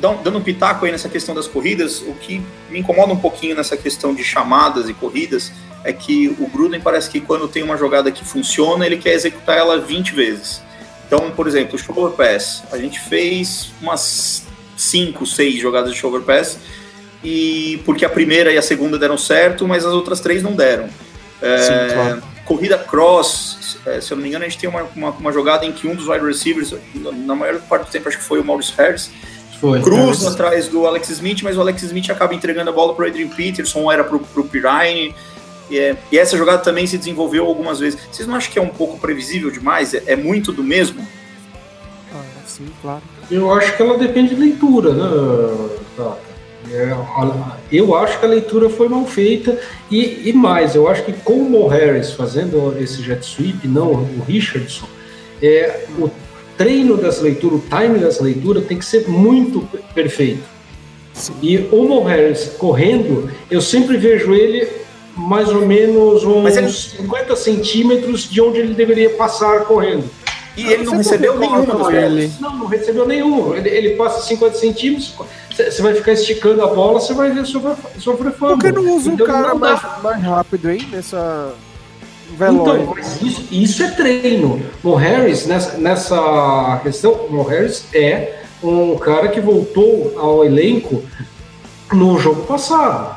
dando 0.00 0.38
um 0.38 0.42
pitaco 0.42 0.86
aí 0.86 0.90
nessa 0.90 1.10
questão 1.10 1.34
das 1.34 1.46
corridas, 1.46 2.00
o 2.00 2.14
que 2.14 2.40
me 2.70 2.78
incomoda 2.78 3.12
um 3.12 3.18
pouquinho 3.18 3.54
nessa 3.54 3.76
questão 3.76 4.14
de 4.14 4.24
chamadas 4.24 4.88
e 4.88 4.94
corridas 4.94 5.52
é 5.84 5.92
que 5.92 6.34
o 6.40 6.46
Gruden 6.48 6.80
parece 6.80 7.10
que 7.10 7.20
quando 7.20 7.46
tem 7.46 7.62
uma 7.62 7.76
jogada 7.76 8.10
que 8.10 8.24
funciona, 8.24 8.86
ele 8.86 8.96
quer 8.96 9.12
executar 9.12 9.58
ela 9.58 9.78
20 9.78 10.14
vezes. 10.14 10.62
Então, 11.06 11.30
por 11.30 11.46
exemplo, 11.46 11.76
o 11.76 11.78
shoulder 11.78 12.16
pass, 12.16 12.64
a 12.72 12.78
gente 12.78 12.98
fez 12.98 13.72
umas 13.80 14.46
5, 14.74 15.26
6 15.26 15.60
jogadas 15.60 15.92
de 15.92 15.98
shoulder 15.98 16.22
pass, 16.22 16.58
e 17.22 17.82
porque 17.84 18.06
a 18.06 18.08
primeira 18.08 18.50
e 18.50 18.56
a 18.56 18.62
segunda 18.62 18.98
deram 18.98 19.18
certo, 19.18 19.68
mas 19.68 19.84
as 19.84 19.92
outras 19.92 20.18
três 20.18 20.42
não 20.42 20.54
deram. 20.54 20.88
É, 21.42 21.58
Sim, 21.58 21.94
claro. 21.94 22.22
Corrida 22.46 22.78
cross, 22.78 23.58
é, 23.86 24.00
se 24.00 24.12
eu 24.12 24.16
não 24.16 24.22
me 24.22 24.28
engano, 24.28 24.44
a 24.44 24.48
gente 24.48 24.58
tem 24.58 24.68
uma, 24.68 24.82
uma, 24.94 25.10
uma, 25.10 25.32
jogada 25.32 25.64
em 25.64 25.72
que 25.72 25.86
um 25.86 25.94
dos 25.94 26.08
wide 26.08 26.24
receivers, 26.24 26.74
na 26.94 27.34
maior 27.34 27.60
parte 27.62 27.86
do 27.86 27.90
tempo, 27.90 28.08
acho 28.08 28.18
que 28.18 28.24
foi 28.24 28.40
o 28.40 28.44
Maurice 28.44 28.72
Harris, 28.76 29.10
foi, 29.60 29.80
cruza 29.80 30.30
atrás 30.30 30.68
do 30.68 30.86
Alex 30.86 31.08
Smith, 31.08 31.42
mas 31.42 31.56
o 31.56 31.60
Alex 31.60 31.82
Smith 31.84 32.10
acaba 32.10 32.34
entregando 32.34 32.68
a 32.68 32.72
bola 32.72 32.94
para 32.94 33.06
o 33.06 33.08
Adrian 33.08 33.28
Peterson, 33.28 33.80
ou 33.80 33.92
era 33.92 34.04
para 34.04 34.16
o 34.16 34.44
Pirine. 34.44 35.14
E, 35.70 35.78
é, 35.78 35.96
e, 36.12 36.18
essa 36.18 36.36
jogada 36.36 36.58
também 36.58 36.86
se 36.86 36.98
desenvolveu 36.98 37.44
algumas 37.46 37.80
vezes. 37.80 37.98
Vocês 38.10 38.28
não 38.28 38.36
acham 38.36 38.52
que 38.52 38.58
é 38.58 38.62
um 38.62 38.68
pouco 38.68 38.98
previsível 38.98 39.50
demais? 39.50 39.94
É, 39.94 40.02
é 40.06 40.16
muito 40.16 40.52
do 40.52 40.62
mesmo? 40.62 41.06
Sim, 42.56 42.68
claro. 42.80 43.02
Eu 43.30 43.52
acho 43.52 43.76
que 43.76 43.82
ela 43.82 43.98
depende 43.98 44.34
de 44.34 44.40
leitura, 44.40 44.92
né, 44.92 45.68
Tata? 45.96 46.18
É, 46.72 46.90
eu 47.70 47.94
acho 47.96 48.18
que 48.18 48.26
a 48.26 48.28
leitura 48.28 48.68
foi 48.68 48.88
mal 48.88 49.04
feita 49.06 49.58
e, 49.90 50.28
e, 50.28 50.32
mais, 50.32 50.74
eu 50.74 50.88
acho 50.88 51.04
que 51.04 51.12
com 51.12 51.34
o 51.34 51.50
Mo 51.50 51.66
Harris 51.66 52.12
fazendo 52.12 52.76
esse 52.80 53.02
jet 53.02 53.24
sweep, 53.24 53.66
não 53.66 53.92
o 53.92 54.22
Richardson, 54.26 54.86
é, 55.42 55.84
o 55.98 56.10
treino 56.56 56.96
dessa 56.96 57.22
leitura, 57.22 57.56
o 57.56 57.60
time 57.60 57.98
dessa 57.98 58.22
leitura 58.22 58.60
tem 58.60 58.78
que 58.78 58.84
ser 58.84 59.08
muito 59.08 59.68
perfeito. 59.94 60.44
Sim. 61.12 61.34
E 61.42 61.56
o 61.72 61.84
Mo 61.84 62.02
Harris 62.04 62.52
correndo, 62.58 63.30
eu 63.50 63.60
sempre 63.60 63.96
vejo 63.96 64.34
ele 64.34 64.68
mais 65.16 65.48
ou 65.48 65.66
menos 65.66 66.24
uns 66.24 66.56
ele... 66.56 66.68
50 66.68 67.34
centímetros 67.36 68.30
de 68.30 68.40
onde 68.40 68.58
ele 68.58 68.74
deveria 68.74 69.10
passar 69.10 69.64
correndo. 69.64 70.04
E 70.56 70.72
ele 70.72 70.84
não 70.84 70.96
recebeu 70.96 71.38
nenhuma 71.38 71.74
dos 71.74 71.88
ele. 71.88 72.32
Não, 72.40 72.56
não 72.56 72.66
recebeu 72.66 73.06
nenhum. 73.06 73.54
Ele, 73.54 73.68
ele 73.68 73.90
passa 73.90 74.26
50 74.26 74.56
centímetros, 74.56 75.14
você 75.56 75.82
vai 75.82 75.94
ficar 75.94 76.12
esticando 76.12 76.62
a 76.62 76.66
bola, 76.66 77.00
você 77.00 77.14
vai 77.14 77.44
sofrer, 77.44 77.76
sofrer 77.98 78.32
fama. 78.32 78.58
Por 78.58 78.64
que 78.64 78.72
não 78.72 78.96
usa 78.96 79.10
então, 79.10 79.26
um 79.26 79.28
cara 79.28 79.54
mais, 79.54 79.80
mais 80.02 80.22
rápido, 80.22 80.70
hein? 80.70 80.86
Nessa. 80.90 81.54
Veloz. 82.36 82.82
Então, 82.82 82.94
mas 82.94 83.22
isso, 83.22 83.48
isso 83.50 83.82
é 83.82 83.90
treino. 83.92 84.60
O 84.82 84.94
Harris, 84.94 85.46
nessa, 85.46 85.78
nessa 85.78 86.80
questão, 86.82 87.12
o 87.12 87.42
Harris 87.42 87.86
é 87.94 88.40
um 88.62 88.96
cara 88.98 89.28
que 89.28 89.40
voltou 89.40 90.12
ao 90.18 90.44
elenco 90.44 91.02
no 91.92 92.18
jogo 92.18 92.42
passado. 92.42 93.16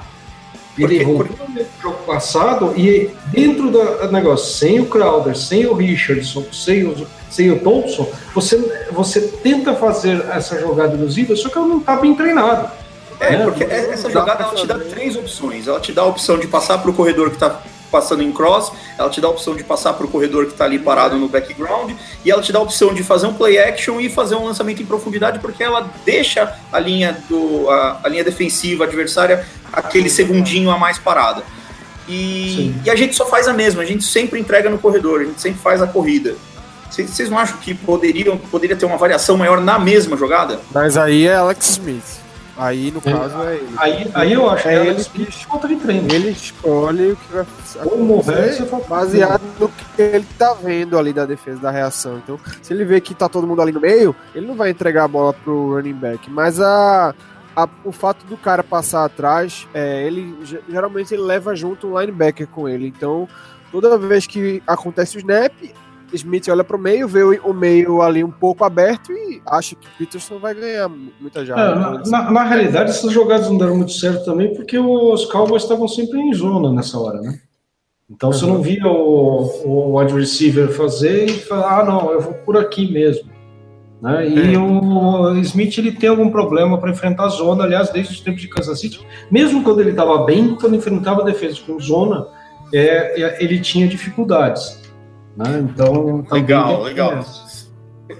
Ele 0.77 1.03
voltou 1.03 1.35
no 1.49 1.65
jogo 1.81 1.97
passado 2.05 2.73
e 2.77 3.09
dentro 3.31 3.69
do 3.69 4.11
negócio, 4.11 4.53
sem 4.53 4.79
o 4.79 4.85
Crowder, 4.85 5.35
sem 5.35 5.65
o 5.65 5.73
Richardson, 5.73 6.45
sem 6.53 6.85
o, 6.85 7.07
sem 7.29 7.51
o 7.51 7.59
Thompson, 7.59 8.09
você, 8.33 8.57
você 8.91 9.21
tenta 9.21 9.75
fazer 9.75 10.25
essa 10.31 10.59
jogada 10.59 10.95
iluzível, 10.95 11.35
só 11.37 11.49
que 11.49 11.57
ela 11.57 11.67
não 11.67 11.79
está 11.79 11.95
bem 11.95 12.15
treinada. 12.15 12.71
É, 13.19 13.37
né? 13.37 13.43
porque 13.43 13.65
essa 13.65 14.09
jogada 14.09 14.43
ela 14.43 14.55
te 14.55 14.65
dá 14.65 14.79
três 14.79 15.15
opções. 15.15 15.67
Ela 15.67 15.79
te 15.79 15.91
dá 15.91 16.03
a 16.03 16.05
opção 16.05 16.39
de 16.39 16.47
passar 16.47 16.77
para 16.77 16.89
o 16.89 16.93
corredor 16.93 17.29
que 17.29 17.35
está 17.35 17.61
passando 17.91 18.23
em 18.23 18.31
cross, 18.31 18.71
ela 18.97 19.09
te 19.09 19.19
dá 19.19 19.27
a 19.27 19.31
opção 19.31 19.55
de 19.55 19.63
passar 19.63 19.93
para 19.93 20.05
o 20.05 20.09
corredor 20.09 20.45
que 20.45 20.51
está 20.51 20.65
ali 20.65 20.79
parado 20.79 21.17
no 21.17 21.27
background, 21.27 21.91
e 22.23 22.31
ela 22.31 22.41
te 22.41 22.51
dá 22.51 22.59
a 22.59 22.61
opção 22.61 22.93
de 22.93 23.03
fazer 23.03 23.27
um 23.27 23.33
play 23.33 23.57
action 23.57 23.99
e 23.99 24.09
fazer 24.09 24.35
um 24.35 24.45
lançamento 24.45 24.81
em 24.81 24.85
profundidade, 24.85 25.39
porque 25.39 25.63
ela 25.63 25.89
deixa 26.05 26.55
a 26.71 26.79
linha, 26.79 27.17
do, 27.27 27.69
a, 27.69 28.01
a 28.03 28.07
linha 28.07 28.23
defensiva 28.23 28.83
adversária 28.83 29.45
aquele 29.73 30.09
segundinho 30.09 30.69
a 30.69 30.77
mais 30.77 30.97
parada. 30.97 31.43
E, 32.07 32.73
e, 32.83 32.89
a 32.89 32.95
gente 32.95 33.15
só 33.15 33.25
faz 33.25 33.47
a 33.47 33.53
mesma, 33.53 33.83
a 33.83 33.85
gente 33.85 34.03
sempre 34.03 34.39
entrega 34.39 34.69
no 34.69 34.79
corredor, 34.79 35.21
a 35.21 35.23
gente 35.25 35.39
sempre 35.39 35.59
faz 35.59 35.81
a 35.81 35.87
corrida. 35.87 36.35
Vocês 36.89 37.29
não 37.29 37.37
acham 37.37 37.57
que 37.57 37.73
poderiam, 37.73 38.37
poderia 38.37 38.75
ter 38.75 38.85
uma 38.85 38.97
variação 38.97 39.37
maior 39.37 39.61
na 39.61 39.77
mesma 39.77 40.17
jogada? 40.17 40.59
Mas 40.73 40.97
aí 40.97 41.27
é 41.27 41.35
Alex 41.35 41.71
Smith. 41.71 42.19
Aí, 42.59 42.91
no 42.91 42.99
é, 43.05 43.13
caso, 43.13 43.41
é 43.43 43.55
ele. 43.55 43.75
Aí, 43.77 44.11
aí 44.13 44.33
eu 44.33 44.49
acho 44.49 44.67
é 44.67 44.81
que 44.81 44.87
ele 44.89 45.03
que 45.05 45.45
falta 45.45 45.65
de 45.65 45.77
treino. 45.77 46.13
Ele 46.13 46.29
escolhe 46.31 47.13
o 47.13 47.15
que 47.15 47.31
vai 47.31 47.41
acontecer 47.41 48.67
baseado 48.89 49.41
no 49.57 49.69
que 49.69 50.01
ele 50.01 50.27
tá 50.37 50.53
vendo 50.55 50.99
ali 50.99 51.13
da 51.13 51.25
defesa, 51.25 51.57
da 51.61 51.71
reação. 51.71 52.17
Então, 52.17 52.37
se 52.61 52.73
ele 52.73 52.83
vê 52.83 52.99
que 52.99 53.15
tá 53.15 53.29
todo 53.29 53.47
mundo 53.47 53.61
ali 53.61 53.71
no 53.71 53.79
meio, 53.79 54.13
ele 54.35 54.45
não 54.45 54.55
vai 54.55 54.71
entregar 54.71 55.05
a 55.05 55.07
bola 55.07 55.31
pro 55.31 55.75
running 55.75 55.93
back. 55.93 56.29
Mas 56.29 56.59
a, 56.59 57.15
a 57.55 57.69
o 57.85 57.93
fato 57.93 58.25
do 58.25 58.35
cara 58.35 58.61
passar 58.61 59.05
atrás, 59.05 59.65
é, 59.73 60.05
ele 60.05 60.35
geralmente 60.67 61.13
ele 61.13 61.23
leva 61.23 61.55
junto 61.55 61.87
um 61.87 61.97
linebacker 61.97 62.47
com 62.47 62.67
ele. 62.67 62.87
Então, 62.87 63.25
toda 63.71 63.97
vez 63.97 64.27
que 64.27 64.61
acontece 64.67 65.15
o 65.15 65.19
snap, 65.19 65.53
Smith 66.13 66.47
olha 66.49 66.63
para 66.63 66.75
o 66.75 66.79
meio, 66.79 67.07
vê 67.07 67.23
o 67.23 67.53
meio 67.53 68.01
ali 68.01 68.23
um 68.23 68.31
pouco 68.31 68.63
aberto 68.63 69.11
e 69.11 69.41
acha 69.45 69.75
que 69.75 69.87
Peterson 69.97 70.39
vai 70.39 70.53
ganhar 70.53 70.89
muita 71.19 71.45
jarda. 71.45 71.63
É, 71.63 71.75
na, 71.75 72.23
na, 72.23 72.31
na, 72.31 72.43
realidade, 72.43 72.89
essas 72.89 73.11
jogadas 73.11 73.49
não 73.49 73.57
deram 73.57 73.77
muito 73.77 73.91
certo 73.91 74.25
também, 74.25 74.53
porque 74.53 74.77
os 74.77 75.25
Cowboys 75.25 75.63
estavam 75.63 75.87
sempre 75.87 76.19
em 76.19 76.33
zona 76.33 76.71
nessa 76.71 76.99
hora, 76.99 77.21
né? 77.21 77.39
Então 78.09 78.29
uhum. 78.29 78.33
você 78.33 78.45
não 78.45 78.61
via 78.61 78.87
o, 78.87 79.65
o 79.65 79.99
wide 79.99 80.13
receiver 80.13 80.69
fazer 80.69 81.25
e 81.25 81.33
falar, 81.33 81.79
ah, 81.79 81.85
não, 81.85 82.11
eu 82.11 82.21
vou 82.21 82.33
por 82.33 82.57
aqui 82.57 82.91
mesmo. 82.91 83.29
Né? 84.01 84.29
E 84.29 84.55
é. 84.55 84.57
o 84.57 85.35
Smith 85.41 85.77
ele 85.77 85.91
tem 85.91 86.09
algum 86.09 86.29
problema 86.29 86.77
para 86.77 86.89
enfrentar 86.89 87.25
a 87.25 87.29
zona, 87.29 87.65
aliás, 87.65 87.89
desde 87.89 88.13
os 88.13 88.21
tempos 88.21 88.41
de 88.41 88.47
Kansas 88.47 88.79
City, 88.79 88.99
mesmo 89.29 89.63
quando 89.63 89.81
ele 89.81 89.91
estava 89.91 90.23
bem, 90.23 90.55
quando 90.55 90.75
enfrentava 90.75 91.21
a 91.21 91.25
defesa 91.25 91.59
com 91.65 91.79
zona, 91.79 92.27
é, 92.73 93.21
é 93.21 93.43
ele 93.43 93.59
tinha 93.59 93.87
dificuldades. 93.87 94.88
Né? 95.35 95.59
Então, 95.63 96.25
legal, 96.31 96.83
legal. 96.83 97.25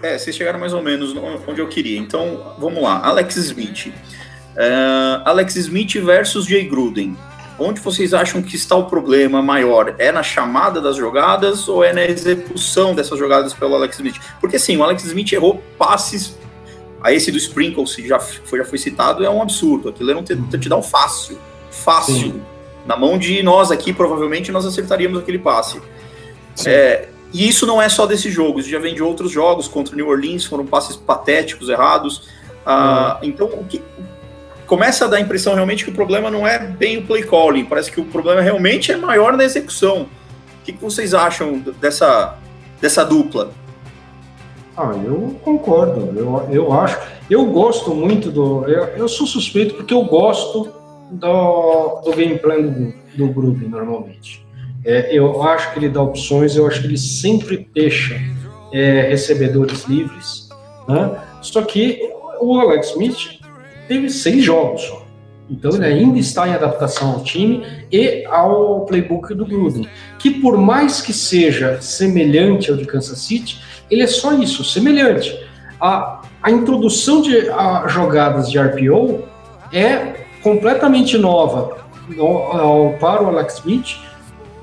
É, 0.02 0.18
vocês 0.18 0.36
chegaram 0.36 0.60
mais 0.60 0.74
ou 0.74 0.82
menos 0.82 1.16
onde 1.48 1.60
eu 1.60 1.68
queria. 1.68 1.98
Então, 1.98 2.54
vamos 2.58 2.82
lá. 2.82 3.02
Alex 3.04 3.36
Smith. 3.36 3.88
Uh, 3.88 5.22
Alex 5.26 5.56
Smith 5.56 5.96
versus 5.96 6.46
Jay 6.46 6.68
Gruden. 6.68 7.18
Onde 7.58 7.82
vocês 7.82 8.14
acham 8.14 8.42
que 8.42 8.56
está 8.56 8.76
o 8.76 8.86
problema 8.86 9.42
maior? 9.42 9.96
É 9.98 10.12
na 10.12 10.24
chamada 10.24 10.80
das 10.80 10.96
jogadas 10.96 11.68
ou 11.68 11.84
é 11.84 11.92
na 11.92 12.06
execução 12.06 12.96
dessas 12.96 13.20
jogadas 13.20 13.54
pelo 13.54 13.76
Alex 13.76 13.98
Smith? 13.98 14.16
Porque 14.40 14.58
sim, 14.58 14.78
o 14.78 14.84
Alex 14.84 15.04
Smith 15.04 15.34
errou 15.34 15.62
passes. 15.78 16.38
A 17.02 17.14
esse 17.14 17.32
do 17.32 17.38
Sprinkle, 17.38 17.86
se 17.88 18.06
já 18.08 18.20
foi, 18.20 18.60
já 18.60 18.66
foi 18.66 18.78
citado, 18.78 19.24
é 19.26 19.30
um 19.30 19.42
absurdo. 19.42 19.90
Aquilo 19.90 20.10
era 20.10 20.20
um 20.20 20.24
touchdown 20.24 20.82
fácil. 20.82 21.38
Fácil. 21.72 22.16
Sim. 22.16 22.42
Na 22.86 22.96
mão 22.96 23.18
de 23.18 23.42
nós 23.44 23.72
aqui, 23.72 23.94
provavelmente, 23.94 24.52
nós 24.52 24.66
acertaríamos 24.66 25.20
aquele 25.20 25.40
passe. 25.40 25.82
É, 26.68 27.10
e 27.34 27.48
isso 27.48 27.66
não 27.66 27.82
é 27.82 27.88
só 27.88 28.06
desse 28.06 28.30
jogo, 28.32 28.60
isso 28.60 28.70
já 28.70 28.80
vem 28.80 28.96
de 28.96 29.04
outros 29.04 29.32
jogos, 29.32 29.68
contra 29.68 29.94
o 29.94 29.98
New 29.98 30.08
Orleans, 30.08 30.46
foram 30.46 30.66
passes 30.66 30.96
patéticos, 30.96 31.70
errados. 31.70 32.28
Ah, 32.66 33.20
uhum. 33.22 33.30
Então, 33.30 33.48
o 33.48 33.64
que, 33.66 33.82
começa 34.66 35.06
a 35.06 35.08
dar 35.08 35.18
a 35.18 35.20
impressão 35.20 35.56
realmente 35.56 35.84
que 35.84 35.90
o 35.90 35.94
problema 35.94 36.30
não 36.30 36.48
é 36.48 36.60
bem 36.60 36.98
o 36.98 37.06
play 37.06 37.24
calling, 37.24 37.66
parece 37.66 37.92
que 37.92 38.00
o 38.00 38.06
problema 38.06 38.42
realmente 38.42 38.92
é 38.92 38.98
maior 38.98 39.36
na 39.36 39.44
execução. 39.44 40.04
O 40.62 40.66
que, 40.66 40.74
que 40.74 40.82
vocês 40.82 41.14
acham 41.14 41.60
dessa, 41.82 42.38
dessa 42.80 43.04
dupla? 43.04 43.52
Ah, 44.78 44.92
eu 45.04 45.40
concordo, 45.44 46.14
eu, 46.16 46.48
eu 46.52 46.74
acho. 46.74 47.00
Eu 47.30 47.46
gosto 47.48 47.94
muito 47.94 48.32
do. 48.32 48.66
Eu, 48.66 48.86
eu 48.96 49.08
sou 49.08 49.28
suspeito 49.28 49.76
porque 49.76 49.94
eu 49.94 50.04
gosto 50.04 50.72
do, 51.12 52.02
do 52.04 52.12
gameplay 52.12 52.64
do, 52.64 52.94
do 53.16 53.28
Groove 53.34 53.68
normalmente. 53.68 54.48
É, 54.86 55.16
eu 55.16 55.44
acho 55.44 55.74
que 55.74 55.80
ele 55.80 55.90
dá 55.90 56.02
opções, 56.02 56.56
eu 56.56 56.66
acho 56.66 56.82
que 56.82 56.88
ele 56.88 56.98
sempre 56.98 57.70
deixa 57.74 58.20
é, 58.72 59.08
recebedores 59.10 59.86
livres. 59.86 60.50
Né? 60.88 61.22
Só 61.42 61.62
que 61.62 62.00
o 62.40 62.60
Alex 62.60 62.92
Smith 62.92 63.40
teve 63.88 64.10
seis 64.10 64.44
jogos 64.44 64.82
só. 64.82 65.00
Então 65.50 65.72
ele 65.72 65.86
ainda 65.86 66.20
está 66.20 66.48
em 66.48 66.54
adaptação 66.54 67.14
ao 67.14 67.24
time 67.24 67.66
e 67.92 68.24
ao 68.26 68.86
playbook 68.86 69.34
do 69.34 69.46
Gruden, 69.46 69.88
que 70.20 70.30
por 70.30 70.56
mais 70.58 71.02
que 71.02 71.12
seja 71.12 71.82
semelhante 71.82 72.70
ao 72.70 72.78
de 72.78 72.86
Kansas 72.86 73.18
City, 73.20 73.60
ele 73.90 74.04
é 74.04 74.08
só 74.08 74.34
isso, 74.34 74.64
semelhante. 74.64 75.36
A, 75.82 76.22
a 76.44 76.52
introdução 76.52 77.22
de 77.22 77.50
a, 77.50 77.88
jogadas 77.88 78.52
de 78.52 78.60
RPO 78.60 79.24
é 79.74 80.26
completamente 80.44 81.18
nova 81.18 81.80
para 83.00 83.24
o 83.24 83.28
Alex 83.28 83.56
Smith 83.58 83.98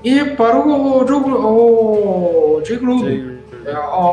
e 0.06 0.24
para 0.36 0.56
o, 0.56 1.02
o, 1.02 2.58
o 2.58 2.64
Jay 2.64 2.76
Gruden. 2.76 3.38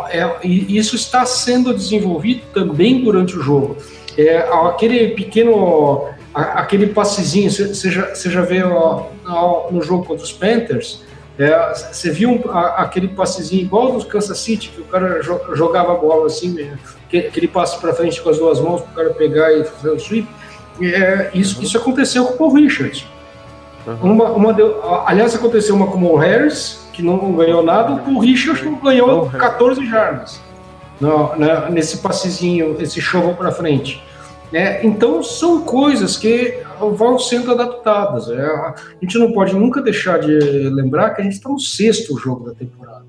É, 0.09 0.17
é, 0.17 0.47
isso 0.47 0.95
está 0.95 1.23
sendo 1.23 1.71
desenvolvido 1.71 2.41
também 2.51 3.03
durante 3.03 3.37
o 3.37 3.43
jogo. 3.43 3.77
É, 4.17 4.39
aquele 4.67 5.09
pequeno, 5.09 6.07
aquele 6.33 6.87
passezinho, 6.87 7.51
você 7.51 7.91
já, 7.91 8.11
já 8.15 8.41
vê 8.41 8.63
ó, 8.63 9.69
no 9.69 9.83
jogo 9.83 10.03
contra 10.03 10.23
os 10.23 10.31
Panthers, 10.31 11.03
é, 11.37 11.73
você 11.73 12.09
viu 12.09 12.31
um, 12.31 12.51
aquele 12.75 13.09
passezinho 13.09 13.61
igual 13.61 13.91
do 13.91 14.03
Kansas 14.05 14.39
City, 14.39 14.69
que 14.69 14.81
o 14.81 14.85
cara 14.85 15.21
jogava 15.21 15.93
a 15.93 15.95
bola 15.95 16.25
assim, 16.25 16.71
aquele 17.07 17.47
passe 17.47 17.79
para 17.79 17.93
frente 17.93 18.19
com 18.19 18.29
as 18.31 18.39
duas 18.39 18.59
mãos 18.59 18.81
para 18.81 18.91
o 18.91 18.95
cara 18.95 19.09
pegar 19.11 19.53
e 19.53 19.63
fazer 19.63 19.91
o 19.91 19.99
sweep. 19.99 20.27
É, 20.81 21.29
isso, 21.35 21.61
isso 21.61 21.77
aconteceu 21.77 22.25
com 22.25 22.33
o 22.33 22.37
Paul 22.37 22.53
Richards. 22.53 23.05
Uhum. 23.85 24.13
Uma, 24.13 24.29
uma 24.31 24.53
deu, 24.53 24.81
aliás, 25.05 25.35
aconteceu 25.35 25.75
uma 25.75 25.87
com 25.87 26.01
o 26.03 26.15
Harris, 26.15 26.87
que 26.93 27.01
não 27.01 27.33
ganhou 27.33 27.63
nada, 27.63 28.01
o 28.09 28.19
Richard 28.19 28.61
ganhou 28.81 29.29
14 29.29 29.85
jardas 29.85 30.39
no, 30.99 31.35
nesse 31.69 31.97
passezinho, 31.97 32.75
esse 32.79 33.01
show 33.01 33.33
para 33.33 33.51
frente. 33.51 34.01
É, 34.53 34.85
então, 34.85 35.23
são 35.23 35.63
coisas 35.63 36.15
que 36.15 36.59
vão 36.95 37.17
sendo 37.17 37.51
adaptadas. 37.51 38.29
É, 38.29 38.45
a 38.45 38.75
gente 39.01 39.17
não 39.17 39.31
pode 39.33 39.55
nunca 39.55 39.81
deixar 39.81 40.19
de 40.19 40.31
lembrar 40.69 41.09
que 41.11 41.21
a 41.21 41.23
gente 41.23 41.33
está 41.33 41.49
no 41.49 41.59
sexto 41.59 42.17
jogo 42.17 42.45
da 42.45 42.53
temporada. 42.53 43.03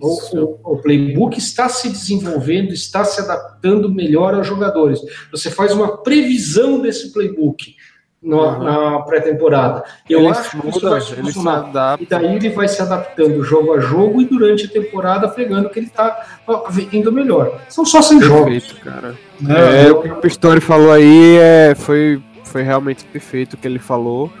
O, 0.00 0.38
o, 0.38 0.58
o, 0.74 0.76
playbook 0.76 1.36
está 1.36 1.68
se 1.68 1.88
desenvolvendo, 1.88 2.72
está 2.72 3.04
se 3.04 3.20
adaptando 3.20 3.92
melhor 3.92 4.32
aos 4.34 4.46
jogadores. 4.46 5.00
Você 5.32 5.50
faz 5.50 5.72
uma 5.72 5.96
previsão 5.98 6.80
desse 6.80 7.12
playbook 7.12 7.74
no, 8.24 8.40
Uhum. 8.40 8.64
na 8.64 8.98
pré-temporada. 9.00 9.84
Eu 10.08 10.20
Ele 10.20 10.28
acho 10.28 10.58
que 10.58 10.68
isso 10.68 10.80
vai 10.80 11.00
funcionar. 11.00 12.00
E 12.00 12.06
daí 12.06 12.36
ele 12.36 12.48
vai 12.48 12.66
se 12.66 12.80
adaptando 12.80 13.44
jogo 13.44 13.74
a 13.74 13.80
jogo 13.80 14.20
e 14.22 14.24
durante 14.24 14.64
a 14.64 14.68
temporada 14.68 15.28
pegando 15.28 15.68
que 15.68 15.78
ele 15.78 15.90
tá 15.90 16.24
ó, 16.46 16.64
indo 16.92 17.12
melhor. 17.12 17.60
São 17.68 17.84
só 17.84 18.00
100 18.00 18.22
jogos. 18.22 18.72
Cara. 18.82 19.14
né? 19.40 19.86
É, 19.86 19.92
o 19.92 20.00
que 20.00 20.08
o 20.08 20.16
Pistori 20.16 20.60
falou 20.60 20.90
aí 20.90 21.36
é, 21.36 21.74
foi, 21.74 22.20
foi 22.44 22.62
realmente 22.62 23.04
perfeito 23.04 23.54
o 23.54 23.56
que 23.58 23.68
ele 23.68 23.78
falou. 23.78 24.32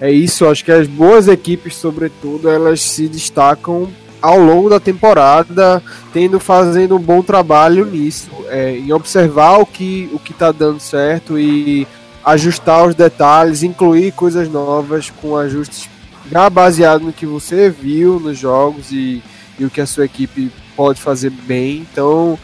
É 0.00 0.10
isso, 0.10 0.46
acho 0.46 0.64
que 0.64 0.72
as 0.72 0.86
boas 0.86 1.28
equipes, 1.28 1.76
sobretudo, 1.76 2.50
elas 2.50 2.82
se 2.82 3.08
destacam 3.08 3.88
ao 4.20 4.38
longo 4.38 4.68
da 4.68 4.78
temporada, 4.78 5.82
tendo 6.12 6.38
fazendo 6.38 6.96
um 6.96 7.00
bom 7.00 7.22
trabalho 7.22 7.86
nisso, 7.86 8.30
é, 8.48 8.76
em 8.76 8.92
observar 8.92 9.58
o 9.58 9.66
que 9.66 10.08
o 10.12 10.18
que 10.18 10.32
está 10.32 10.52
dando 10.52 10.78
certo 10.80 11.38
e 11.38 11.86
ajustar 12.24 12.86
os 12.86 12.94
detalhes, 12.94 13.62
incluir 13.62 14.12
coisas 14.12 14.48
novas 14.48 15.10
com 15.10 15.36
ajustes 15.36 15.88
já 16.30 16.48
baseado 16.48 17.02
no 17.02 17.12
que 17.12 17.26
você 17.26 17.68
viu 17.68 18.18
nos 18.20 18.38
jogos 18.38 18.90
e, 18.92 19.22
e 19.58 19.64
o 19.64 19.70
que 19.70 19.80
a 19.80 19.86
sua 19.86 20.04
equipe 20.04 20.50
pode 20.76 21.00
fazer 21.00 21.30
bem. 21.30 21.86
Então, 21.92 22.38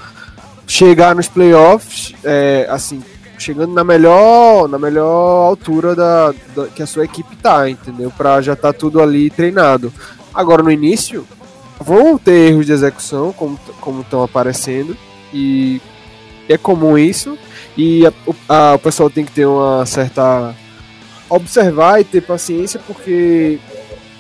chegar 0.66 1.14
nos 1.14 1.29
playoffs, 1.29 2.12
é, 2.24 2.66
assim, 2.68 3.03
chegando 3.39 3.72
na 3.72 3.85
melhor, 3.85 4.68
na 4.68 4.79
melhor 4.79 5.47
altura 5.49 5.95
da, 5.95 6.35
da- 6.55 6.66
que 6.66 6.83
a 6.83 6.87
sua 6.87 7.05
equipe 7.05 7.37
tá, 7.37 7.70
entendeu? 7.70 8.12
Para 8.14 8.43
já 8.43 8.55
tá 8.57 8.72
tudo 8.72 9.01
ali 9.01 9.31
treinado. 9.31 9.93
Agora 10.35 10.62
no 10.62 10.70
início 10.70 11.26
vão 11.81 12.18
ter 12.18 12.51
erros 12.51 12.66
de 12.66 12.72
execução, 12.72 13.33
como 13.33 14.01
estão 14.01 14.22
aparecendo 14.22 14.97
e 15.33 15.81
é 16.49 16.59
comum 16.59 16.99
isso 16.99 17.39
e 17.79 18.05
a- 18.07 18.12
a- 18.49 18.74
o 18.74 18.79
pessoal 18.79 19.09
tem 19.09 19.24
que 19.24 19.31
ter 19.33 19.47
uma 19.47 19.87
certa 19.87 20.55
observar 21.31 22.01
e 22.01 22.05
ter 22.05 22.20
paciência 22.22 22.81
porque 22.87 23.59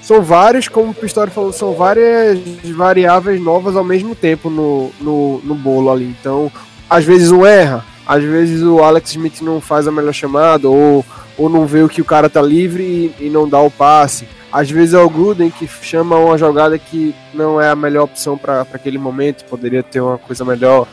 são 0.00 0.22
vários, 0.22 0.68
como 0.68 0.90
o 0.90 0.94
Pistori 0.94 1.30
falou, 1.30 1.52
são 1.52 1.74
várias 1.74 2.38
variáveis 2.76 3.40
novas 3.40 3.76
ao 3.76 3.84
mesmo 3.84 4.14
tempo 4.14 4.48
no, 4.48 4.90
no, 5.00 5.40
no 5.42 5.54
bolo 5.54 5.90
ali. 5.90 6.14
Então, 6.20 6.50
às 6.88 7.04
vezes 7.04 7.30
um 7.30 7.44
erra, 7.44 7.84
às 8.06 8.22
vezes 8.22 8.62
o 8.62 8.82
Alex 8.82 9.10
Smith 9.10 9.40
não 9.42 9.60
faz 9.60 9.86
a 9.88 9.92
melhor 9.92 10.12
chamada, 10.14 10.68
ou, 10.68 11.04
ou 11.36 11.48
não 11.48 11.66
vê 11.66 11.82
o 11.82 11.88
que 11.88 12.00
o 12.00 12.04
cara 12.06 12.30
tá 12.30 12.40
livre 12.40 13.12
e, 13.20 13.26
e 13.26 13.28
não 13.28 13.48
dá 13.48 13.60
o 13.60 13.70
passe. 13.70 14.26
Às 14.50 14.70
vezes 14.70 14.94
é 14.94 14.98
o 14.98 15.10
Gruden 15.10 15.50
que 15.50 15.68
chama 15.82 16.16
uma 16.16 16.38
jogada 16.38 16.78
que 16.78 17.14
não 17.34 17.60
é 17.60 17.68
a 17.68 17.76
melhor 17.76 18.04
opção 18.04 18.38
para 18.38 18.62
aquele 18.72 18.96
momento, 18.96 19.44
poderia 19.44 19.82
ter 19.82 20.00
uma 20.00 20.16
coisa 20.16 20.42
melhor. 20.42 20.86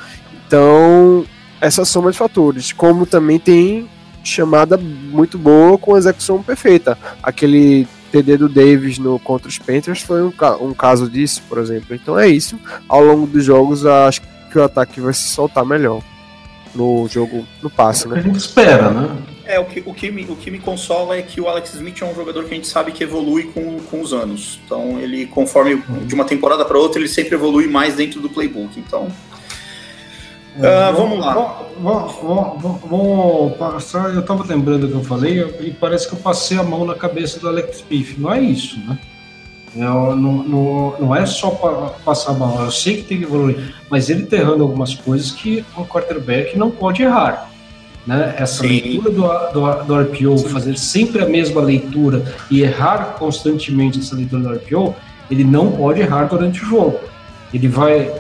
Então, 0.46 1.26
essa 1.66 1.84
soma 1.86 2.12
de 2.12 2.18
fatores. 2.18 2.72
Como 2.72 3.06
também 3.06 3.40
tem 3.40 3.90
chamada 4.24 4.78
muito 4.78 5.38
boa 5.38 5.78
com 5.78 5.98
execução 5.98 6.42
perfeita. 6.42 6.98
Aquele 7.22 7.88
TD 8.12 8.38
do 8.38 8.50
Davis 8.50 8.98
no 8.98 9.20
contra 9.20 9.48
os 9.48 9.58
Panthers 9.60 10.02
foi 10.02 10.24
um, 10.24 10.32
ca- 10.32 10.58
um 10.58 10.74
caso 10.74 11.10
disso, 11.10 11.42
por 11.50 11.58
exemplo. 11.58 11.96
Então 11.96 12.18
é 12.18 12.28
isso. 12.28 12.58
Ao 12.88 13.04
longo 13.04 13.28
dos 13.28 13.44
jogos, 13.44 13.86
acho 13.86 14.22
que 14.52 14.58
o 14.58 14.64
ataque 14.64 15.00
vai 15.02 15.14
se 15.14 15.28
soltar 15.30 15.66
melhor 15.66 16.02
no 16.74 17.08
jogo, 17.08 17.46
no 17.64 17.70
passe, 17.70 18.06
É 18.06 18.08
o 18.08 18.10
que 18.10 18.16
né? 18.16 18.22
a 18.22 18.28
gente 18.28 18.38
espera, 18.38 18.90
né? 18.92 19.18
É, 19.46 19.60
o 19.60 19.66
que, 19.66 19.84
o, 19.86 19.94
que 19.94 20.10
me, 20.12 20.24
o 20.26 20.36
que 20.36 20.50
me 20.52 20.58
consola 20.60 21.16
é 21.16 21.22
que 21.22 21.40
o 21.40 21.48
Alex 21.48 21.74
Smith 21.76 22.02
é 22.02 22.06
um 22.06 22.16
jogador 22.16 22.44
que 22.46 22.52
a 22.54 22.56
gente 22.56 22.68
sabe 22.68 22.92
que 22.92 23.04
evolui 23.04 23.44
com, 23.54 23.78
com 23.80 24.02
os 24.02 24.12
anos. 24.12 24.60
Então, 24.66 25.00
ele, 25.00 25.26
conforme 25.28 25.82
de 26.06 26.16
uma 26.16 26.26
temporada 26.26 26.66
para 26.66 26.78
outra, 26.80 27.00
ele 27.00 27.08
sempre 27.08 27.36
evolui 27.36 27.68
mais 27.68 27.96
dentro 27.96 28.20
do 28.20 28.30
playbook. 28.30 28.78
Então, 28.80 29.08
Ah, 30.64 30.92
vamos 30.96 31.20
lá. 31.20 31.34
Vamos, 31.82 32.14
vamos- 32.22 32.62
vamos- 32.62 32.82
vamos 32.90 33.58
passar. 33.58 34.14
Eu 34.14 34.22
estava 34.22 34.44
lembrando 34.46 34.82
do 34.82 34.88
que 34.88 34.94
eu 34.96 35.04
falei 35.04 35.42
e 35.62 35.72
parece 35.72 36.08
que 36.08 36.14
eu 36.16 36.20
passei 36.20 36.58
a 36.58 36.64
mão 36.64 36.86
na 36.86 36.96
cabeça 36.96 37.40
do 37.40 37.48
Alex 37.50 37.78
Smith. 37.80 38.16
Não 38.18 38.32
é 38.34 38.40
isso, 38.42 38.80
né? 38.88 38.98
É, 39.76 39.80
não, 39.82 40.16
não, 40.16 40.96
não 41.00 41.16
é 41.16 41.26
só 41.26 41.50
pa- 41.50 41.94
passar 42.06 42.32
a 42.32 42.34
mão. 42.36 42.64
Eu 42.64 42.72
sei 42.72 42.98
que 42.98 43.04
tem 43.04 43.18
que 43.18 43.26
evoluir, 43.26 43.76
mas 43.90 44.10
ele 44.10 44.24
está 44.24 44.38
errando 44.38 44.64
algumas 44.64 44.96
coisas 44.96 45.32
que 45.32 45.66
um 45.78 45.84
quarterback 45.84 46.58
não 46.58 46.72
pode 46.72 47.04
errar. 47.04 47.50
Né? 48.08 48.36
Essa 48.38 48.62
Sim. 48.62 48.68
leitura 48.70 49.10
do, 49.12 49.22
do, 49.52 49.84
do 49.84 49.96
RPO, 50.00 50.38
fazer 50.50 50.78
sempre 50.78 51.22
a 51.24 51.28
mesma 51.28 51.60
leitura 51.60 52.24
e 52.50 52.62
errar 52.62 53.16
constantemente 53.20 54.00
essa 54.00 54.16
leitura 54.16 54.44
do 54.44 54.54
RPO, 54.54 54.96
ele 55.30 55.44
não 55.44 55.72
pode 55.72 56.00
errar 56.00 56.26
durante 56.26 56.62
o 56.64 56.66
jogo. 56.66 57.00
Ele 57.54 57.68
vai. 57.68 58.14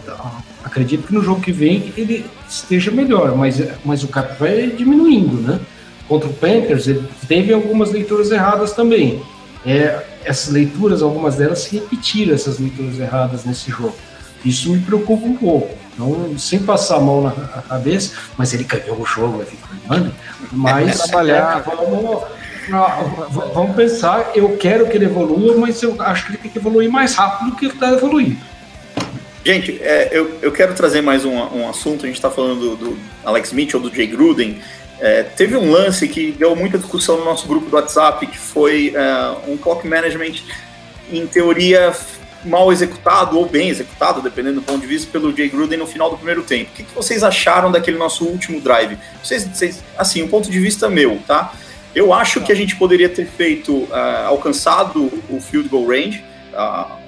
Acredito 0.75 1.07
que 1.07 1.13
no 1.13 1.21
jogo 1.21 1.39
que 1.39 1.53
vem 1.53 1.93
ele 1.95 2.25
esteja 2.49 2.91
melhor, 2.91 3.33
mas, 3.33 3.63
mas 3.85 4.03
o 4.03 4.09
cap 4.09 4.37
vai 4.37 4.67
diminuindo, 4.67 5.37
né? 5.37 5.57
Contra 6.05 6.27
o 6.27 6.33
Panthers, 6.33 6.89
ele 6.89 7.07
teve 7.29 7.53
algumas 7.53 7.93
leituras 7.93 8.29
erradas 8.29 8.73
também. 8.73 9.23
É, 9.65 10.03
essas 10.25 10.51
leituras, 10.51 11.01
algumas 11.01 11.35
delas 11.35 11.59
se 11.59 11.75
repetiram, 11.75 12.35
essas 12.35 12.59
leituras 12.59 12.99
erradas 12.99 13.45
nesse 13.45 13.71
jogo. 13.71 13.95
Isso 14.43 14.69
me 14.69 14.81
preocupa 14.81 15.25
um 15.25 15.37
pouco. 15.37 15.73
Então, 15.93 16.37
sem 16.37 16.59
passar 16.59 16.97
a 16.97 16.99
mão 16.99 17.21
na 17.21 17.31
cabeça, 17.61 18.11
mas 18.37 18.53
ele 18.53 18.65
ganhou 18.65 18.99
o 18.99 19.05
jogo, 19.05 19.39
eu 19.39 19.45
fico, 19.45 19.69
mano. 19.87 20.13
Mas 20.51 21.03
Trabalhar. 21.03 21.63
é, 21.65 21.71
vamos, 21.73 22.23
ah, 22.73 23.01
vamos 23.53 23.77
pensar, 23.77 24.31
eu 24.35 24.57
quero 24.57 24.89
que 24.89 24.97
ele 24.97 25.05
evolua, 25.05 25.55
mas 25.55 25.81
eu 25.81 25.95
acho 26.01 26.25
que 26.25 26.31
ele 26.33 26.37
tem 26.39 26.51
que 26.51 26.57
evoluir 26.57 26.91
mais 26.91 27.15
rápido 27.15 27.51
do 27.51 27.55
que 27.55 27.65
ele 27.67 27.73
está 27.75 27.93
evoluindo. 27.93 28.54
Gente, 29.45 29.79
é, 29.81 30.09
eu, 30.11 30.39
eu 30.41 30.51
quero 30.51 30.73
trazer 30.73 31.01
mais 31.01 31.23
um, 31.23 31.33
um 31.33 31.69
assunto. 31.69 32.05
A 32.05 32.07
gente 32.07 32.15
está 32.15 32.31
falando 32.31 32.75
do, 32.75 32.75
do 32.75 32.99
Alex 33.23 33.53
ou 33.73 33.79
do 33.79 33.93
Jay 33.93 34.07
Gruden. 34.07 34.59
É, 34.99 35.23
teve 35.23 35.55
um 35.55 35.71
lance 35.71 36.07
que 36.07 36.31
deu 36.31 36.55
muita 36.55 36.77
discussão 36.77 37.17
no 37.17 37.25
nosso 37.25 37.47
grupo 37.47 37.69
do 37.69 37.75
WhatsApp, 37.75 38.25
que 38.25 38.37
foi 38.37 38.93
é, 38.95 39.49
um 39.49 39.55
clock 39.55 39.87
management, 39.87 40.35
em 41.11 41.27
teoria, 41.27 41.93
mal 42.43 42.71
executado 42.71 43.37
ou 43.37 43.45
bem 43.45 43.69
executado, 43.69 44.21
dependendo 44.21 44.61
do 44.61 44.65
ponto 44.65 44.81
de 44.81 44.87
vista, 44.87 45.11
pelo 45.11 45.35
Jay 45.35 45.49
Gruden 45.49 45.77
no 45.77 45.85
final 45.85 46.09
do 46.09 46.15
primeiro 46.15 46.41
tempo. 46.43 46.71
O 46.71 46.73
que, 46.73 46.83
que 46.83 46.95
vocês 46.95 47.23
acharam 47.23 47.71
daquele 47.71 47.97
nosso 47.97 48.25
último 48.25 48.59
drive? 48.59 48.97
Vocês, 49.23 49.43
vocês, 49.43 49.83
assim, 49.97 50.23
um 50.23 50.27
ponto 50.27 50.49
de 50.49 50.59
vista 50.59 50.89
meu, 50.89 51.19
tá? 51.27 51.53
Eu 51.93 52.11
acho 52.13 52.41
que 52.41 52.51
a 52.51 52.55
gente 52.55 52.75
poderia 52.75 53.07
ter 53.07 53.25
feito, 53.25 53.87
ah, 53.91 54.25
alcançado 54.27 55.11
o 55.29 55.39
field 55.39 55.69
goal 55.69 55.87
range, 55.87 56.23
o 56.53 57.04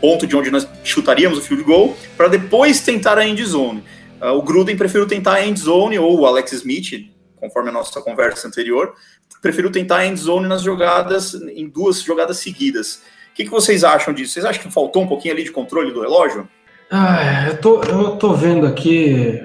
ponto 0.00 0.26
de 0.26 0.36
onde 0.36 0.50
nós 0.50 0.68
chutaríamos 0.84 1.38
o 1.38 1.42
field 1.42 1.64
goal, 1.64 1.96
para 2.16 2.28
depois 2.28 2.80
tentar 2.80 3.18
a 3.18 3.26
end 3.26 3.44
zone. 3.44 3.82
Ah, 4.20 4.32
o 4.32 4.42
Gruden 4.42 4.76
preferiu 4.76 5.06
tentar 5.06 5.34
a 5.34 5.46
end 5.46 5.58
zone, 5.58 5.98
ou 5.98 6.20
o 6.20 6.26
Alex 6.26 6.52
Smith, 6.52 7.10
conforme 7.36 7.70
a 7.70 7.72
nossa 7.72 8.00
conversa 8.00 8.48
anterior, 8.48 8.94
preferiu 9.40 9.70
tentar 9.70 9.98
a 9.98 10.06
end 10.06 10.18
zone 10.18 10.48
nas 10.48 10.62
jogadas, 10.62 11.34
em 11.34 11.68
duas 11.68 12.02
jogadas 12.02 12.38
seguidas. 12.38 13.02
O 13.30 13.34
que, 13.34 13.44
que 13.44 13.50
vocês 13.50 13.84
acham 13.84 14.12
disso? 14.12 14.32
Vocês 14.32 14.44
acham 14.44 14.62
que 14.62 14.72
faltou 14.72 15.02
um 15.02 15.06
pouquinho 15.06 15.34
ali 15.34 15.44
de 15.44 15.52
controle 15.52 15.92
do 15.92 16.00
relógio? 16.00 16.48
Ah, 16.90 17.48
eu 17.48 17.60
tô, 17.60 17.82
eu 17.84 18.16
tô 18.16 18.34
vendo 18.34 18.66
aqui. 18.66 19.40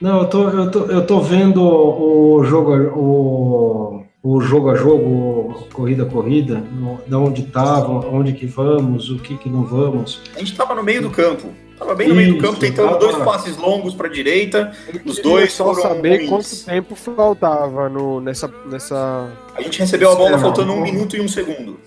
Não, 0.00 0.20
eu 0.20 0.26
tô, 0.28 0.48
eu 0.48 0.70
tô, 0.70 0.84
eu 0.86 1.06
tô 1.06 1.20
vendo 1.20 1.60
o 1.60 2.44
jogo, 2.44 2.72
o, 2.96 4.04
o 4.22 4.40
jogo 4.40 4.70
a 4.70 4.74
jogo, 4.74 5.68
corrida 5.72 6.02
a 6.02 6.06
corrida, 6.06 6.62
de 7.06 7.14
onde 7.14 7.44
tava, 7.44 7.88
onde 8.08 8.32
que 8.32 8.46
vamos, 8.46 9.10
o 9.10 9.18
que 9.18 9.36
que 9.36 9.48
não 9.48 9.64
vamos. 9.64 10.20
A 10.34 10.38
gente 10.40 10.52
estava 10.52 10.74
no 10.74 10.82
meio 10.82 11.02
do 11.02 11.10
campo. 11.10 11.48
Tava 11.78 11.94
bem 11.94 12.08
no 12.08 12.14
meio 12.16 12.34
do 12.34 12.40
campo, 12.40 12.58
tentando 12.58 12.88
tava- 12.88 12.98
dois 12.98 13.16
passes 13.18 13.56
longos 13.56 13.94
para 13.94 14.08
a 14.08 14.10
direita. 14.10 14.72
Os 15.06 15.20
dois 15.22 15.52
só 15.52 15.72
foram 15.72 15.82
saber 15.82 16.16
ruins. 16.16 16.28
quanto 16.28 16.64
tempo 16.64 16.96
faltava 16.96 17.88
no, 17.88 18.20
nessa, 18.20 18.52
nessa. 18.68 19.30
A 19.54 19.62
gente 19.62 19.78
recebeu 19.78 20.10
a 20.10 20.16
bola 20.16 20.30
Não, 20.32 20.38
faltando 20.40 20.72
um 20.72 20.76
não. 20.76 20.82
minuto 20.82 21.16
e 21.16 21.20
um 21.20 21.28
segundo. 21.28 21.78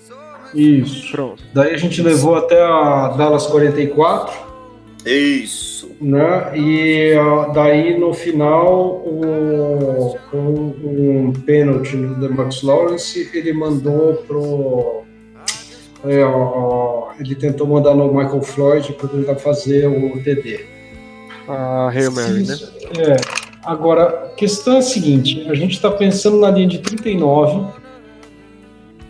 Isso. 0.53 1.11
Pronto. 1.11 1.43
Daí 1.53 1.73
a 1.73 1.77
gente 1.77 2.01
levou 2.01 2.35
até 2.35 2.61
a 2.61 3.09
Dallas 3.17 3.45
44, 3.47 4.33
Isso. 5.05 5.91
né? 5.99 6.51
E 6.55 7.13
daí 7.53 7.97
no 7.97 8.13
final, 8.13 9.03
o, 9.05 10.17
um, 10.33 11.27
um 11.27 11.33
pênalti 11.45 11.95
no 11.95 12.15
Demarcus 12.19 12.61
Lawrence, 12.63 13.29
ele 13.33 13.53
mandou 13.53 14.15
pro. 14.27 15.03
é, 16.05 16.23
ó, 16.23 17.11
ele 17.19 17.35
tentou 17.35 17.67
mandar 17.67 17.95
no 17.95 18.13
Michael 18.13 18.41
Floyd 18.41 18.93
para 18.93 19.09
tentar 19.09 19.35
fazer 19.35 19.87
o 19.87 20.21
TD. 20.23 20.65
A 21.47 21.89
Hail 21.89 22.11
Mary, 22.11 22.43
né? 22.43 22.55
É. 22.99 23.15
Agora, 23.63 24.03
a 24.05 24.29
questão 24.35 24.75
é 24.75 24.77
a 24.79 24.81
seguinte: 24.81 25.47
a 25.49 25.53
gente 25.53 25.73
está 25.73 25.91
pensando 25.91 26.39
na 26.39 26.49
linha 26.49 26.67
de 26.67 26.79
39. 26.79 27.81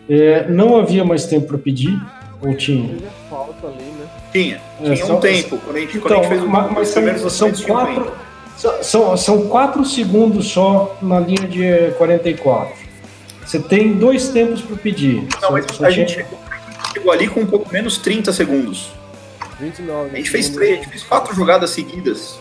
É, 0.09 0.47
não 0.49 0.77
havia 0.77 1.05
mais 1.05 1.25
tempo 1.25 1.47
para 1.47 1.57
pedir, 1.57 1.97
ou 2.41 2.55
tinha? 2.55 2.97
Falta 3.29 3.67
ali, 3.67 3.77
né? 3.83 4.05
Tinha. 4.31 4.61
É, 4.81 4.93
Tinha 4.93 5.05
só- 5.05 5.15
um 5.17 5.19
tempo. 5.19 5.57
Quando 5.57 5.75
a 5.75 5.79
gente, 5.79 5.99
quando 5.99 6.13
a 6.13 6.17
Então, 6.17 6.23
gente 6.23 6.29
fez 6.29 6.43
o- 6.43 6.47
mas 6.73 6.91
primeiros 6.91 7.21
são, 7.21 7.29
são 7.29 7.47
um 7.49 7.67
quatro, 7.67 8.11
são- 8.57 8.83
são, 8.83 9.17
são 9.17 9.47
quatro 9.47 9.85
segundos 9.85 10.47
só 10.47 10.97
na 11.01 11.19
linha 11.19 11.47
de 11.47 11.63
eh, 11.65 11.93
44. 11.97 12.73
Você 13.45 13.59
tem 13.59 13.93
dois 13.93 14.29
tempos 14.29 14.61
para 14.61 14.77
pedir. 14.77 15.27
Não, 15.33 15.39
Só- 15.39 15.51
mas 15.51 15.65
só 15.73 15.85
a 15.85 15.89
gente 15.89 16.13
chegou, 16.13 16.39
chegou 16.93 17.11
ali 17.11 17.27
com 17.27 17.41
um 17.41 17.45
pouco 17.45 17.71
menos 17.71 17.97
30 17.97 18.31
segundos. 18.31 18.91
29. 19.59 20.09
A 20.13 20.15
gente 20.15 20.29
fez 20.29 20.49
três, 20.49 20.71
a 20.71 20.75
gente 20.75 20.89
fez 20.89 21.03
quatro 21.03 21.35
jogadas 21.35 21.69
seguidas 21.71 22.39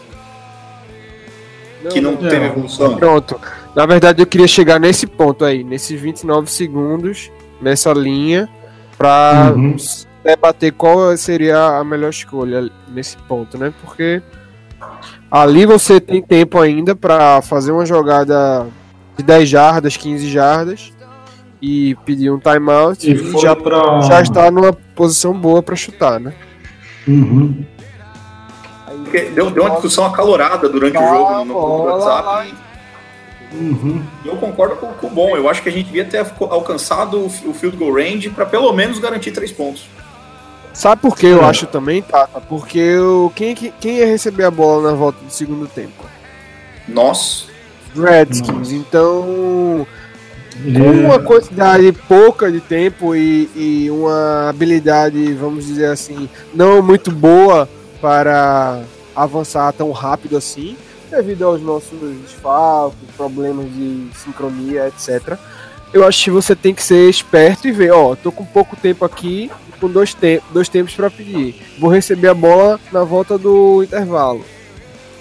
que 1.90 2.00
não 2.00 2.12
É. 2.12 2.16
teve 2.30 2.46
evolução. 2.46 2.96
Pronto. 2.96 3.40
Na 3.74 3.86
verdade, 3.86 4.22
eu 4.22 4.26
queria 4.26 4.46
chegar 4.48 4.78
nesse 4.78 5.06
ponto 5.06 5.44
aí, 5.44 5.64
nesses 5.64 5.98
29 6.00 6.50
segundos, 6.50 7.30
nessa 7.60 7.92
linha, 7.92 8.48
para 9.00 9.54
Uhum. 9.56 9.76
debater 10.22 10.72
qual 10.74 11.16
seria 11.16 11.78
a 11.78 11.82
melhor 11.82 12.10
escolha 12.10 12.68
nesse 12.88 13.16
ponto, 13.16 13.56
né? 13.56 13.72
Porque 13.80 14.22
ali 15.30 15.64
você 15.64 15.98
tem 15.98 16.20
tempo 16.20 16.60
ainda 16.60 16.94
para 16.94 17.40
fazer 17.40 17.72
uma 17.72 17.86
jogada 17.86 18.66
de 19.16 19.22
10 19.24 19.48
jardas, 19.48 19.96
15 19.96 20.28
jardas 20.28 20.92
e 21.62 21.94
pedir 22.04 22.30
um 22.30 22.38
timeout 22.38 23.08
E 23.10 23.14
e, 23.14 23.40
já, 23.40 23.56
pra- 23.56 24.00
já 24.02 24.20
está 24.20 24.50
numa 24.50 24.74
posição 24.94 25.32
boa 25.32 25.62
para 25.62 25.74
chutar, 25.76 26.20
né? 26.20 26.34
Uhum. 27.08 27.64
Porque 29.04 29.22
deu, 29.30 29.50
deu 29.50 29.62
uma 29.64 29.70
discussão 29.72 30.04
acalorada 30.04 30.68
durante 30.68 30.98
o 30.98 31.00
jogo 31.08 31.38
no, 31.38 31.44
no 31.44 31.52
do 31.54 31.82
WhatsApp. 31.84 32.54
Uhum. 33.52 34.02
Eu 34.24 34.36
concordo 34.36 34.76
com, 34.76 35.06
o 35.06 35.10
bom. 35.10 35.36
Eu 35.36 35.48
acho 35.48 35.62
que 35.62 35.68
a 35.68 35.72
gente 35.72 35.86
devia 35.86 36.04
ter 36.04 36.24
alcançado 36.50 37.18
o, 37.24 37.28
field 37.54 37.76
goal 37.76 37.94
range 37.94 38.30
para 38.30 38.46
pelo 38.46 38.72
menos 38.72 38.98
garantir 38.98 39.32
três 39.32 39.50
pontos. 39.50 39.88
Sabe 40.72 41.02
por 41.02 41.16
que 41.16 41.26
eu 41.26 41.42
É. 41.42 41.44
acho 41.46 41.66
também, 41.66 42.00
Tata? 42.00 42.40
Porque 42.40 42.96
o, 42.98 43.32
quem, 43.34 43.54
que- 43.56 43.72
quem 43.80 43.96
ia 43.98 44.06
receber 44.06 44.44
a 44.44 44.50
bola 44.50 44.90
na 44.90 44.96
volta 44.96 45.18
do 45.24 45.32
segundo 45.32 45.66
tempo? 45.66 46.04
Nós. 46.86 47.48
Redskins. 47.96 48.70
Então, 48.70 49.84
Ele- 50.64 50.78
com 50.78 50.90
uma 51.06 51.18
quantidade 51.18 51.90
pouca 52.06 52.52
de 52.52 52.60
tempo 52.60 53.16
e, 53.16 53.50
e 53.56 53.90
uma 53.90 54.48
habilidade, 54.48 55.32
vamos 55.34 55.66
dizer 55.66 55.86
assim, 55.86 56.28
não 56.54 56.80
muito 56.80 57.10
boa 57.10 57.68
para 58.00 58.80
avançar 59.14 59.72
tão 59.72 59.90
rápido 59.90 60.36
assim, 60.36 60.76
devido 61.10 61.44
aos 61.44 61.60
nossos 61.60 61.98
desfalques, 62.22 62.98
problemas 63.16 63.66
de 63.72 64.08
sincronia, 64.14 64.88
etc. 64.88 65.36
Eu 65.92 66.06
acho 66.06 66.24
que 66.24 66.30
você 66.30 66.54
tem 66.54 66.72
que 66.72 66.82
ser 66.82 67.10
esperto 67.10 67.66
e 67.66 67.72
ver, 67.72 67.90
ó, 67.92 68.14
tô 68.14 68.30
com 68.30 68.44
pouco 68.44 68.76
tempo 68.76 69.04
aqui, 69.04 69.50
com 69.80 69.88
dois, 69.88 70.14
te 70.14 70.40
dois 70.52 70.68
tempos 70.68 70.94
para 70.94 71.10
pedir. 71.10 71.60
Vou 71.78 71.90
receber 71.90 72.28
a 72.28 72.34
bola 72.34 72.78
na 72.92 73.02
volta 73.02 73.36
do 73.36 73.82
intervalo. 73.82 74.44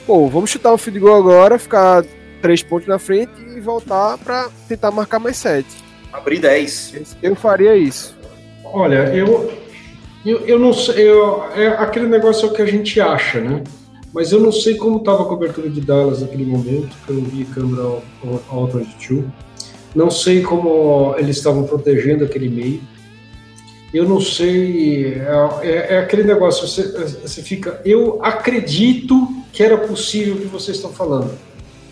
Pô, 0.06 0.28
vamos 0.28 0.50
chutar 0.50 0.74
um 0.74 0.78
field 0.78 1.00
goal 1.00 1.18
agora, 1.18 1.58
ficar 1.58 2.04
três 2.42 2.62
pontos 2.62 2.88
na 2.88 3.00
frente 3.00 3.32
e 3.56 3.60
voltar 3.60 4.18
para 4.18 4.50
tentar 4.68 4.92
marcar 4.92 5.20
mais 5.20 5.38
sete. 5.38 5.70
Abrir 6.12 6.40
10. 6.40 7.18
Eu 7.22 7.36
faria 7.36 7.76
isso. 7.76 8.18
Olha, 8.64 9.14
eu, 9.16 9.52
eu, 10.26 10.40
eu 10.46 10.60
não 10.60 10.74
sei, 10.74 11.08
eu, 11.08 11.44
é, 11.56 11.68
aquele 11.68 12.08
negócio 12.08 12.48
é 12.48 12.52
o 12.52 12.54
que 12.54 12.62
a 12.62 12.66
gente 12.66 13.00
acha, 13.00 13.40
né? 13.40 13.64
Mas 14.14 14.32
eu 14.32 14.40
não 14.40 14.52
sei 14.52 14.76
como 14.76 14.98
estava 14.98 15.24
a 15.24 15.26
cobertura 15.26 15.70
de 15.70 15.82
Dallas 15.82 16.22
naquele 16.22 16.46
momento, 16.46 16.90
que 17.06 17.12
eu 17.12 17.16
não 17.18 17.24
vi 17.24 17.46
câmera 17.46 17.84
ao, 17.84 18.04
ao, 18.50 18.60
ao 18.62 18.68
22. 18.68 19.26
Não 19.96 20.10
sei 20.10 20.42
como 20.42 21.16
eles 21.18 21.38
estavam 21.38 21.64
protegendo 21.64 22.24
aquele 22.24 22.50
meio. 22.50 22.82
Eu 23.94 24.08
não 24.08 24.22
sei, 24.22 25.16
é, 25.16 25.50
é- 25.68 25.94
é 25.96 25.98
aquele 26.00 26.24
negócio, 26.24 26.68
você, 26.68 26.84
você 27.22 27.42
fica, 27.42 27.82
eu 27.84 28.20
acredito 28.22 29.28
que 29.52 29.64
era 29.64 29.78
possível 29.78 30.36
o 30.36 30.38
que 30.38 30.46
vocês 30.48 30.78
estão 30.78 30.92
falando. 30.92 31.32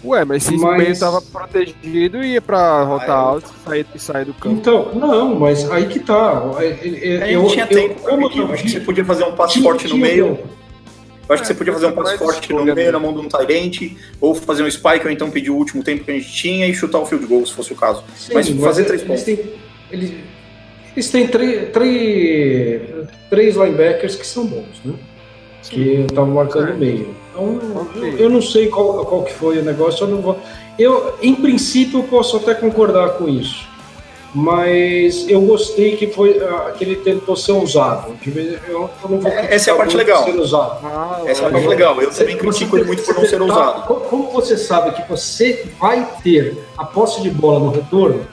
Ué, 0.05 0.23
mas 0.23 0.43
se 0.43 0.55
Mas- 0.55 0.61
o 0.75 0.77
meio 0.77 0.99
tava 0.99 1.21
protegido, 1.23 2.23
ia 2.23 2.39
pra 2.39 2.83
rota 2.83 3.05
Ah, 3.05 3.07
é. 3.07 3.11
alta 3.11 3.47
e 3.49 3.63
sair, 3.69 3.85
e 3.95 3.99
sair 3.99 4.25
do 4.25 4.33
campo. 4.35 4.55
Então, 4.55 4.93
não, 4.93 5.35
mas 5.39 5.69
aí 5.71 5.87
que 5.87 5.99
tá. 5.99 6.51
Ele- 6.59 6.97
ele- 7.03 7.23
A 7.23 7.31
eu- 7.31 7.47
tinha 7.47 7.65
eu- 7.69 7.77
tempo. 7.77 8.01
como 8.01 8.29
Como 8.29 8.41
eu 8.43 8.47
vi- 8.55 8.69
você 8.69 8.79
podia 8.79 9.03
fazer 9.03 9.23
um 9.23 9.35
forte 9.35 9.59
no 9.87 9.97
meio. 9.97 10.35
tempo. 10.35 10.47
Eu 11.27 11.33
acho 11.33 11.43
que 11.43 11.47
você 11.47 11.53
podia 11.53 11.73
fazer 11.73 11.87
um 11.87 11.91
passe 11.91 12.17
forte 12.17 12.53
no 12.53 12.63
meio, 12.63 12.91
na 12.91 12.99
mão 12.99 13.13
de 13.13 13.19
um 13.19 13.27
Tyrant, 13.27 13.91
ou 14.21 14.33
fazer 14.33 14.63
um 14.63 14.71
spike, 14.71 15.05
ou 15.05 15.11
então 15.11 15.29
pedir 15.29 15.49
o 15.51 15.55
último 15.55 15.83
tempo 15.83 16.03
que 16.05 16.11
a 16.11 16.13
gente 16.13 16.31
tinha 16.31 16.67
e 16.67 16.73
chutar 16.73 16.99
o 16.99 17.05
field 17.05 17.25
goal, 17.25 17.45
se 17.45 17.53
fosse 17.53 17.73
o 17.73 17.75
caso. 17.75 18.03
Sim, 18.15 18.33
Mas 18.33 18.49
fazer 18.49 18.85
três 18.85 19.01
eles 19.01 19.07
pontos. 19.07 19.23
têm, 19.23 19.53
eles, 19.91 20.13
eles 20.95 21.09
têm 21.11 21.27
três, 21.27 21.69
três, 21.71 22.81
três 23.29 23.55
linebackers 23.55 24.15
que 24.15 24.25
são 24.25 24.45
bons, 24.45 24.65
né? 24.85 24.93
Que 25.69 26.05
estavam 26.09 26.33
marcando 26.33 26.71
o 26.73 26.77
meio. 26.77 27.13
Então, 27.31 27.59
Ok. 27.75 28.01
eu, 28.01 28.17
eu 28.17 28.29
não 28.29 28.41
sei 28.41 28.67
qual, 28.67 29.05
qual 29.05 29.23
que 29.23 29.33
foi 29.33 29.59
o 29.59 29.63
negócio, 29.63 30.05
eu 30.05 30.07
não 30.07 30.21
vou. 30.21 30.39
Eu, 30.79 31.15
em 31.21 31.35
princípio, 31.35 31.99
eu 31.99 32.03
posso 32.03 32.37
até 32.37 32.53
concordar 32.55 33.09
com 33.17 33.27
isso. 33.27 33.67
Mas 34.35 35.27
eu 35.29 35.41
gostei 35.41 35.95
que 35.95 36.07
foi 36.07 36.39
ah, 36.43 36.71
que 36.77 36.83
ele 36.83 36.97
tentou 36.97 37.35
ser 37.35 37.53
vez- 38.29 38.59
Eu, 38.67 38.89
eu 39.03 39.09
não 39.09 39.19
vou 39.19 39.31
É, 39.31 39.55
essa 39.55 39.71
é 39.71 39.73
a 39.73 39.77
parte 39.77 39.95
legal. 39.97 40.23
Ah, 40.83 41.21
Essa 41.25 41.43
é 41.43 41.47
a 41.47 41.51
parte 41.51 41.67
legal. 41.67 42.01
Eu 42.01 42.11
Você- 42.11 42.19
também 42.23 42.37
critico 42.37 42.71
você- 42.71 42.77
ele 42.77 42.87
muito 42.87 43.03
por 43.03 43.15
não 43.15 43.25
ser 43.25 43.37
tá- 43.37 43.43
ousado. 43.43 43.81
co- 43.87 43.95
Como 44.01 44.31
você 44.31 44.57
sabe 44.57 44.91
que 44.91 45.09
você 45.09 45.65
vai 45.79 46.07
ter 46.23 46.57
a 46.77 46.83
posse 46.85 47.21
de 47.21 47.29
bola 47.29 47.59
no 47.59 47.71
retorno, 47.71 48.27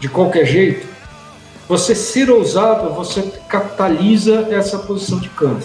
de 0.00 0.08
qualquer 0.08 0.44
jeito, 0.46 0.86
você 1.68 1.94
ser 1.94 2.30
ousado, 2.30 2.92
você 2.94 3.22
capitaliza 3.48 4.48
essa 4.50 4.78
posição 4.78 5.18
de 5.20 5.28
campo. 5.28 5.62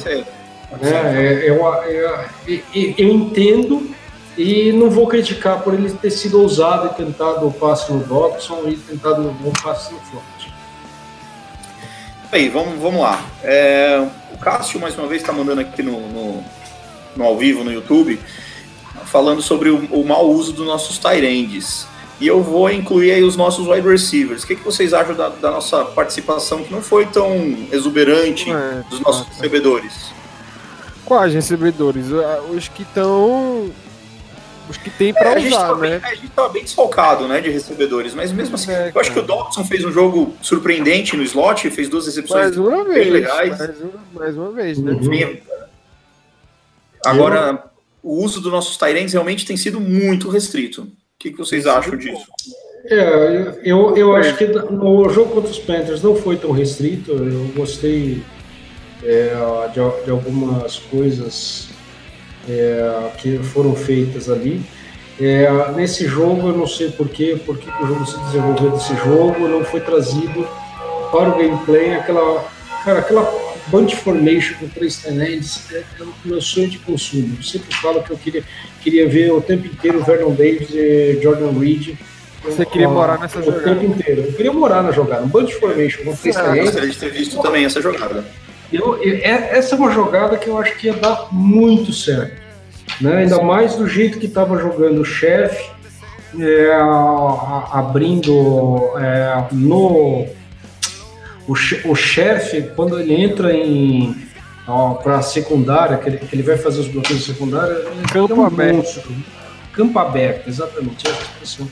Né? 0.82 1.42
É- 1.44 1.48
é 1.48 1.52
uma- 1.54 1.84
é- 1.86 2.26
é- 2.48 2.54
é- 2.76 2.94
eu 2.98 3.08
entendo 3.10 3.90
e 4.38 4.72
não 4.72 4.90
vou 4.90 5.08
criticar 5.08 5.62
por 5.62 5.74
ele 5.74 5.90
ter 5.92 6.12
sido 6.12 6.40
ousado 6.40 6.88
e 6.88 7.04
tentado 7.04 7.48
o 7.48 7.52
passe 7.52 7.92
no 7.92 8.04
Dobson 8.04 8.64
e 8.68 8.76
tentado 8.76 9.28
o 9.28 9.54
passe 9.64 9.92
no 9.92 10.00
front. 10.00 10.52
Aí, 12.32 12.50
vamos, 12.50 12.80
vamos 12.80 13.02
lá. 13.02 13.26
É, 13.44 14.06
o 14.34 14.38
Cássio, 14.38 14.80
mais 14.80 14.98
uma 14.98 15.08
vez, 15.08 15.22
está 15.22 15.34
mandando 15.34 15.62
aqui 15.62 15.82
no, 15.82 16.00
no, 16.10 16.44
no 17.16 17.24
ao 17.24 17.38
vivo 17.38 17.64
no 17.64 17.72
YouTube, 17.72 18.20
falando 19.06 19.42
sobre 19.42 19.70
o, 19.70 19.86
o 19.86 20.06
mau 20.06 20.30
uso 20.30 20.52
dos 20.54 20.66
nossos 20.66 20.98
Tyrands. 20.98 21.88
E 22.20 22.28
eu 22.28 22.42
vou 22.42 22.70
incluir 22.70 23.12
aí 23.12 23.24
os 23.24 23.36
nossos 23.36 23.68
wide 23.68 23.88
receivers. 23.88 24.44
O 24.44 24.48
que, 24.48 24.56
que 24.56 24.64
vocês 24.64 24.94
acham 24.94 25.16
da, 25.16 25.30
da 25.30 25.52
nossa 25.52 25.86
participação, 25.86 26.64
que 26.64 26.72
não 26.72 26.82
foi 26.82 27.06
tão 27.06 27.56
exuberante 27.72 28.52
É, 28.52 28.84
dos 28.90 29.00
nossos 29.00 29.26
tá, 29.26 29.34
recebedores? 29.34 30.12
Quais 31.06 31.34
recebedores? 31.34 32.08
Os 32.50 32.68
que 32.68 32.82
estão. 32.84 33.70
Os 34.70 34.78
que 34.78 34.90
tem 34.90 35.14
pra 35.14 35.32
É, 35.32 35.36
a, 35.36 35.40
gente 35.40 35.54
usar, 35.54 35.68
tá 35.70 35.76
né? 35.76 36.00
bem, 36.00 36.12
a 36.12 36.16
gente 36.16 36.30
tá 36.30 36.50
bem 36.50 36.64
desfalcado 36.64 37.28
né, 37.28 37.40
de 37.40 37.50
recebedores, 37.50 38.14
mas 38.14 38.32
mesmo 38.32 38.56
assim, 38.56 38.72
É, 38.72 38.92
eu 38.94 39.00
acho 39.00 39.12
que 39.14 39.20
o 39.20 39.22
Dobson 39.22 39.64
fez 39.64 39.86
um 39.86 39.92
jogo 39.92 40.36
surpreendente 40.42 41.16
no 41.16 41.24
slot, 41.24 41.70
fez 41.70 41.88
duas 41.88 42.06
recepções 42.06 42.56
Mais 42.56 42.58
uma 42.58 42.84
bem 42.84 42.94
vez. 42.94 43.10
legais. 43.14 43.58
Mais 43.58 43.82
uma, 43.82 43.92
mais 44.14 44.38
uma 44.38 44.52
vez, 44.52 44.78
né? 44.80 44.92
Uhum. 44.92 45.38
Agora, 47.06 47.64
o 48.04 48.24
uso 48.24 48.42
dos 48.42 48.52
nossos 48.52 48.78
Tyrants 48.78 49.14
realmente 49.14 49.46
tem 49.46 49.56
sido 49.56 49.80
muito 49.80 50.30
restrito. 50.30 50.82
O 50.84 50.88
que, 51.20 51.32
que 51.32 51.38
vocês 51.38 51.66
acham 51.66 51.96
disso? 51.96 52.26
É, 52.86 53.60
eu, 53.64 53.96
eu 53.98 54.16
acho 54.16 54.36
que 54.38 54.46
no 54.48 55.10
jogo 55.10 55.34
contra 55.36 55.50
os 55.52 55.60
Panthers 55.60 56.02
não 56.02 56.16
foi 56.16 56.38
tão 56.38 56.52
restrito. 56.52 57.12
Eu 57.12 57.46
gostei 57.56 58.22
é, 59.04 59.32
de, 59.74 60.06
de 60.06 60.12
algumas 60.12 60.78
coisas 60.80 61.67
é, 62.50 63.10
que 63.18 63.38
foram 63.40 63.76
feitas 63.76 64.30
ali. 64.30 64.62
É, 65.20 65.48
nesse 65.76 66.06
jogo, 66.06 66.50
eu 66.50 66.58
não 66.58 66.68
sei 66.68 66.92
porquê, 66.92 67.38
por 67.46 67.58
que 67.58 67.68
o 67.84 67.88
jogo 67.88 68.06
se 68.06 68.18
desenvolveu 68.26 68.72
desse 68.72 68.96
jogo, 68.98 69.48
não 69.48 69.64
foi 69.66 69.80
trazido 69.80 70.48
para 71.12 71.30
o 71.30 71.38
gameplay 71.38 71.94
aquela, 71.96 72.46
cara, 72.84 73.00
aquela 73.00 73.48
bunch 73.68 73.96
formation 73.96 74.56
com 74.60 74.68
três 74.68 74.98
tenentes 74.98 75.72
é, 75.74 75.84
é 76.00 76.04
o 76.04 76.14
meu 76.24 76.40
sonho 76.40 76.68
de 76.70 76.78
consumo. 76.80 77.36
Eu 77.38 77.44
sempre 77.44 77.76
falo 77.78 78.04
que 78.04 78.12
eu 78.12 78.18
queria, 78.18 78.44
queria 78.82 79.08
ver 79.10 79.32
o 79.32 79.42
tempo 79.42 79.66
inteiro 79.66 80.04
Vernon 80.04 80.32
Davis 80.36 80.70
e 80.72 81.20
Jordan 81.22 81.52
Reed 81.58 81.96
Você 82.44 82.66
queria 82.66 82.88
morar 82.88 83.20
nessa 83.20 83.40
o 83.40 83.44
jogada. 83.44 83.64
tempo 83.64 83.86
inteiro. 83.86 84.22
Eu 84.28 84.34
queria 84.34 84.54
morar 84.54 84.84
na 84.84 84.92
jogada. 84.92 85.24
Um 85.24 85.28
bunch 85.28 85.54
formation 85.56 86.04
com 86.04 86.16
três 86.16 86.38
Ah, 86.38 86.42
Eu 86.42 86.46
tenentes. 86.46 86.66
gostaria 86.66 86.90
de 86.92 86.98
ter 87.00 87.10
visto 87.12 87.42
também 87.42 87.66
essa 87.66 87.82
jogada. 87.82 88.24
Eu, 88.72 89.02
eu- 89.04 89.18
é- 89.18 89.58
essa 89.58 89.76
é 89.76 89.78
uma 89.78 89.92
jogada 89.92 90.38
que 90.38 90.48
eu 90.48 90.58
acho 90.58 90.76
que 90.78 90.88
ia 90.88 90.94
dar 90.94 91.28
muito 91.32 91.94
certo. 91.94 92.42
Né? 93.00 93.18
Ainda 93.18 93.42
mais 93.42 93.76
do 93.76 93.88
jeito 93.88 94.20
que 94.20 94.26
estava 94.26 94.58
jogando 94.60 95.02
o 95.02 95.06
chefe, 95.06 95.70
é, 96.40 96.72
abrindo 97.72 98.92
é, 98.98 99.46
no. 99.52 100.26
O, 101.48 101.54
o 101.86 101.96
chefe, 101.96 102.62
quando 102.76 103.00
ele 103.00 103.14
entra 103.14 103.54
em 103.54 104.16
para 105.02 105.22
secundária, 105.22 105.98
que 105.98 106.10
ele, 106.10 106.18
que 106.18 106.36
ele 106.36 106.44
vai 106.44 106.58
fazer 106.58 106.82
os 106.82 106.88
bloqueios 106.90 107.26
secundários, 107.26 107.86
Campo 108.12 108.34
é 108.34 108.36
um 108.36 108.46
aberto. 108.46 108.76
monstro. 108.76 109.16
Campo 109.72 109.98
aberto, 110.00 110.50
exatamente. 110.50 111.08
essa 111.08 111.22
expressão. 111.22 111.68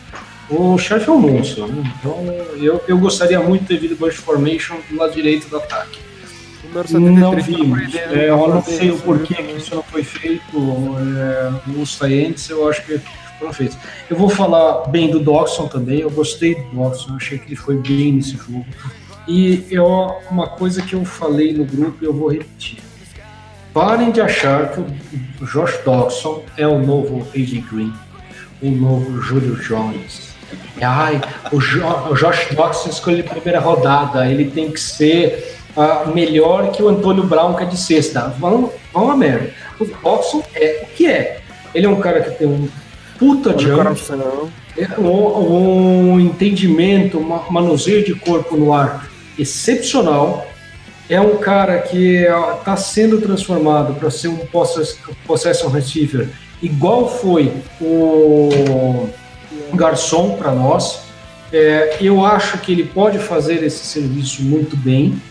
O 0.49 0.77
chefe 0.77 1.09
é 1.09 1.11
um 1.11 1.19
monstro. 1.19 1.67
Né? 1.67 1.93
Então 1.99 2.23
eu, 2.55 2.81
eu 2.87 2.97
gostaria 2.97 3.39
muito 3.41 3.63
de 3.63 3.67
ter 3.67 3.77
visto 3.79 3.97
Bunch 3.99 4.15
Formation 4.17 4.77
do 4.89 4.95
lado 4.95 5.11
direito 5.11 5.49
do 5.49 5.57
ataque. 5.57 5.99
Número 6.67 6.87
73 6.87 7.19
Não 7.19 7.31
tá 7.31 7.35
vimos. 7.41 7.95
aprendendo 7.95 8.15
É, 8.19 8.29
eu 8.29 8.47
não 8.47 8.61
fazer 8.61 8.77
sei 8.77 8.91
o 8.91 8.97
porquê 8.99 9.41
né? 9.41 9.49
que 9.49 9.57
isso 9.57 9.75
não 9.75 9.83
foi 9.83 10.03
feito. 10.03 10.57
É, 11.17 11.85
Tyrants, 11.97 12.49
eu 12.49 12.69
acho 12.69 12.85
que 12.85 12.99
foram 13.39 13.53
feitos. 13.53 13.77
Eu 14.09 14.17
vou 14.17 14.29
falar 14.29 14.87
bem 14.89 15.09
do 15.09 15.19
Dawson 15.19 15.67
também. 15.67 15.99
Eu 15.99 16.09
gostei 16.09 16.55
do 16.55 16.75
Dawson. 16.75 17.11
Eu 17.11 17.15
achei 17.17 17.37
que 17.37 17.47
ele 17.47 17.55
foi 17.55 17.77
bem 17.77 18.13
nesse 18.13 18.37
jogo. 18.37 18.65
E 19.27 19.65
eu, 19.71 19.85
uma 20.29 20.47
coisa 20.47 20.81
que 20.81 20.93
eu 20.93 21.03
falei 21.03 21.53
no 21.53 21.65
grupo 21.65 21.97
e 22.01 22.05
eu 22.05 22.13
vou 22.13 22.29
repetir. 22.31 22.79
Parem 23.73 24.11
de 24.11 24.21
achar 24.21 24.71
que 24.71 24.79
o 24.79 25.45
Josh 25.45 25.79
Dawson 25.83 26.43
é 26.57 26.65
o 26.65 26.79
novo 26.79 27.27
AJ 27.35 27.63
Green. 27.71 27.93
o 28.61 28.71
novo 28.71 29.21
Júlio 29.21 29.55
Jones. 29.57 30.33
Ai, 30.81 31.21
o, 31.51 31.59
jo 31.59 31.81
o 32.09 32.15
Josh 32.15 32.47
Doxson 32.53 32.89
escolheu 32.89 33.25
a 33.25 33.29
primeira 33.29 33.59
rodada, 33.59 34.29
ele 34.29 34.49
tem 34.49 34.71
que 34.71 34.79
ser 34.79 35.57
uh, 35.75 36.09
melhor 36.13 36.71
que 36.71 36.81
o 36.81 36.89
Antônio 36.89 37.23
Brown, 37.23 37.53
que 37.53 37.63
é 37.63 37.65
de 37.65 37.77
sexta. 37.77 38.33
Vão, 38.39 38.71
vão 38.93 39.11
a 39.11 39.17
merda. 39.17 39.51
O 39.79 39.85
Doxson 39.85 40.43
é 40.53 40.83
o 40.83 40.95
que 40.95 41.07
é. 41.07 41.39
Ele 41.73 41.85
é 41.85 41.89
um 41.89 41.99
cara 41.99 42.21
que 42.21 42.31
tem 42.31 42.47
um 42.47 42.69
puta 43.19 43.57
jump, 43.57 44.01
é 44.77 44.99
um, 44.99 46.13
um 46.13 46.19
entendimento, 46.19 47.17
um 47.17 47.51
manuseio 47.51 48.03
de 48.03 48.13
corpo 48.15 48.57
no 48.57 48.73
ar 48.73 49.09
excepcional. 49.37 50.47
É 51.09 51.19
um 51.21 51.37
cara 51.37 51.79
que 51.79 52.25
está 52.57 52.75
sendo 52.75 53.21
transformado 53.21 53.93
para 53.93 54.09
ser 54.09 54.29
um 54.29 54.39
possession 55.27 55.69
receiver, 55.69 56.27
igual 56.61 57.07
foi 57.07 57.53
o 57.79 59.07
garçom 59.73 60.35
para 60.35 60.51
nós. 60.51 61.01
É, 61.53 61.97
eu 62.01 62.25
acho 62.25 62.57
que 62.57 62.71
ele 62.71 62.85
pode 62.85 63.19
fazer 63.19 63.63
esse 63.63 63.85
serviço 63.85 64.41
muito 64.41 64.75
bem. 64.75 65.21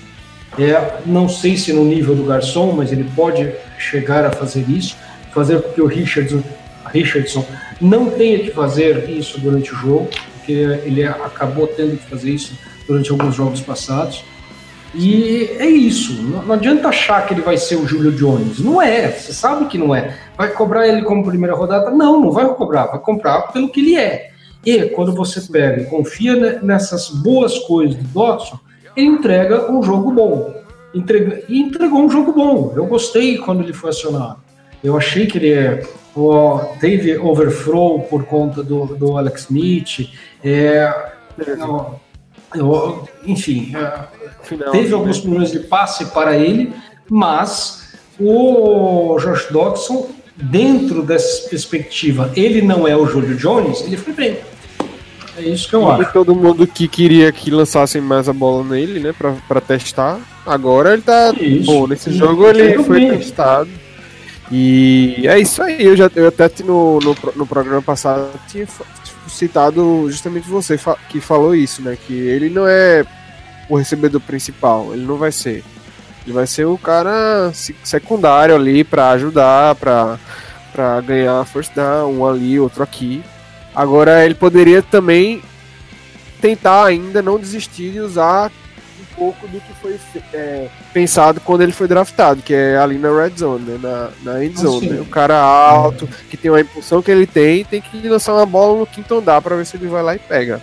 É, 0.59 1.01
não 1.05 1.29
sei 1.29 1.57
se 1.57 1.73
no 1.73 1.85
nível 1.85 2.15
do 2.15 2.25
garçom, 2.25 2.73
mas 2.73 2.93
ele 2.93 3.05
pode 3.17 3.53
chegar 3.79 4.25
a 4.25 4.31
fazer 4.31 4.65
isso, 4.69 4.97
fazer 5.33 5.61
com 5.61 5.71
que 5.71 5.81
o 5.81 5.87
Richardson, 5.87 6.43
Richardson 6.87 7.45
não 7.81 8.11
tenha 8.11 8.39
que 8.39 8.51
fazer 8.51 9.09
isso 9.11 9.41
durante 9.41 9.73
o 9.73 9.77
jogo, 9.77 10.09
porque 10.35 10.53
ele 10.53 11.05
acabou 11.05 11.67
tendo 11.67 11.97
que 11.97 12.09
fazer 12.09 12.31
isso 12.31 12.57
durante 12.87 13.11
alguns 13.11 13.35
jogos 13.35 13.61
passados. 13.61 14.25
E 14.95 15.51
é 15.59 15.67
isso. 15.67 16.23
Não, 16.23 16.53
adianta 16.53 16.89
achar 16.89 17.27
que 17.27 17.35
ele 17.35 17.43
vai 17.43 17.57
ser 17.57 17.77
o 17.77 17.87
Julio 17.87 18.13
Jones. 18.13 18.61
Não 18.61 18.81
é. 18.81 19.11
Você 19.11 19.33
sabe 19.33 19.67
que 19.67 19.77
não 19.77 19.93
é. 19.93 20.17
Vai 20.37 20.53
cobrar 20.53 20.87
ele 20.87 21.03
como 21.03 21.25
primeira 21.25 21.55
rodada? 21.55 21.91
Não, 21.91 22.21
não 22.21 22.31
vai 22.31 22.47
cobrar. 22.55 22.87
Vai 22.87 23.01
comprar 23.01 23.43
pelo 23.53 23.69
que 23.69 23.81
ele 23.81 23.97
é. 23.97 24.31
E 24.65 24.85
quando 24.91 25.13
você 25.13 25.41
pega 25.41 25.83
e 25.83 25.87
confia 25.87 26.61
nessas 26.63 27.11
boas 27.11 27.59
coisas 27.59 27.97
do 27.97 28.05
Dodson, 28.05 28.59
entrega 28.97 29.71
um 29.71 29.83
jogo 29.83 30.13
bom. 30.13 30.55
Entrega, 30.95 31.43
e 31.49 31.61
entregou 31.61 32.01
um 32.01 32.11
jogo 32.11 32.33
bom. 32.33 32.73
Eu 32.77 32.87
gostei 32.87 33.39
quando 33.39 33.63
ele 33.63 33.73
foi 33.73 33.91
acionado. 33.91 34.39
Eu 34.83 34.97
achei 34.97 35.27
que 35.27 35.39
ele 35.39 35.53
é, 35.53 35.83
teve 36.79 37.19
overthrow 37.19 38.03
por 38.03 38.25
conta 38.25 38.63
do, 38.63 38.87
do 38.87 39.17
Alex 39.17 39.43
Smith. 39.43 40.11
É, 40.43 41.11
eu, 42.55 43.09
enfim, 43.25 43.73
é, 43.75 44.05
Final, 44.43 44.71
teve 44.71 44.89
né? 44.89 44.95
alguns 44.95 45.19
problemas 45.19 45.51
de 45.51 45.61
passe 45.61 46.07
para 46.07 46.37
ele, 46.37 46.73
mas 47.09 47.95
o 48.21 49.17
Josh 49.19 49.49
Dodson, 49.51 50.09
dentro 50.37 51.03
dessa 51.03 51.49
perspectiva, 51.49 52.31
ele 52.37 52.63
não 52.63 52.87
é 52.87 52.97
o 52.97 53.07
Julio 53.07 53.37
Jones, 53.37 53.81
ele 53.83 53.97
foi 53.97 54.13
bem. 54.13 54.39
É 55.37 55.43
isso 55.43 55.69
que 55.69 55.75
eu 55.75 55.83
e 55.83 56.03
acho. 56.03 56.13
todo 56.13 56.35
mundo 56.35 56.67
que 56.67 56.87
queria 56.87 57.33
que 57.33 57.51
lançassem 57.51 58.01
mais 58.01 58.29
a 58.29 58.33
bola 58.33 58.65
nele, 58.65 59.01
né, 59.01 59.13
pra, 59.13 59.35
pra 59.49 59.61
testar. 59.61 60.19
Agora 60.47 60.93
ele 60.93 61.03
tá. 61.03 61.33
Isso. 61.39 61.67
Bom, 61.67 61.87
nesse 61.87 62.11
isso. 62.11 62.19
jogo 62.19 62.47
ele 62.47 62.83
foi 62.85 63.01
bem. 63.01 63.19
testado. 63.19 63.71
E 64.51 65.23
é 65.27 65.39
isso 65.39 65.63
aí. 65.63 65.83
Eu 65.85 65.97
já 65.97 66.11
eu 66.15 66.29
até 66.29 66.51
no, 66.63 66.99
no, 67.01 67.17
no 67.35 67.47
programa 67.47 67.83
passado 67.83 68.29
tinha 68.49 68.67
citado 69.27 70.07
justamente 70.11 70.49
você 70.49 70.79
que 71.09 71.21
falou 71.21 71.55
isso, 71.55 71.83
né? 71.83 71.97
Que 72.07 72.13
ele 72.13 72.49
não 72.51 72.67
é 72.67 73.05
o 73.69 73.77
recebedor 73.77 74.21
principal, 74.21 74.93
ele 74.93 75.05
não 75.05 75.17
vai 75.17 75.33
ser. 75.33 75.65
Ele 76.25 76.33
vai 76.33 76.47
ser 76.47 76.65
o 76.65 76.79
cara 76.79 77.53
secundário 77.83 78.55
ali 78.55 78.83
para 78.83 79.11
ajudar, 79.11 79.75
para 79.75 81.01
ganhar 81.03 81.45
first 81.45 81.75
down, 81.75 82.19
um 82.19 82.27
ali, 82.27 82.59
outro 82.59 82.83
aqui. 82.83 83.23
Agora 83.75 84.25
ele 84.25 84.35
poderia 84.35 84.83
também 84.83 85.43
tentar 86.41 86.85
ainda 86.85 87.21
não 87.23 87.39
desistir 87.39 87.91
de 87.91 88.01
usar 88.01 88.53
um 89.01 89.15
pouco 89.17 89.49
do 89.49 89.59
que 89.61 89.73
foi 89.81 89.99
é, 90.33 90.69
pensado 90.93 91.41
quando 91.41 91.63
ele 91.63 91.73
foi 91.73 91.89
draftado, 91.89 92.43
que 92.43 92.55
é 92.55 92.77
ali 92.77 92.99
na 92.99 93.11
red 93.11 93.33
zone, 93.37 93.65
né? 93.65 93.79
na, 93.83 94.11
na 94.23 94.45
end 94.45 94.61
zone. 94.61 94.91
Né? 94.91 95.01
O 95.01 95.07
cara 95.07 95.41
alto, 95.41 96.09
que 96.31 96.37
tem 96.37 96.51
uma 96.51 96.61
impulsão 96.61 97.03
que 97.03 97.11
ele 97.11 97.27
tem, 97.27 97.65
tem 97.65 97.81
que 97.81 98.09
lançar 98.09 98.35
uma 98.35 98.47
bola 98.47 98.79
no 98.79 98.87
quinto 98.87 99.15
andar 99.15 99.41
para 99.41 99.57
ver 99.57 99.67
se 99.67 99.77
ele 99.77 99.89
vai 99.89 100.03
lá 100.03 100.15
e 100.15 100.19
pega. 100.19 100.61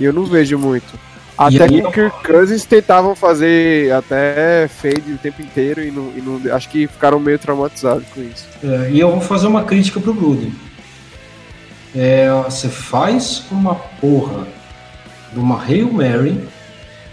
E 0.00 0.04
eu 0.04 0.12
não 0.12 0.24
vejo 0.24 0.58
muito. 0.58 0.98
Até 1.36 1.66
que 1.68 1.82
o 1.82 1.90
Kirk 1.90 2.24
Cousins 2.24 2.64
tentavam 2.64 3.14
fazer 3.14 3.92
até 3.92 4.68
fade 4.68 5.12
o 5.12 5.18
tempo 5.18 5.42
inteiro 5.42 5.82
e, 5.82 5.90
não, 5.90 6.12
e 6.16 6.20
não, 6.20 6.54
acho 6.54 6.68
que 6.68 6.86
ficaram 6.86 7.18
meio 7.18 7.38
traumatizados 7.38 8.04
com 8.14 8.22
isso. 8.22 8.46
É, 8.62 8.90
e 8.90 9.00
eu 9.00 9.10
vou 9.10 9.20
fazer 9.20 9.46
uma 9.46 9.64
crítica 9.64 9.98
pro 9.98 10.14
Gruden 10.14 10.52
é, 11.94 12.30
você 12.44 12.68
faz 12.68 13.44
uma 13.50 13.74
porra 13.74 14.46
de 15.32 15.38
uma 15.38 15.62
Hail 15.62 15.92
Mary 15.92 16.48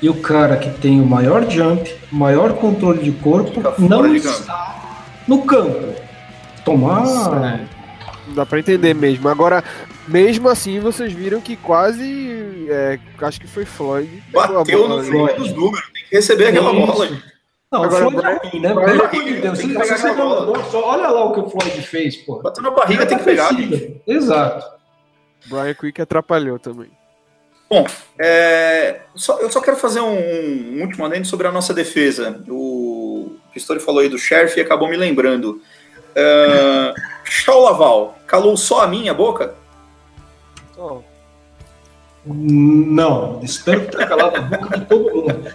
e 0.02 0.10
o 0.10 0.16
cara 0.16 0.58
que 0.58 0.70
tem 0.80 1.02
o 1.02 1.06
maior 1.06 1.50
jump, 1.50 1.94
maior 2.12 2.54
controle 2.54 3.04
de 3.04 3.12
corpo, 3.12 3.62
não 3.78 4.16
está 4.16 5.22
no 5.28 5.44
campo. 5.44 5.94
Tomar. 6.64 7.04
É, 7.44 7.66
não 8.28 8.36
dá 8.36 8.46
pra 8.46 8.60
entender 8.60 8.94
mesmo. 8.94 9.28
Agora, 9.28 9.64
mesmo 10.08 10.48
assim, 10.48 10.80
vocês 10.80 11.12
viram 11.12 11.42
que 11.42 11.56
quase. 11.56 12.68
É, 12.70 13.00
acho 13.22 13.42
que 13.42 13.48
foi 13.48 13.66
Floyd. 13.66 14.24
Bateu 14.32 14.88
no 14.88 15.04
Floyd 15.04 15.38
dos 15.38 15.54
números, 15.54 15.90
tem 15.94 16.04
que 16.10 16.16
receber 16.16 16.48
aquela 16.48 16.74
bola. 16.74 17.10
Não, 17.72 17.84
Agora, 17.84 18.08
o 18.08 18.12
Floyd 18.12 18.28
é 18.28 18.50
ruim, 18.50 18.62
né? 18.62 18.70
Pelo 18.70 19.06
amor 19.06 19.24
de 19.24 19.42
Deus, 19.42 19.60
se 19.60 19.74
você 19.74 20.14
não, 20.14 20.52
olha 20.52 21.08
lá 21.08 21.26
o 21.26 21.34
que 21.34 21.40
o 21.40 21.50
Floyd 21.50 21.82
fez, 21.84 22.18
pô. 22.18 22.42
Bateu 22.42 22.64
na 22.64 22.72
barriga, 22.72 23.06
tem 23.06 23.18
que 23.18 23.24
pegar. 23.24 23.52
Exato. 24.08 24.66
Brian 25.46 25.74
Quick 25.76 26.02
atrapalhou 26.02 26.58
também. 26.58 26.90
Bom, 27.70 27.86
é, 28.20 29.02
só, 29.14 29.40
eu 29.40 29.52
só 29.52 29.62
quero 29.62 29.78
fazer 29.78 30.00
um, 30.00 30.78
um, 30.78 30.82
último 30.82 31.06
adendo 31.06 31.28
sobre 31.28 31.48
a 31.48 31.52
nossa 31.52 31.72
defesa. 31.72 32.44
O 32.50 33.36
Pistori 33.54 33.80
falou 33.80 34.02
aí 34.02 34.10
do 34.10 34.18
Sheriff 34.18 34.60
e 34.60 34.64
acabou 34.64 34.90
me 34.90 34.98
lembrando. 34.98 35.62
Uh, 36.16 37.00
Shaw 37.24 37.62
Laval, 37.62 38.18
calou 38.26 38.58
só 38.58 38.82
a 38.82 38.88
minha 38.88 39.14
boca? 39.14 39.54
Oh. 40.76 41.04
Não, 42.26 43.40
espero 43.42 43.82
que 43.82 43.92
tenha 43.96 44.08
calado 44.08 44.38
a 44.38 44.42
boca 44.42 44.78
de 44.78 44.86
todo 44.86 45.16
mundo. 45.16 45.46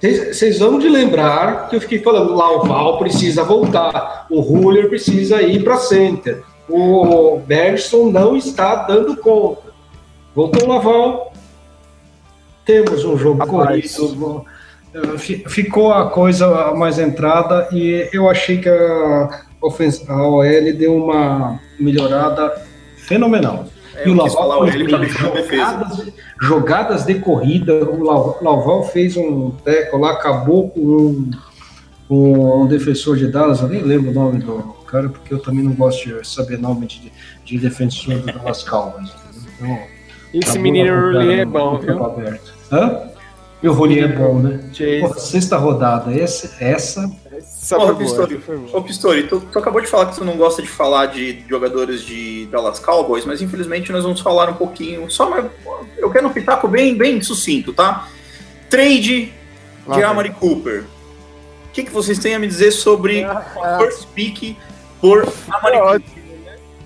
Vocês 0.00 0.58
vão 0.58 0.78
de 0.78 0.88
lembrar 0.88 1.68
que 1.68 1.76
eu 1.76 1.80
fiquei 1.80 2.00
falando, 2.00 2.34
Laval 2.34 2.98
precisa 2.98 3.42
voltar, 3.42 4.26
o 4.30 4.40
Ruler 4.40 4.88
precisa 4.88 5.42
ir 5.42 5.64
para 5.64 5.78
center 5.78 6.42
o 6.68 7.38
Bergson 7.38 8.10
não 8.10 8.36
está 8.36 8.74
dando 8.76 9.16
conta. 9.16 9.72
Voltou 10.34 10.64
o 10.64 10.68
Laval, 10.68 11.32
temos 12.64 13.04
um 13.04 13.16
jogo 13.16 13.38
Rapaz. 13.38 13.96
corrido, 13.96 14.44
ficou 15.48 15.92
a 15.92 16.10
coisa 16.10 16.74
mais 16.74 16.98
entrada 16.98 17.68
e 17.72 18.08
eu 18.12 18.28
achei 18.28 18.58
que 18.58 18.68
a, 18.68 19.44
a 20.08 20.28
OL 20.28 20.72
deu 20.76 20.96
uma 20.96 21.60
melhorada 21.78 22.62
fenomenal. 22.96 23.66
É, 23.96 24.08
e 24.08 24.10
o 24.10 24.14
Laval 24.14 24.66
jogadas, 24.68 26.12
jogadas 26.40 27.04
de 27.04 27.14
corrida, 27.16 27.72
o 27.84 28.02
Laval 28.02 28.84
fez 28.84 29.16
um 29.16 29.50
teco 29.64 29.96
lá, 29.96 30.12
acabou 30.12 30.70
com 30.70 30.80
um, 30.80 31.30
um, 32.10 32.62
um 32.62 32.66
defensor 32.66 33.16
de 33.16 33.26
Dallas, 33.26 33.60
eu 33.60 33.68
nem 33.68 33.82
lembro 33.82 34.10
o 34.10 34.14
nome 34.14 34.38
do, 34.38 34.76
cara, 34.86 35.08
porque 35.08 35.32
eu 35.32 35.38
também 35.38 35.64
não 35.64 35.72
gosto 35.72 36.08
de 36.08 36.28
saber 36.28 36.58
nome 36.58 36.86
de, 36.86 37.12
de 37.44 37.58
defensor 37.58 38.18
do 38.18 38.32
Dallas 38.32 38.62
Cowboys. 38.62 39.10
Então, 39.58 39.78
Esse 40.34 40.58
menino 40.58 41.12
Rulli 41.12 41.40
é 41.40 41.44
bom, 41.44 41.78
viu? 41.78 41.98
Hã? 42.70 43.02
E 43.62 43.68
o 43.68 43.72
Rulli 43.72 44.00
é 44.00 44.08
bom, 44.08 44.38
né? 44.38 44.60
Pô, 45.00 45.14
sexta 45.14 45.56
rodada, 45.56 46.12
essa... 46.12 46.62
essa... 46.62 47.10
Ô, 47.72 47.94
Pistori, 47.94 48.40
ô, 48.72 48.82
Pistori 48.82 49.22
tu, 49.24 49.40
tu, 49.40 49.58
acabou 49.58 49.80
de 49.80 49.86
falar 49.86 50.06
que 50.06 50.16
tu 50.16 50.24
não 50.24 50.36
gosta 50.36 50.62
de 50.62 50.68
falar 50.68 51.06
de 51.06 51.44
jogadores 51.48 52.02
de 52.02 52.46
Dallas 52.46 52.78
Cowboys, 52.78 53.24
mas 53.24 53.42
infelizmente 53.42 53.92
nós 53.92 54.04
vamos 54.04 54.20
falar 54.20 54.48
um 54.48 54.54
pouquinho, 54.54 55.10
só 55.10 55.28
mas 55.28 55.46
eu 55.98 56.10
quero 56.10 56.28
um 56.28 56.32
pitaco 56.32 56.66
bem, 56.68 56.96
bem 56.96 57.20
sucinto, 57.20 57.72
tá? 57.72 58.08
Trade 58.70 59.32
de 59.94 60.02
Amari 60.02 60.30
Cooper. 60.30 60.84
O 61.66 61.72
que, 61.72 61.84
que 61.84 61.90
vocês 61.90 62.18
têm 62.18 62.34
a 62.34 62.38
me 62.38 62.46
dizer 62.46 62.70
sobre 62.70 63.24
o 63.24 63.78
first 63.78 64.06
pick 64.14 64.56
por 65.00 65.26
Amari 65.50 66.04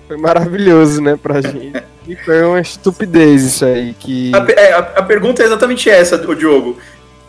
Foi 0.07 0.17
maravilhoso, 0.17 1.01
né, 1.01 1.15
pra 1.15 1.41
gente. 1.41 1.81
E 2.07 2.15
foi 2.15 2.43
uma 2.43 2.59
estupidez 2.59 3.43
isso 3.43 3.63
aí. 3.63 3.93
Que... 3.93 4.31
A, 4.33 4.45
é, 4.59 4.73
a, 4.73 4.79
a 4.79 5.03
pergunta 5.03 5.41
é 5.41 5.45
exatamente 5.45 5.89
essa, 5.89 6.15
o 6.29 6.35
Diogo. 6.35 6.77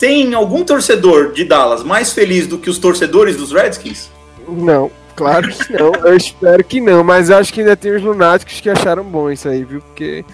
Tem 0.02 0.34
algum 0.34 0.64
torcedor 0.64 1.30
de 1.30 1.44
Dallas 1.44 1.84
mais 1.84 2.12
feliz 2.12 2.48
do 2.48 2.58
que 2.58 2.68
os 2.68 2.76
torcedores 2.76 3.36
dos 3.36 3.52
Redskins? 3.52 4.10
Não, 4.48 4.90
claro 5.14 5.48
que 5.48 5.72
não. 5.72 5.94
eu 6.04 6.16
espero 6.16 6.64
que 6.64 6.80
não, 6.80 7.04
mas 7.04 7.30
eu 7.30 7.36
acho 7.36 7.54
que 7.54 7.60
ainda 7.60 7.76
tem 7.76 7.94
os 7.94 8.02
lunáticos 8.02 8.60
que 8.60 8.68
acharam 8.68 9.04
bom 9.04 9.30
isso 9.30 9.48
aí, 9.48 9.62
viu? 9.62 9.80
Porque 9.80 10.24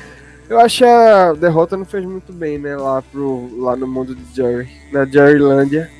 eu 0.48 0.58
acho 0.58 0.78
que 0.78 0.84
a 0.84 1.34
derrota 1.34 1.76
não 1.76 1.84
fez 1.84 2.02
muito 2.06 2.32
bem, 2.32 2.56
né, 2.56 2.78
lá, 2.78 3.02
pro, 3.12 3.50
lá 3.62 3.76
no 3.76 3.86
mundo 3.86 4.14
de 4.14 4.22
Jerry, 4.34 4.70
na 4.90 5.04
Jerrylândia. 5.04 5.90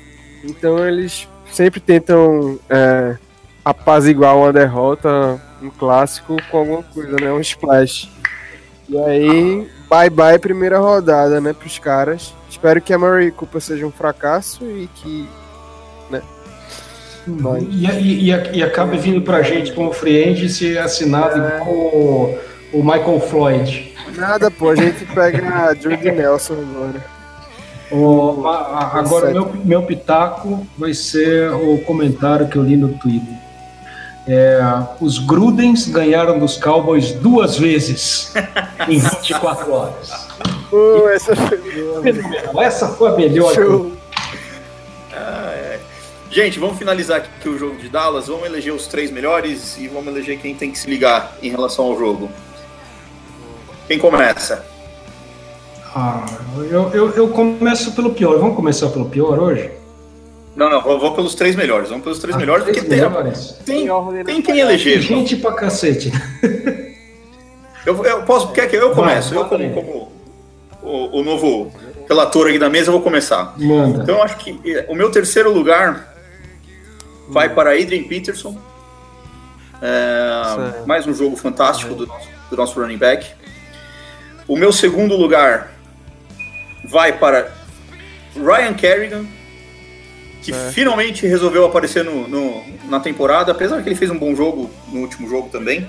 Então 0.43 0.83
eles 0.83 1.27
sempre 1.51 1.79
tentam 1.79 2.57
é, 2.67 3.17
apaziguar 3.63 4.35
uma 4.35 4.51
derrota 4.51 5.39
um 5.61 5.69
clássico 5.69 6.37
com 6.49 6.57
alguma 6.57 6.81
coisa, 6.81 7.15
né? 7.21 7.31
Um 7.31 7.39
splash. 7.39 8.09
E 8.89 8.97
aí, 8.97 9.69
bye 9.87 10.09
bye 10.09 10.39
primeira 10.39 10.79
rodada, 10.79 11.39
né, 11.39 11.53
pros 11.53 11.77
caras. 11.77 12.33
Espero 12.59 12.81
que 12.81 12.91
a 12.93 12.99
Murray 12.99 13.31
Cooper 13.31 13.61
seja 13.61 13.85
um 13.87 13.91
fracasso 13.91 14.65
e 14.65 14.89
que 14.95 15.27
Vai. 17.27 17.59
E, 17.69 17.85
e, 17.85 18.31
e, 18.31 18.57
e 18.57 18.63
acabe 18.63 18.97
vindo 18.97 19.21
pra 19.21 19.41
gente 19.43 19.71
como 19.73 19.93
free 19.93 20.23
agent 20.23 20.45
e 20.45 20.49
ser 20.49 20.79
assinado 20.79 21.39
É. 21.39 21.59
com 21.59 21.69
o, 21.71 22.37
o 22.73 22.83
Michael 22.83 23.19
Floyd. 23.19 23.93
nada, 24.15 24.49
pô, 24.49 24.69
a 24.71 24.75
gente 24.75 25.05
pega 25.13 25.47
a 25.47 25.75
Jordi 25.75 26.11
Nelson 26.11 26.53
agora. 26.53 27.05
O- 27.91 28.47
a- 28.47 28.57
a- 28.93 28.99
agora, 28.99 29.31
meu, 29.31 29.51
meu 29.65 29.81
pitaco 29.81 30.65
vai 30.77 30.93
ser 30.93 31.51
o 31.51 31.79
comentário 31.79 32.47
que 32.47 32.55
eu 32.55 32.61
li 32.63 32.77
no 32.77 32.89
Twitter. 32.89 33.33
É, 34.27 34.59
os 35.01 35.17
Grudens 35.17 35.87
ganharam 35.87 36.37
dos 36.37 36.55
Cowboys 36.55 37.11
duas 37.13 37.57
vezes 37.57 38.31
em 38.87 38.99
24 38.99 39.71
horas. 39.73 40.28
Pô, 40.69 41.09
essa 41.09 41.35
foi 41.35 41.57
boa. 41.57 42.63
Essa 42.63 42.87
foi 42.89 43.09
a 43.09 43.13
melhor. 43.13 43.53
Show. 43.53 43.91
Gente, 46.31 46.59
vamos 46.59 46.77
finalizar 46.77 47.17
aqui 47.17 47.49
o 47.49 47.57
jogo 47.57 47.77
de 47.77 47.89
Dallas. 47.89 48.27
Vamos 48.27 48.45
eleger 48.45 48.71
os 48.71 48.85
três 48.85 49.09
melhores 49.09 49.77
e 49.79 49.87
vamos 49.87 50.07
eleger 50.13 50.37
quem 50.39 50.53
tem 50.53 50.71
que 50.71 50.77
se 50.77 50.87
ligar 50.87 51.35
em 51.41 51.49
relação 51.49 51.85
ao 51.85 51.97
jogo. 51.97 52.29
Quem 53.87 53.97
começa? 53.97 54.63
Ah, 55.95 56.23
eu, 56.69 56.89
eu, 56.93 57.09
eu 57.15 57.29
começo 57.29 57.93
pelo 57.93 58.13
pior. 58.13 58.37
Vamos 58.37 58.55
começar 58.55 58.89
pelo 58.89 59.05
pior 59.09 59.39
hoje? 59.39 59.71
Não, 60.55 60.69
não, 60.69 60.81
vamos 60.83 61.15
pelos 61.15 61.33
três 61.33 61.55
melhores. 61.55 61.89
Vamos 61.89 62.03
pelos 62.03 62.19
três 62.19 62.35
Ah, 62.35 62.39
melhores, 62.39 62.63
três 62.63 62.77
porque 62.77 62.89
tem, 62.95 63.03
melhores. 63.09 63.55
tem, 63.65 63.77
tem 63.77 63.87
não 63.87 64.13
quem 64.23 64.43
Tem 64.43 64.59
eleger. 64.59 65.01
gente 65.01 65.35
pra 65.35 65.53
cacete. 65.53 66.11
Eu, 67.87 68.05
eu 68.05 68.21
posso, 68.23 68.51
quer 68.51 68.69
que 68.69 68.75
eu 68.75 68.91
começo? 68.91 69.33
Vai, 69.33 69.43
Eu, 69.43 69.47
como, 69.47 69.73
como 69.73 70.11
o, 70.81 71.19
o 71.19 71.23
novo 71.23 71.71
relator 72.07 72.47
aqui 72.47 72.57
da 72.59 72.69
mesa, 72.69 72.89
eu 72.89 72.93
vou 72.93 73.01
começar. 73.01 73.53
Manda. 73.57 74.03
Então, 74.03 74.15
eu 74.17 74.23
acho 74.23 74.37
que 74.37 74.59
eh, 74.65 74.85
o 74.89 74.95
meu 74.95 75.11
terceiro 75.11 75.51
lugar 75.51 76.13
vai 77.29 77.49
para 77.49 77.71
Adrian 77.71 78.03
Peterson. 78.03 78.57
É, 79.81 80.85
mais 80.85 81.07
um 81.07 81.13
jogo 81.13 81.35
fantástico 81.37 81.93
do 81.95 82.05
nosso, 82.07 82.27
do 82.49 82.57
nosso 82.57 82.79
running 82.81 82.97
back. 82.97 83.25
O 84.47 84.57
meu 84.57 84.71
segundo 84.73 85.15
lugar 85.15 85.71
vai 86.85 87.13
para 87.17 87.51
Ryan 88.35 88.73
Kerrigan, 88.73 89.25
que 90.41 90.51
finalmente 90.71 91.25
resolveu 91.27 91.65
aparecer 91.65 92.03
no, 92.03 92.27
no- 92.27 92.63
na 92.89 92.99
temporada, 92.99 93.51
apesar 93.51 93.81
que 93.83 93.89
ele 93.89 93.95
fez 93.95 94.09
um 94.09 94.17
bom 94.17 94.35
jogo 94.35 94.69
no 94.91 95.01
último 95.01 95.29
jogo 95.29 95.49
também. 95.49 95.87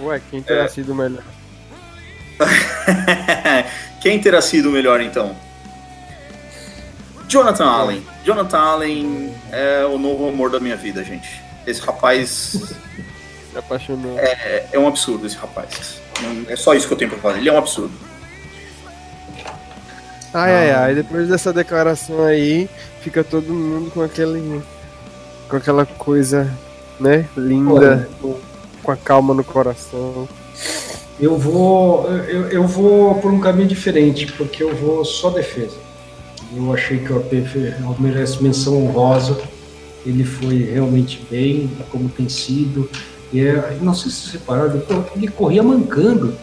Ué, 0.00 0.20
quem 0.30 0.40
terá 0.40 0.68
sido 0.68 0.94
melhor? 0.94 1.22
Quem 4.00 4.20
terá 4.20 4.40
sido 4.40 4.68
o 4.68 4.72
melhor 4.72 5.00
então? 5.00 5.36
Jonathan 7.28 7.66
Allen. 7.66 8.06
Jonathan 8.24 8.58
Allen 8.58 9.34
é 9.52 9.84
o 9.84 9.98
novo 9.98 10.28
amor 10.28 10.50
da 10.50 10.58
minha 10.58 10.76
vida, 10.76 11.04
gente. 11.04 11.40
Esse 11.66 11.80
rapaz 11.82 12.74
Me 13.52 13.58
apaixonou. 13.58 14.18
é, 14.18 14.66
é 14.72 14.78
um 14.78 14.88
absurdo, 14.88 15.26
esse 15.26 15.36
rapaz. 15.36 16.00
É 16.48 16.56
só 16.56 16.74
isso 16.74 16.86
que 16.86 16.94
eu 16.94 16.98
tenho 16.98 17.10
pra 17.10 17.20
falar. 17.20 17.38
Ele 17.38 17.48
é 17.48 17.52
um 17.52 17.58
absurdo. 17.58 17.92
Ai, 20.32 20.52
ai, 20.54 20.70
ai. 20.72 20.94
Depois 20.94 21.28
dessa 21.28 21.52
declaração 21.52 22.24
aí, 22.24 22.68
fica 23.00 23.22
todo 23.24 23.52
mundo 23.52 23.90
com 23.90 24.02
aquele. 24.02 24.62
com 25.48 25.56
aquela 25.56 25.84
coisa, 25.86 26.50
né? 26.98 27.26
Linda, 27.36 28.08
com, 28.20 28.38
com 28.82 28.92
a 28.92 28.96
calma 28.96 29.34
no 29.34 29.42
coração. 29.44 30.28
Eu 31.20 31.36
vou, 31.36 32.08
eu, 32.28 32.48
eu 32.48 32.66
vou 32.66 33.14
por 33.16 33.30
um 33.30 33.40
caminho 33.40 33.68
diferente, 33.68 34.26
porque 34.32 34.62
eu 34.62 34.74
vou 34.74 35.04
só 35.04 35.28
defesa. 35.30 35.76
Eu 36.56 36.72
achei 36.72 36.98
que 36.98 37.12
o 37.12 37.16
AP 37.18 37.32
merece 37.98 38.42
menção 38.42 38.82
honrosa. 38.84 39.38
Ele 40.06 40.24
foi 40.24 40.56
realmente 40.64 41.20
bem, 41.30 41.70
como 41.90 42.08
tem 42.08 42.28
sido. 42.28 42.88
E 43.32 43.40
é, 43.40 43.76
não 43.82 43.92
sei 43.94 44.10
se 44.10 44.16
vocês 44.22 44.32
repararam, 44.32 44.82
ele 45.14 45.28
corria 45.28 45.62
mancando. 45.62 46.34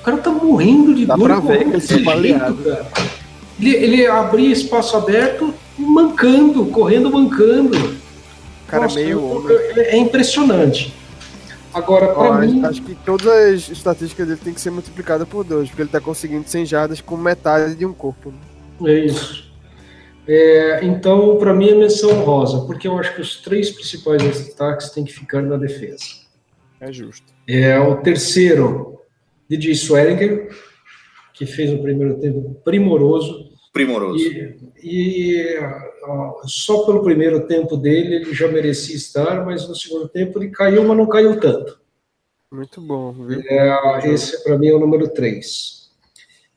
O 0.00 0.02
cara 0.04 0.18
tá 0.18 0.30
morrendo 0.30 0.94
de 0.94 1.04
Dá 1.04 1.16
dor. 1.16 1.26
pra 1.26 1.40
ver 1.40 1.64
correndo 1.64 1.80
que 1.86 1.92
ele 1.94 2.04
baleado. 2.04 2.54
cara. 2.62 2.86
Ele, 3.60 3.70
ele 3.74 4.06
abria 4.06 4.52
espaço 4.52 4.96
aberto, 4.96 5.52
mancando, 5.76 6.64
correndo 6.66 7.10
mancando. 7.10 7.96
Cara 8.68 8.84
Nossa, 8.84 8.94
meio 8.94 9.10
eu- 9.10 9.24
homem. 9.24 9.50
eu- 9.50 9.82
é 9.82 9.96
impressionante. 9.96 10.94
Agora, 11.76 12.06
Ó, 12.16 12.28
pra 12.28 12.38
mim, 12.46 12.64
Acho 12.64 12.82
que 12.82 12.94
todas 12.94 13.26
as 13.26 13.68
estatísticas 13.68 14.26
dele 14.26 14.40
tem 14.42 14.54
que 14.54 14.60
ser 14.60 14.70
multiplicadas 14.70 15.28
por 15.28 15.44
dois, 15.44 15.68
porque 15.68 15.82
ele 15.82 15.90
tá 15.90 16.00
conseguindo 16.00 16.48
100 16.48 16.64
jardas 16.64 17.00
com 17.02 17.18
metade 17.18 17.74
de 17.74 17.84
um 17.84 17.92
corpo. 17.92 18.32
É 18.82 18.98
isso. 18.98 19.52
É, 20.26 20.84
então, 20.84 21.36
para 21.36 21.52
mim, 21.52 21.68
é 21.68 21.74
menção 21.74 22.24
rosa, 22.24 22.66
porque 22.66 22.88
eu 22.88 22.98
acho 22.98 23.14
que 23.14 23.20
os 23.20 23.42
três 23.42 23.70
principais 23.70 24.22
destaques 24.22 24.88
têm 24.88 25.04
que 25.04 25.12
ficar 25.12 25.42
na 25.42 25.58
defesa. 25.58 26.02
É 26.80 26.90
justo. 26.90 27.26
É, 27.46 27.78
o 27.78 27.96
terceiro, 27.96 29.02
DJ 29.46 29.72
Swearinger, 29.72 30.48
que 31.34 31.44
fez 31.44 31.70
um 31.70 31.82
primeiro 31.82 32.18
tempo 32.18 32.58
primoroso. 32.64 33.50
Primoroso. 33.70 34.18
E, 34.18 34.56
e, 34.88 35.58
ó, 36.04 36.40
só 36.46 36.84
pelo 36.84 37.02
primeiro 37.02 37.46
tempo 37.46 37.76
dele 37.76 38.16
ele 38.16 38.34
já 38.34 38.46
merecia 38.48 38.94
estar, 38.96 39.44
mas 39.44 39.68
no 39.68 39.74
segundo 39.74 40.08
tempo 40.08 40.38
ele 40.38 40.50
caiu, 40.50 40.84
mas 40.84 40.96
não 40.96 41.06
caiu 41.08 41.38
tanto. 41.40 41.80
Muito 42.52 42.80
bom, 42.80 43.12
viu? 43.12 43.40
É, 43.48 44.08
esse, 44.08 44.42
para 44.44 44.56
mim, 44.56 44.68
é 44.68 44.74
o 44.74 44.78
número 44.78 45.08
três. 45.08 45.90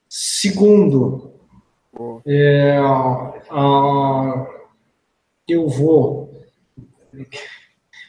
Segundo, 0.07 1.33
Pô, 1.91 2.21
É, 2.25 2.77
a- 3.49 4.47
eu 5.47 5.67
vou. 5.67 6.29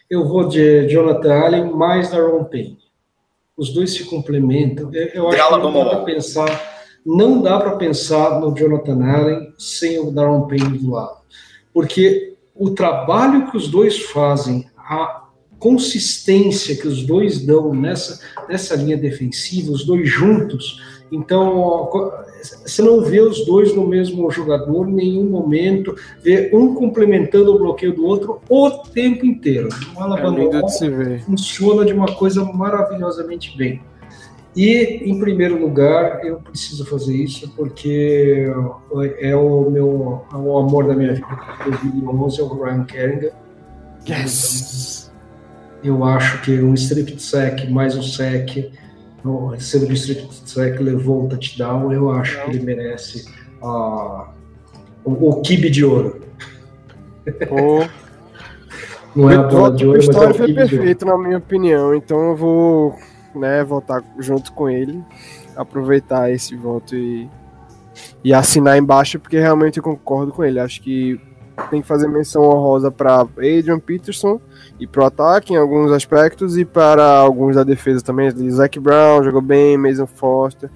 Eu 0.08 0.26
vou 0.28 0.46
de 0.48 0.86
Jonathan 0.88 1.34
Allen 1.34 1.70
mais 1.72 2.12
Aaron 2.12 2.44
Payne. 2.44 2.78
Os 3.56 3.72
dois 3.72 3.92
se 3.92 4.04
complementam. 4.04 4.90
Eu, 4.92 5.06
eu 5.08 5.28
acho 5.28 5.48
que 5.48 5.56
não 5.62 5.72
dá 5.72 5.84
para 5.90 6.04
pensar, 6.04 6.48
não 7.04 7.40
dá 7.40 7.58
para 7.58 7.76
pensar 7.76 8.40
no 8.40 8.54
Jonathan 8.54 9.04
Allen 9.04 9.54
sem 9.58 9.98
o 9.98 10.18
Aaron 10.18 10.46
Payne 10.46 10.78
do 10.78 10.90
lado, 10.90 11.18
porque 11.72 12.34
o 12.54 12.70
trabalho 12.70 13.50
que 13.50 13.56
os 13.56 13.68
dois 13.68 13.98
fazem, 13.98 14.66
a 14.76 15.24
consistência 15.58 16.76
que 16.76 16.88
os 16.88 17.04
dois 17.04 17.44
dão 17.44 17.74
nessa 17.74 18.20
nessa 18.48 18.74
linha 18.74 18.96
defensiva, 18.96 19.70
os 19.70 19.84
dois 19.84 20.08
juntos. 20.08 20.80
Então, 21.12 22.22
você 22.64 22.82
não 22.82 23.02
vê 23.02 23.20
os 23.20 23.44
dois 23.44 23.74
no 23.74 23.86
mesmo 23.86 24.30
jogador 24.30 24.88
em 24.88 24.92
nenhum 24.92 25.28
momento, 25.28 25.94
vê 26.22 26.50
um 26.52 26.74
complementando 26.74 27.54
o 27.54 27.58
bloqueio 27.58 27.94
do 27.94 28.06
outro 28.06 28.40
o 28.48 28.70
tempo 28.70 29.26
inteiro. 29.26 29.68
O 29.96 30.00
é 30.00 30.02
Alabama 30.02 30.68
se 30.68 30.88
ver. 30.88 31.22
funciona 31.24 31.84
de 31.84 31.92
uma 31.92 32.14
coisa 32.14 32.44
maravilhosamente 32.44 33.56
bem. 33.56 33.82
E, 34.56 35.08
em 35.08 35.18
primeiro 35.20 35.60
lugar, 35.60 36.24
eu 36.24 36.40
preciso 36.40 36.84
fazer 36.84 37.14
isso 37.14 37.48
porque 37.54 38.50
é 39.20 39.36
o 39.36 39.70
meu 39.70 40.24
é 40.32 40.36
o 40.36 40.58
amor 40.58 40.86
da 40.88 40.94
minha 40.94 41.14
vida. 41.14 41.26
2011 41.64 42.40
é 42.40 42.42
o 42.42 42.62
Ryan 42.62 42.84
Kerrigan. 42.84 43.30
Yes! 44.08 45.12
Eu 45.84 46.04
acho 46.04 46.42
que 46.42 46.60
um 46.60 46.74
strip 46.74 47.20
sack 47.22 47.70
mais 47.70 47.96
um 47.96 48.02
sack, 48.02 48.70
o 49.24 49.46
recebo 49.48 49.86
de 49.86 49.94
strip 49.94 50.28
sack 50.44 50.82
levou 50.82 51.24
o 51.24 51.28
touchdown. 51.28 51.92
Eu 51.92 52.10
acho 52.10 52.42
que 52.44 52.50
ele 52.50 52.64
merece 52.64 53.26
ah, 53.62 54.30
o, 55.04 55.28
o 55.30 55.40
kibe 55.42 55.70
de 55.70 55.84
ouro. 55.84 56.20
Pô, 57.48 57.86
Não 59.14 59.30
é 59.30 59.36
a 59.36 59.42
o 59.42 59.48
bola 59.48 59.70
de 59.76 59.86
ouro, 59.86 60.02
mas 60.04 60.16
é 60.22 60.28
o 60.28 60.34
foi 60.34 60.48
kibe 60.48 60.64
de 60.64 60.74
ouro. 60.76 60.94
perfeito, 60.94 61.06
na 61.06 61.16
minha 61.16 61.38
opinião. 61.38 61.94
Então 61.94 62.30
eu 62.30 62.36
vou 62.36 62.94
né, 63.34 63.64
votar 63.64 64.02
junto 64.18 64.52
com 64.52 64.68
ele, 64.68 65.02
aproveitar 65.56 66.30
esse 66.30 66.56
voto 66.56 66.94
e, 66.94 67.28
e 68.24 68.32
assinar 68.32 68.78
embaixo, 68.78 69.18
porque 69.18 69.38
realmente 69.38 69.78
eu 69.78 69.82
concordo 69.82 70.32
com 70.32 70.44
ele. 70.44 70.60
Acho 70.60 70.80
que 70.80 71.20
tem 71.68 71.82
que 71.82 71.88
fazer 71.88 72.08
menção 72.08 72.42
honrosa 72.42 72.90
para 72.90 73.20
Adrian 73.20 73.78
Peterson 73.78 74.40
e 74.78 74.86
pro 74.86 75.04
ataque 75.04 75.52
em 75.52 75.56
alguns 75.56 75.92
aspectos 75.92 76.56
e 76.56 76.64
para 76.64 77.04
alguns 77.04 77.56
da 77.56 77.64
defesa 77.64 78.02
também. 78.02 78.30
Zach 78.50 78.78
Brown 78.78 79.22
jogou 79.22 79.42
bem, 79.42 79.76
Mason 79.76 80.06
Foster, 80.06 80.70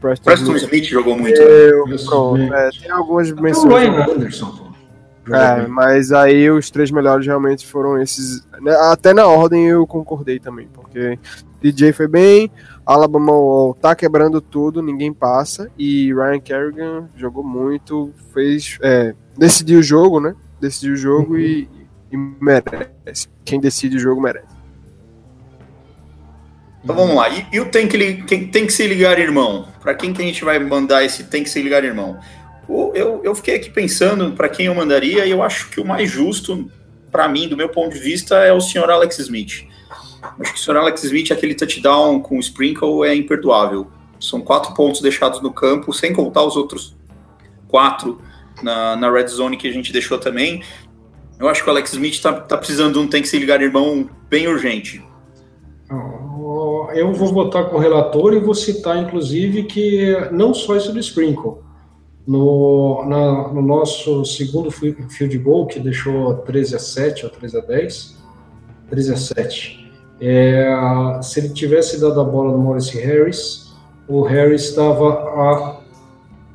Preston, 0.00 0.24
Preston 0.24 0.56
Smith. 0.56 0.62
Smith 0.62 0.84
jogou 0.84 1.18
muito. 1.18 1.40
Eu, 1.40 1.84
Preston 1.84 2.34
pronto, 2.34 2.54
é, 2.54 2.70
tem 2.70 2.90
algumas 2.90 3.30
o 3.30 3.40
menções. 3.40 4.08
Anderson, 4.08 4.67
É, 5.34 5.66
mas 5.66 6.12
aí 6.12 6.50
os 6.50 6.70
três 6.70 6.90
melhores 6.90 7.26
realmente 7.26 7.66
foram 7.66 8.00
esses. 8.00 8.46
né, 8.60 8.72
Até 8.90 9.12
na 9.12 9.26
ordem 9.26 9.66
eu 9.66 9.86
concordei 9.86 10.38
também, 10.38 10.68
porque 10.72 11.18
DJ 11.60 11.92
foi 11.92 12.08
bem, 12.08 12.50
Alabama 12.86 13.32
ó, 13.32 13.74
tá 13.74 13.94
quebrando 13.94 14.40
tudo, 14.40 14.82
ninguém 14.82 15.12
passa, 15.12 15.70
e 15.78 16.12
Ryan 16.14 16.40
Kerrigan 16.40 17.08
jogou 17.16 17.44
muito, 17.44 18.12
fez. 18.32 18.78
é, 18.80 19.14
decidiu 19.36 19.80
o 19.80 19.82
jogo, 19.82 20.20
né? 20.20 20.34
Decidiu 20.60 20.94
o 20.94 20.96
jogo 20.96 21.38
e, 21.38 21.68
e 22.10 22.16
merece. 22.16 23.28
Quem 23.44 23.60
decide 23.60 23.96
o 23.96 24.00
jogo 24.00 24.20
merece. 24.20 24.58
Então 26.82 26.94
vamos 26.94 27.16
lá. 27.16 27.28
E, 27.28 27.46
e 27.52 27.60
o 27.60 27.66
tem 27.66 27.86
que, 27.86 28.22
quem, 28.22 28.46
tem 28.48 28.66
que 28.66 28.72
se 28.72 28.86
ligar, 28.86 29.18
irmão? 29.18 29.68
Para 29.80 29.94
quem 29.94 30.12
que 30.12 30.22
a 30.22 30.24
gente 30.24 30.44
vai 30.44 30.58
mandar 30.58 31.04
esse 31.04 31.24
tem 31.24 31.42
que 31.42 31.50
se 31.50 31.60
ligar, 31.60 31.84
irmão? 31.84 32.18
Eu, 32.68 33.20
eu 33.24 33.34
fiquei 33.34 33.56
aqui 33.56 33.70
pensando 33.70 34.32
para 34.32 34.48
quem 34.48 34.66
eu 34.66 34.74
mandaria 34.74 35.24
e 35.24 35.30
eu 35.30 35.42
acho 35.42 35.70
que 35.70 35.80
o 35.80 35.86
mais 35.86 36.10
justo, 36.10 36.70
para 37.10 37.26
mim, 37.26 37.48
do 37.48 37.56
meu 37.56 37.68
ponto 37.68 37.94
de 37.94 37.98
vista, 37.98 38.36
é 38.36 38.52
o 38.52 38.60
senhor 38.60 38.90
Alex 38.90 39.18
Smith. 39.18 39.66
Acho 40.38 40.52
que 40.52 40.58
o 40.58 40.62
senhor 40.62 40.76
Alex 40.78 41.02
Smith, 41.04 41.30
aquele 41.30 41.54
touchdown 41.54 42.20
com 42.20 42.36
o 42.36 42.40
Sprinkle 42.40 43.04
é 43.04 43.14
imperdoável. 43.14 43.86
São 44.20 44.40
quatro 44.40 44.74
pontos 44.74 45.00
deixados 45.00 45.40
no 45.40 45.52
campo, 45.52 45.92
sem 45.92 46.12
contar 46.12 46.42
os 46.42 46.56
outros 46.56 46.96
quatro 47.68 48.20
na, 48.62 48.96
na 48.96 49.10
red 49.10 49.28
zone 49.28 49.56
que 49.56 49.68
a 49.68 49.72
gente 49.72 49.92
deixou 49.92 50.18
também. 50.18 50.62
Eu 51.38 51.48
acho 51.48 51.62
que 51.62 51.68
o 51.68 51.72
Alex 51.72 51.92
Smith 51.92 52.14
está 52.14 52.32
tá 52.32 52.58
precisando 52.58 52.94
de 52.94 52.98
um 52.98 53.06
tem 53.06 53.22
que 53.22 53.28
se 53.28 53.38
ligar, 53.38 53.62
irmão, 53.62 54.10
bem 54.28 54.48
urgente. 54.48 55.02
Eu 56.94 57.12
vou 57.12 57.32
votar 57.32 57.66
com 57.66 57.76
o 57.76 57.78
relator 57.78 58.34
e 58.34 58.40
vou 58.40 58.54
citar, 58.54 58.98
inclusive, 58.98 59.64
que 59.64 60.16
não 60.32 60.52
só 60.52 60.76
isso 60.76 60.92
do 60.92 60.98
Sprinkle. 60.98 61.62
No, 62.28 63.06
na, 63.06 63.48
no 63.48 63.62
nosso 63.62 64.22
segundo 64.26 64.70
field 64.70 65.38
goal, 65.38 65.66
que 65.66 65.80
deixou 65.80 66.34
13 66.34 66.76
a 66.76 66.78
7 66.78 67.24
ou 67.24 67.30
13 67.30 67.56
a 67.56 67.60
10, 67.62 68.16
13 68.90 69.12
a 69.14 69.16
7, 69.16 69.92
é, 70.20 71.18
se 71.22 71.40
ele 71.40 71.48
tivesse 71.48 71.98
dado 71.98 72.20
a 72.20 72.24
bola 72.24 72.52
no 72.52 72.58
Morris 72.58 72.90
Harris, 72.90 73.72
o 74.06 74.22
Harris 74.22 74.64
estava 74.64 75.08
a 75.08 75.78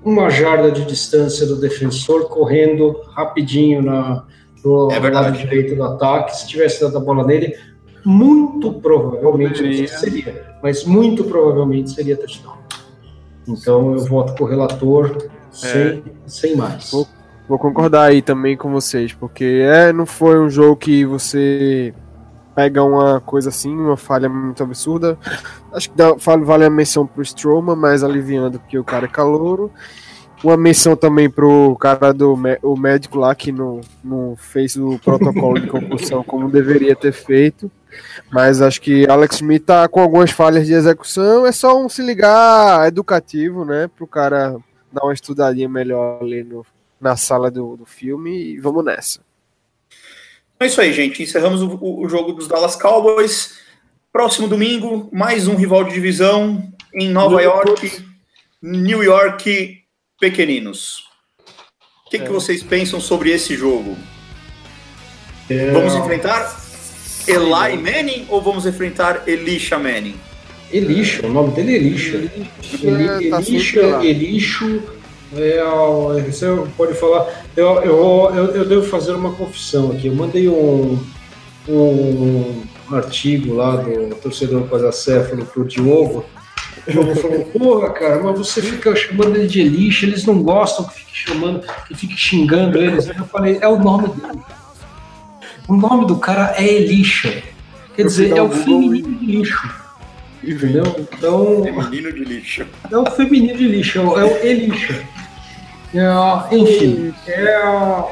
uma 0.05 0.29
jarda 0.29 0.69
de 0.71 0.85
distância 0.85 1.45
do 1.45 1.55
defensor, 1.55 2.27
correndo 2.27 3.01
rapidinho 3.11 3.81
na, 3.81 4.25
pro 4.61 4.91
é 4.91 4.99
lado 4.99 5.37
direito 5.37 5.75
do 5.75 5.83
ataque. 5.83 6.35
Se 6.35 6.47
tivesse 6.47 6.81
dado 6.81 6.97
a 6.97 6.99
bola 6.99 7.25
nele, 7.25 7.55
muito 8.03 8.73
provavelmente 8.73 9.57
seria. 9.57 9.87
seria, 9.87 10.55
mas 10.61 10.83
muito 10.83 11.23
provavelmente 11.23 11.91
seria 11.91 12.17
touchdown. 12.17 12.57
Então 13.47 13.93
eu 13.93 13.99
voto 13.99 14.35
com 14.35 14.43
o 14.43 14.47
relator 14.47 15.29
sem, 15.53 15.81
é. 15.81 16.01
sem 16.25 16.55
mais. 16.55 16.91
Vou, 16.91 17.07
vou, 17.47 17.59
concordar 17.59 18.09
aí 18.09 18.21
também 18.21 18.57
com 18.57 18.71
vocês, 18.71 19.13
porque 19.13 19.61
é, 19.63 19.93
não 19.93 20.05
foi 20.05 20.39
um 20.39 20.49
jogo 20.49 20.75
que 20.75 21.05
você 21.05 21.93
pega 22.55 22.83
uma 22.83 23.19
coisa 23.19 23.49
assim, 23.49 23.75
uma 23.75 23.97
falha 23.97 24.29
muito 24.29 24.63
absurda. 24.63 25.17
Acho 25.71 25.89
que 25.89 25.97
dá, 25.97 26.13
vale 26.13 26.65
a 26.65 26.69
menção 26.69 27.05
pro 27.05 27.21
Stroma, 27.21 27.75
mas 27.75 28.03
aliviando 28.03 28.59
porque 28.59 28.77
o 28.77 28.83
cara 28.83 29.05
é 29.05 29.09
calouro. 29.09 29.71
Uma 30.43 30.57
menção 30.57 30.93
também 30.95 31.29
pro 31.29 31.75
cara 31.79 32.13
do 32.13 32.37
o 32.61 32.77
médico 32.77 33.17
lá 33.17 33.33
que 33.33 33.49
não, 33.49 33.79
não 34.03 34.35
fez 34.35 34.75
o 34.75 34.99
protocolo 34.99 35.57
de 35.57 35.67
concussão 35.67 36.21
como 36.25 36.51
deveria 36.51 36.95
ter 36.95 37.13
feito. 37.13 37.71
Mas 38.29 38.61
acho 38.61 38.81
que 38.81 39.09
Alex 39.09 39.35
Smith 39.35 39.63
tá 39.63 39.87
com 39.87 40.01
algumas 40.01 40.31
falhas 40.31 40.65
de 40.65 40.73
execução. 40.73 41.45
É 41.45 41.51
só 41.51 41.81
um 41.81 41.87
se 41.87 42.01
ligar 42.01 42.87
educativo, 42.87 43.63
né? 43.63 43.89
Pro 43.95 44.05
cara 44.05 44.57
dar 44.93 45.03
uma 45.03 45.13
estudadinha 45.13 45.67
melhor 45.67 46.21
ali 46.21 46.43
no, 46.43 46.65
na 47.01 47.17
sala 47.17 47.49
do, 47.49 47.75
do 47.75 47.85
filme 47.85 48.53
e 48.53 48.59
vamos 48.59 48.85
nessa. 48.85 49.19
É 50.59 50.67
isso 50.67 50.79
aí, 50.79 50.93
gente. 50.93 51.21
Encerramos 51.21 51.61
o, 51.61 51.77
o, 51.81 52.07
jogo 52.07 52.31
dos 52.31 52.47
Dallas 52.47 52.75
Cowboys. 52.75 53.59
Próximo 54.11 54.47
domingo, 54.47 55.09
mais 55.11 55.47
um 55.47 55.55
rival 55.55 55.83
de 55.83 55.93
divisão 55.93 56.71
em 56.93 57.09
Nova 57.09 57.41
York, 57.41 58.05
New 58.61 59.03
York 59.03 59.83
pequeninos. 60.19 61.09
O 62.05 62.09
que, 62.09 62.17
é. 62.17 62.19
que 62.19 62.29
vocês 62.29 62.61
pensam 62.61 63.01
sobre 63.01 63.31
esse 63.31 63.55
jogo? 63.55 63.97
É... 65.49 65.71
Vamos 65.71 65.95
enfrentar 65.95 66.61
Eli 67.27 67.77
Manning 67.77 68.27
ou 68.29 68.41
vamos 68.41 68.65
enfrentar 68.65 69.27
Elisha 69.27 69.79
Manning? 69.79 70.19
Elisha, 70.73 71.25
o 71.25 71.29
nome 71.29 71.51
dele 71.51 71.73
é 71.73 71.75
Elisha. 71.75 72.17
Elisha, 72.17 73.29
tá 73.29 73.39
Elisha 73.39 73.81
Elixo, 74.03 74.83
é, 75.35 75.63
você 76.29 76.45
pode 76.75 76.93
falar. 76.95 77.27
Eu, 77.55 77.81
eu, 77.81 78.31
eu, 78.35 78.45
eu, 78.55 78.65
devo 78.65 78.83
fazer 78.83 79.13
uma 79.13 79.33
confissão 79.33 79.91
aqui. 79.91 80.07
Eu 80.07 80.15
mandei 80.15 80.47
um, 80.49 80.99
um 81.67 82.63
artigo 82.91 83.53
lá 83.53 83.77
do 83.77 84.15
torcedor 84.15 84.67
Quasacéfalo 84.67 85.45
pro 85.45 85.65
Diogo 85.65 86.25
Jogo 86.87 87.15
falou, 87.15 87.45
porra, 87.45 87.89
cara, 87.91 88.21
mas 88.21 88.37
você 88.37 88.61
fica 88.61 88.93
chamando 88.95 89.37
ele 89.37 89.47
de 89.47 89.61
Elisha, 89.61 90.05
eles 90.05 90.25
não 90.25 90.43
gostam 90.43 90.85
que 90.85 90.95
fique 90.95 91.15
chamando, 91.15 91.65
que 91.87 91.95
fique 91.95 92.17
xingando 92.17 92.77
eles. 92.77 93.07
Eu 93.07 93.25
falei, 93.25 93.57
é 93.61 93.67
o 93.67 93.79
nome 93.79 94.09
dele. 94.09 94.39
O 95.67 95.75
nome 95.75 96.05
do 96.05 96.17
cara 96.17 96.53
é 96.57 96.65
Elisha. 96.65 97.41
Quer 97.95 98.05
dizer, 98.05 98.35
é 98.35 98.41
o 98.41 98.49
feminino 98.49 99.17
de 99.17 99.25
lixo. 99.25 99.82
Entendeu? 100.43 100.83
Então. 100.99 101.63
Feminino 101.63 102.11
de 102.11 102.23
lixo. 102.25 102.65
É 102.91 102.97
o 102.97 103.05
feminino 103.05 103.57
de 103.57 103.67
lixo, 103.67 103.99
é 103.99 104.23
o 104.23 104.45
Elisha. 104.45 105.03
É, 105.95 106.55
enfim, 106.55 107.13
é 107.27 107.59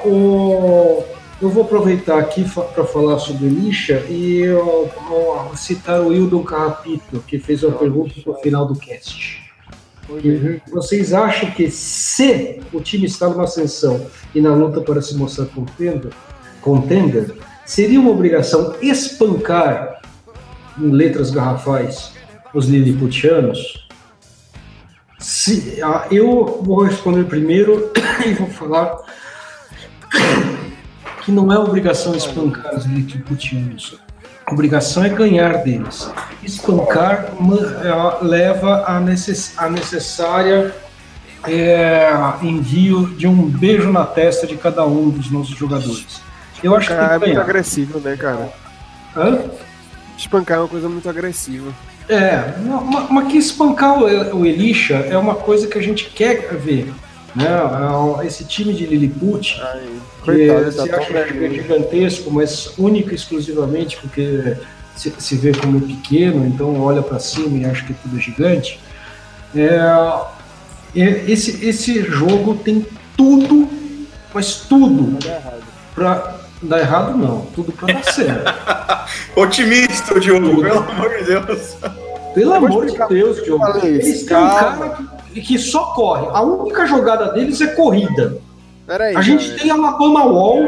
o 0.06 1.04
eu 1.42 1.50
vou 1.50 1.64
aproveitar 1.64 2.20
aqui 2.20 2.46
para 2.76 2.86
falar 2.86 3.18
sobre 3.18 3.50
lixa 3.50 4.06
e 4.08 4.42
eu, 4.42 4.92
eu, 5.10 5.52
citar 5.58 6.00
o 6.00 6.14
Hildon 6.14 6.44
Carrapito, 6.44 7.20
que 7.28 7.40
fez 7.40 7.64
uma 7.64 7.76
pergunta 7.76 8.14
no 8.24 8.36
final 8.36 8.68
do 8.68 8.76
cast. 8.76 9.42
Vocês 10.72 11.14
acham 11.14 11.50
que 11.50 11.72
se 11.72 12.62
o 12.72 12.80
time 12.80 13.08
está 13.08 13.28
numa 13.28 13.46
ascensão 13.46 14.06
e 14.36 14.42
na 14.42 14.54
luta 14.54 14.82
para 14.82 15.02
se 15.02 15.16
mostrar 15.16 15.46
contender, 15.48 16.12
contender 16.62 17.34
seria 17.66 18.00
uma 18.00 18.12
obrigação 18.12 18.76
espancar, 18.80 20.00
em 20.78 20.92
letras 20.92 21.32
garrafais, 21.32 22.14
os 22.54 22.68
liliputianos? 22.68 23.88
Se, 25.20 25.80
eu 26.10 26.62
vou 26.64 26.84
responder 26.84 27.26
primeiro 27.26 27.92
e 28.26 28.34
vou 28.34 28.48
falar 28.48 28.98
que 31.24 31.32
não 31.32 31.52
é 31.52 31.58
obrigação 31.58 32.16
espancar 32.16 32.76
os 32.76 32.86
liliputianos. 32.86 34.00
A 34.46 34.54
obrigação 34.54 35.04
é 35.06 35.10
ganhar 35.10 35.64
deles. 35.64 36.12
Espancar 36.44 37.28
leva 38.22 38.84
a, 38.88 39.00
necess, 39.00 39.54
a 39.58 39.70
necessária 39.70 40.74
é, 41.48 42.12
envio 42.42 43.08
de 43.16 43.28
um 43.28 43.48
beijo 43.48 43.92
na 43.92 44.06
testa 44.06 44.46
de 44.46 44.58
cada 44.58 44.86
um 44.86 45.10
dos 45.10 45.32
nossos 45.32 45.56
jogadores. 45.56 46.22
Eu 46.64 46.76
acho 46.76 46.90
cara, 46.90 47.20
que 47.20 47.26
é 47.26 47.28
muito 47.28 47.40
agressivo, 47.40 48.00
né, 48.00 48.16
cara? 48.18 48.52
Hã? 49.16 49.40
Espancar 50.18 50.58
é 50.58 50.62
uma 50.62 50.68
coisa 50.68 50.90
muito 50.90 51.10
agressiva. 51.10 51.72
É, 52.10 52.54
mas 53.10 53.32
que 53.32 53.38
espancar 53.38 54.00
o 54.00 54.46
Elisha 54.46 54.96
é 54.96 55.18
uma 55.18 55.36
coisa 55.36 55.68
que 55.68 55.78
a 55.78 55.82
gente 55.82 56.10
quer 56.10 56.56
ver. 56.56 56.94
Né? 57.36 57.48
É 58.22 58.28
esse 58.28 58.44
time 58.44 58.74
de 58.74 58.86
Lilliput, 58.86 59.62
Ai, 59.62 59.82
que 60.24 60.48
coitado, 60.48 60.72
se 60.72 60.90
tá 60.90 60.98
acha 60.98 61.24
que 61.24 61.46
é 61.46 61.50
gigantesco, 61.50 62.30
mas 62.30 62.78
único 62.78 63.12
e 63.12 63.16
exclusivamente 63.16 63.98
porque 63.98 64.58
se, 64.96 65.14
se 65.18 65.36
vê 65.36 65.54
como 65.54 65.80
pequeno, 65.82 66.46
então 66.46 66.80
olha 66.82 67.02
para 67.02 67.20
cima 67.20 67.58
e 67.58 67.66
acha 67.66 67.86
que 67.86 67.94
tudo 67.94 68.18
é 68.18 68.20
gigante. 68.20 68.80
É, 69.56 69.80
é, 70.96 71.32
esse, 71.32 71.66
esse 71.66 72.04
jogo 72.04 72.56
tem 72.56 72.86
tudo, 73.16 73.70
mas 74.34 74.56
tudo 74.56 75.18
para 75.96 76.41
dar 76.62 76.80
errado 76.80 77.18
não, 77.18 77.42
tudo 77.56 77.72
para 77.72 77.94
dar 77.94 78.04
certo. 78.04 78.54
Otimista, 79.36 80.20
Diogo, 80.20 80.62
pelo 80.62 80.80
amor 80.80 81.10
de 81.18 81.24
Deus. 81.26 81.78
Pelo 82.34 82.54
amor 82.54 82.86
de 82.86 82.98
Deus, 83.08 83.44
Diogo. 83.44 83.86
Eles 83.86 84.26
têm 84.26 84.38
um 84.38 84.50
cara 84.50 84.98
que 85.34 85.42
que 85.42 85.58
só 85.58 85.94
corre. 85.94 86.28
A 86.32 86.42
única 86.42 86.86
jogada 86.86 87.32
deles 87.32 87.62
é 87.62 87.68
corrida. 87.68 88.38
Peraí, 88.86 89.16
a 89.16 89.22
gente 89.22 89.56
tem 89.56 89.72
Alabama 89.72 90.26
Wall, 90.26 90.64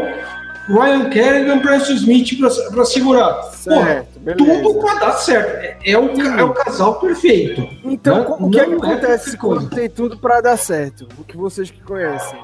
Ryan 0.68 1.10
Kerrigan, 1.10 1.60
Preston 1.60 1.94
Smith 1.94 2.40
para 2.72 2.86
segurar. 2.86 3.44
Certo, 3.52 4.20
Porra, 4.20 4.36
tudo 4.38 4.80
para 4.80 5.00
dar 5.00 5.12
certo. 5.14 5.50
É, 5.58 5.92
é, 5.92 5.98
o, 5.98 6.10
é 6.40 6.44
o 6.44 6.54
casal 6.54 6.96
perfeito. 7.00 7.68
Então, 7.84 8.20
né? 8.20 8.36
o 8.40 8.50
que, 8.50 8.60
é 8.60 8.66
que 8.66 8.74
acontece 8.74 9.38
quando 9.38 9.70
tem 9.70 9.90
tudo 9.90 10.18
para 10.18 10.40
dar 10.40 10.58
certo? 10.58 11.08
O 11.18 11.24
que 11.24 11.36
vocês 11.36 11.70
que 11.70 11.82
conhecem? 11.82 12.40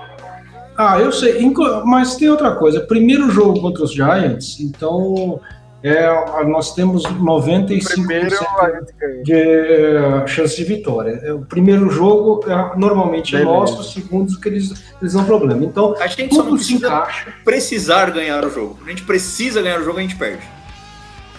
Ah, 0.81 0.97
eu 0.97 1.11
sei. 1.11 1.37
Mas 1.83 2.15
tem 2.15 2.29
outra 2.29 2.55
coisa. 2.55 2.79
Primeiro 2.79 3.29
jogo 3.29 3.59
contra 3.59 3.83
os 3.83 3.91
Giants, 3.91 4.61
então 4.61 5.37
é, 5.83 6.09
nós 6.45 6.73
temos 6.73 7.03
95% 7.03 7.83
de 9.21 9.33
é, 9.33 10.25
chance 10.25 10.55
de 10.55 10.63
vitória. 10.63 11.19
É, 11.21 11.33
o 11.33 11.41
primeiro 11.41 11.89
jogo 11.89 12.49
é, 12.49 12.77
normalmente 12.77 13.35
é 13.35 13.43
nosso, 13.43 13.81
o 13.81 13.83
segundo 13.83 14.39
que 14.39 14.47
eles, 14.47 14.73
eles 15.01 15.11
dão 15.11 15.25
problema. 15.25 15.65
Então, 15.65 15.93
a 15.99 16.07
gente 16.07 16.33
só 16.33 16.43
não 16.43 16.55
precisa 16.55 16.87
encaixa. 16.87 17.33
precisar 17.43 18.11
ganhar 18.11 18.45
o 18.45 18.49
jogo. 18.49 18.79
A 18.85 18.89
gente 18.89 19.03
precisa 19.03 19.61
ganhar 19.61 19.81
o 19.81 19.83
jogo, 19.83 19.99
a 19.99 20.01
gente 20.01 20.15
perde. 20.15 20.47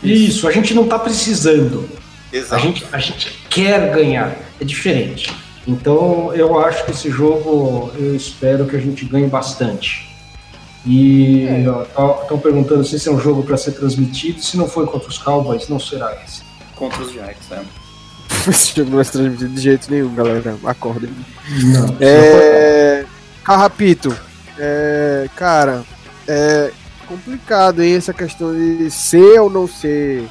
Isso, 0.03 0.47
a 0.47 0.53
gente 0.53 0.74
não 0.74 0.84
está 0.84 0.99
precisando. 0.99 1.88
Exato. 2.30 2.57
A 2.57 2.59
gente, 2.59 2.86
a 2.93 2.99
gente 2.99 3.30
quer 3.49 3.91
ganhar. 3.91 4.36
É 4.61 4.64
diferente. 4.66 5.34
Então, 5.71 6.35
eu 6.35 6.59
acho 6.59 6.85
que 6.85 6.91
esse 6.91 7.11
jogo, 7.11 7.93
eu 7.97 8.16
espero 8.16 8.66
que 8.66 8.77
a 8.77 8.81
gente 8.81 9.05
ganhe 9.05 9.29
bastante. 9.29 10.11
E 10.85 11.45
estão 11.45 12.37
é. 12.39 12.41
perguntando 12.41 12.85
se 12.85 12.97
esse 12.97 13.09
é 13.09 13.12
um 13.12 13.21
jogo 13.21 13.43
para 13.43 13.57
ser 13.57 13.73
transmitido. 13.73 14.43
Se 14.43 14.57
não 14.57 14.68
foi 14.68 14.87
contra 14.87 15.09
os 15.09 15.18
Cowboys, 15.18 15.68
não 15.68 15.79
será 15.79 16.16
esse. 16.25 16.43
contra 16.75 17.03
os 17.03 17.12
Giants, 17.12 17.49
né? 17.51 17.64
Esse 18.49 18.75
jogo 18.75 18.91
não 18.91 18.97
vai 18.97 19.05
ser 19.05 19.12
transmitido 19.12 19.55
de 19.55 19.61
jeito 19.61 19.91
nenhum, 19.91 20.14
galera. 20.14 20.57
Acordem. 20.64 21.11
Não. 21.64 21.97
É. 22.01 23.05
Carrapito. 23.45 24.16
É. 24.59 25.29
Cara, 25.37 25.85
é 26.27 26.71
complicado, 27.07 27.83
hein? 27.83 27.97
Essa 27.97 28.14
questão 28.14 28.55
de 28.55 28.91
ser 28.91 29.41
ou 29.41 29.51
não 29.51 29.68
ser 29.68 30.27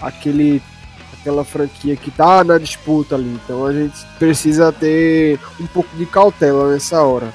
aquele. 0.00 0.62
Aquela 1.28 1.44
franquia 1.44 1.94
que 1.94 2.10
tá 2.10 2.42
na 2.42 2.56
disputa 2.56 3.14
ali. 3.14 3.38
Então 3.44 3.66
a 3.66 3.72
gente 3.72 3.98
precisa 4.18 4.72
ter 4.72 5.38
um 5.60 5.66
pouco 5.66 5.94
de 5.94 6.06
cautela 6.06 6.72
nessa 6.72 7.02
hora. 7.02 7.32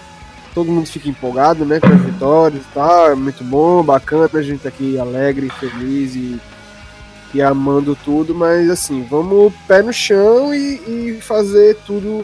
Todo 0.53 0.71
mundo 0.71 0.87
fica 0.87 1.09
empolgado, 1.09 1.63
né? 1.63 1.79
Com 1.79 1.87
as 1.87 2.01
vitórias. 2.01 2.63
É 3.11 3.13
muito 3.13 3.43
bom, 3.43 3.83
bacana. 3.83 4.27
A 4.33 4.41
gente 4.41 4.61
tá 4.61 4.69
aqui 4.69 4.97
alegre, 4.97 5.49
feliz 5.59 6.15
e 6.15 6.39
e 7.33 7.41
amando 7.41 7.95
tudo, 7.95 8.35
mas 8.35 8.69
assim, 8.69 9.03
vamos 9.09 9.51
pé 9.67 9.81
no 9.81 9.91
chão 9.91 10.53
e, 10.53 11.15
e 11.15 11.19
fazer 11.19 11.75
tudo 11.85 12.23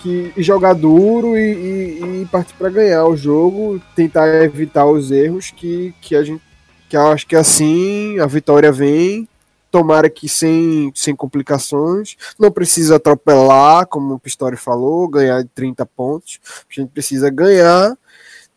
que 0.00 0.32
e 0.36 0.42
jogar 0.42 0.74
duro 0.74 1.36
e, 1.36 1.52
e, 1.52 2.22
e 2.22 2.26
partir 2.30 2.54
para 2.54 2.70
ganhar 2.70 3.04
o 3.06 3.16
jogo, 3.16 3.80
tentar 3.94 4.42
evitar 4.44 4.86
os 4.86 5.10
erros 5.10 5.50
que, 5.50 5.92
que 6.00 6.14
a 6.14 6.22
gente 6.22 6.42
que 6.88 6.96
acho 6.96 7.26
que 7.26 7.36
assim 7.36 8.18
a 8.18 8.26
vitória 8.26 8.72
vem. 8.72 9.28
Tomara 9.70 10.10
que 10.10 10.28
sem, 10.28 10.90
sem 10.94 11.14
complicações. 11.14 12.16
Não 12.38 12.50
precisa 12.50 12.96
atropelar, 12.96 13.86
como 13.86 14.14
o 14.14 14.18
Pistori 14.18 14.56
falou, 14.56 15.08
ganhar 15.08 15.42
de 15.42 15.48
30 15.48 15.86
pontos. 15.86 16.40
A 16.44 16.80
gente 16.80 16.90
precisa 16.90 17.30
ganhar, 17.30 17.96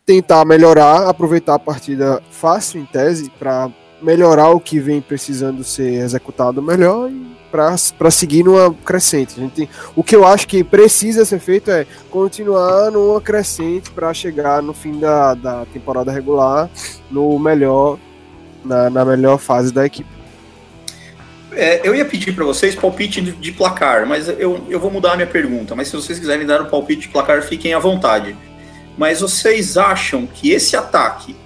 tentar 0.04 0.44
melhorar, 0.44 1.08
aproveitar 1.08 1.54
a 1.54 1.58
partida 1.58 2.22
fácil 2.30 2.80
em 2.80 2.86
tese 2.86 3.30
para 3.38 3.70
melhorar 4.02 4.50
o 4.50 4.60
que 4.60 4.78
vem 4.78 5.00
precisando 5.00 5.64
ser 5.64 5.94
executado 5.94 6.60
melhor 6.60 7.10
e 7.10 7.34
para 7.50 8.10
seguir 8.10 8.42
numa 8.42 8.74
crescente. 8.74 9.34
A 9.38 9.42
gente, 9.42 9.70
o 9.94 10.02
que 10.02 10.16
eu 10.16 10.26
acho 10.26 10.48
que 10.48 10.64
precisa 10.64 11.24
ser 11.24 11.38
feito 11.38 11.70
é 11.70 11.86
continuar 12.10 12.90
numa 12.90 13.20
crescente 13.20 13.92
para 13.92 14.12
chegar 14.12 14.60
no 14.60 14.74
fim 14.74 14.98
da, 14.98 15.34
da 15.34 15.64
temporada 15.66 16.10
regular 16.10 16.68
no 17.08 17.38
melhor 17.38 17.96
na, 18.64 18.90
na 18.90 19.04
melhor 19.04 19.38
fase 19.38 19.72
da 19.72 19.86
equipe. 19.86 20.13
É, 21.56 21.80
eu 21.86 21.94
ia 21.94 22.04
pedir 22.04 22.34
para 22.34 22.44
vocês 22.44 22.74
palpite 22.74 23.20
de, 23.20 23.32
de, 23.32 23.52
placar, 23.52 24.06
mas 24.06 24.28
eu, 24.28 24.64
eu 24.68 24.80
vou 24.80 24.90
mudar 24.90 25.12
a 25.12 25.16
minha 25.16 25.26
pergunta. 25.26 25.74
Mas 25.74 25.88
se 25.88 25.96
vocês 25.96 26.18
quiserem 26.18 26.46
dar 26.46 26.62
um 26.62 26.66
palpite 26.66 27.02
de 27.02 27.08
placar, 27.08 27.42
fiquem 27.42 27.74
à 27.74 27.78
vontade. 27.78 28.36
Mas 28.96 29.20
vocês 29.20 29.76
acham 29.76 30.26
que 30.26 30.50
esse 30.50 30.76
ataque, 30.76 31.36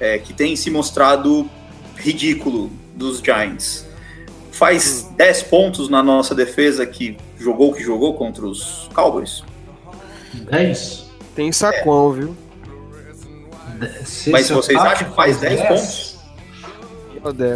é, 0.00 0.18
que 0.18 0.32
tem 0.32 0.56
se 0.56 0.70
mostrado 0.70 1.48
ridículo 1.96 2.70
dos 2.94 3.20
Giants. 3.20 3.86
Faz 4.50 5.06
hum. 5.10 5.14
10 5.16 5.42
pontos 5.44 5.88
na 5.88 6.02
nossa 6.02 6.34
defesa 6.34 6.84
que 6.86 7.16
jogou 7.38 7.70
o 7.70 7.74
que 7.74 7.82
jogou 7.82 8.14
contra 8.14 8.46
os 8.46 8.88
Cowboys. 8.94 9.44
10? 10.50 11.06
Tem 11.34 11.52
saquão, 11.52 12.12
é. 12.12 12.20
viu? 12.20 12.36
Se 14.04 14.30
Mas 14.30 14.50
vocês 14.50 14.78
acham 14.78 15.08
que 15.08 15.14
faz 15.14 15.38
10, 15.38 15.56
10 15.56 15.68
pontos? 15.68 16.07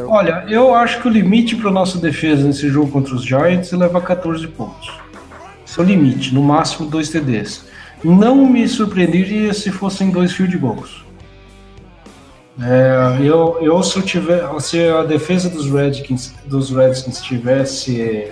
Olha, 0.09 0.45
eu 0.49 0.75
acho 0.75 1.01
que 1.01 1.09
o 1.09 1.11
limite 1.11 1.57
para 1.57 1.71
nossa 1.71 1.99
defesa 1.99 2.47
nesse 2.47 2.69
jogo 2.69 2.91
contra 2.91 3.15
os 3.15 3.25
Giants 3.25 3.73
é 3.73 3.77
levar 3.77 4.01
14 4.01 4.47
pontos. 4.49 4.91
Esse 5.67 5.79
é 5.79 5.83
o 5.83 5.87
limite, 5.87 6.35
no 6.35 6.43
máximo 6.43 6.89
dois 6.89 7.09
TDs. 7.09 7.65
Não 8.05 8.47
me 8.47 8.67
surpreenderia 8.67 9.55
se 9.55 9.71
fossem 9.71 10.11
dois 10.11 10.33
field 10.33 10.57
goals. 10.59 11.05
É, 12.61 13.19
eu, 13.27 13.59
eu 13.63 13.83
se 13.83 13.97
eu 13.97 14.03
tiver, 14.03 14.43
se 14.61 14.87
a 14.89 15.03
defesa 15.05 15.49
dos 15.49 15.71
Redskins, 15.71 16.35
dos 16.45 16.71
Redskins 16.71 17.17
estivesse 17.17 18.31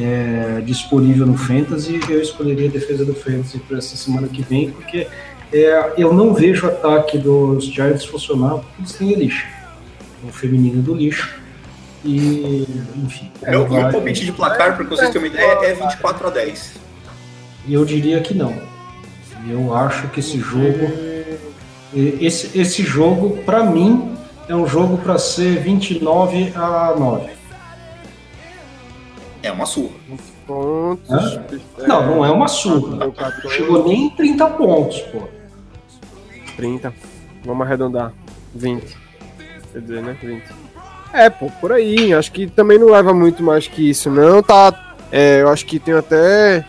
é, 0.00 0.62
disponível 0.64 1.26
no 1.26 1.36
Fantasy, 1.36 2.00
eu 2.08 2.22
escolheria 2.22 2.68
a 2.68 2.72
defesa 2.72 3.04
do 3.04 3.14
Fantasy 3.14 3.58
para 3.58 3.78
essa 3.78 3.96
semana 3.96 4.28
que 4.28 4.42
vem, 4.42 4.70
porque 4.70 5.06
é, 5.52 5.92
eu 5.98 6.14
não 6.14 6.32
vejo 6.32 6.66
o 6.66 6.70
ataque 6.70 7.18
dos 7.18 7.66
Giants 7.66 8.06
funcionar 8.06 8.54
porque 8.54 8.80
eles 8.80 8.92
têm 8.92 9.14
lixo, 9.14 9.46
o 10.22 10.32
feminino 10.32 10.82
do 10.82 10.94
lixo. 10.94 11.40
E, 12.04 12.66
enfim. 12.96 13.30
Meu, 13.42 13.68
meu 13.68 13.90
palpite 13.90 14.24
de 14.24 14.32
placar, 14.32 14.76
para 14.76 14.84
vocês 14.84 15.10
terem 15.10 15.28
uma 15.28 15.34
ideia, 15.34 15.52
é 15.64 15.74
24 15.74 16.26
a 16.26 16.30
10. 16.30 16.74
E 17.66 17.74
eu 17.74 17.84
diria 17.84 18.20
que 18.20 18.34
não. 18.34 18.54
Eu 19.48 19.74
acho 19.74 20.08
que 20.08 20.20
esse 20.20 20.38
jogo 20.38 20.90
esse, 21.94 22.58
esse 22.58 22.82
jogo, 22.82 23.36
para 23.44 23.64
mim, 23.64 24.16
é 24.48 24.56
um 24.56 24.66
jogo 24.66 24.96
para 24.98 25.18
ser 25.18 25.58
29 25.58 26.52
a 26.56 26.94
9. 26.98 27.30
É 29.42 29.52
uma 29.52 29.66
surra. 29.66 29.94
Pontos. 30.46 31.38
Não, 31.86 32.06
não 32.06 32.24
é 32.24 32.30
uma 32.30 32.48
surra. 32.48 33.12
Chegou 33.50 33.86
nem 33.86 34.06
em 34.06 34.10
30 34.10 34.46
pontos, 34.50 35.00
pô. 35.02 35.28
30. 36.56 36.94
Vamos 37.44 37.66
arredondar. 37.66 38.12
20. 38.54 38.96
Quer 39.72 39.80
dizer, 39.80 40.02
né? 40.02 40.16
20. 40.20 40.42
É, 41.12 41.30
pô, 41.30 41.50
por 41.60 41.72
aí. 41.72 42.12
Acho 42.14 42.32
que 42.32 42.46
também 42.46 42.78
não 42.78 42.90
leva 42.90 43.12
muito 43.12 43.42
mais 43.42 43.66
que 43.66 43.90
isso, 43.90 44.10
não. 44.10 44.42
Tá. 44.42 44.94
É, 45.10 45.42
eu 45.42 45.48
acho 45.48 45.66
que 45.66 45.78
tem 45.78 45.94
até 45.94 46.64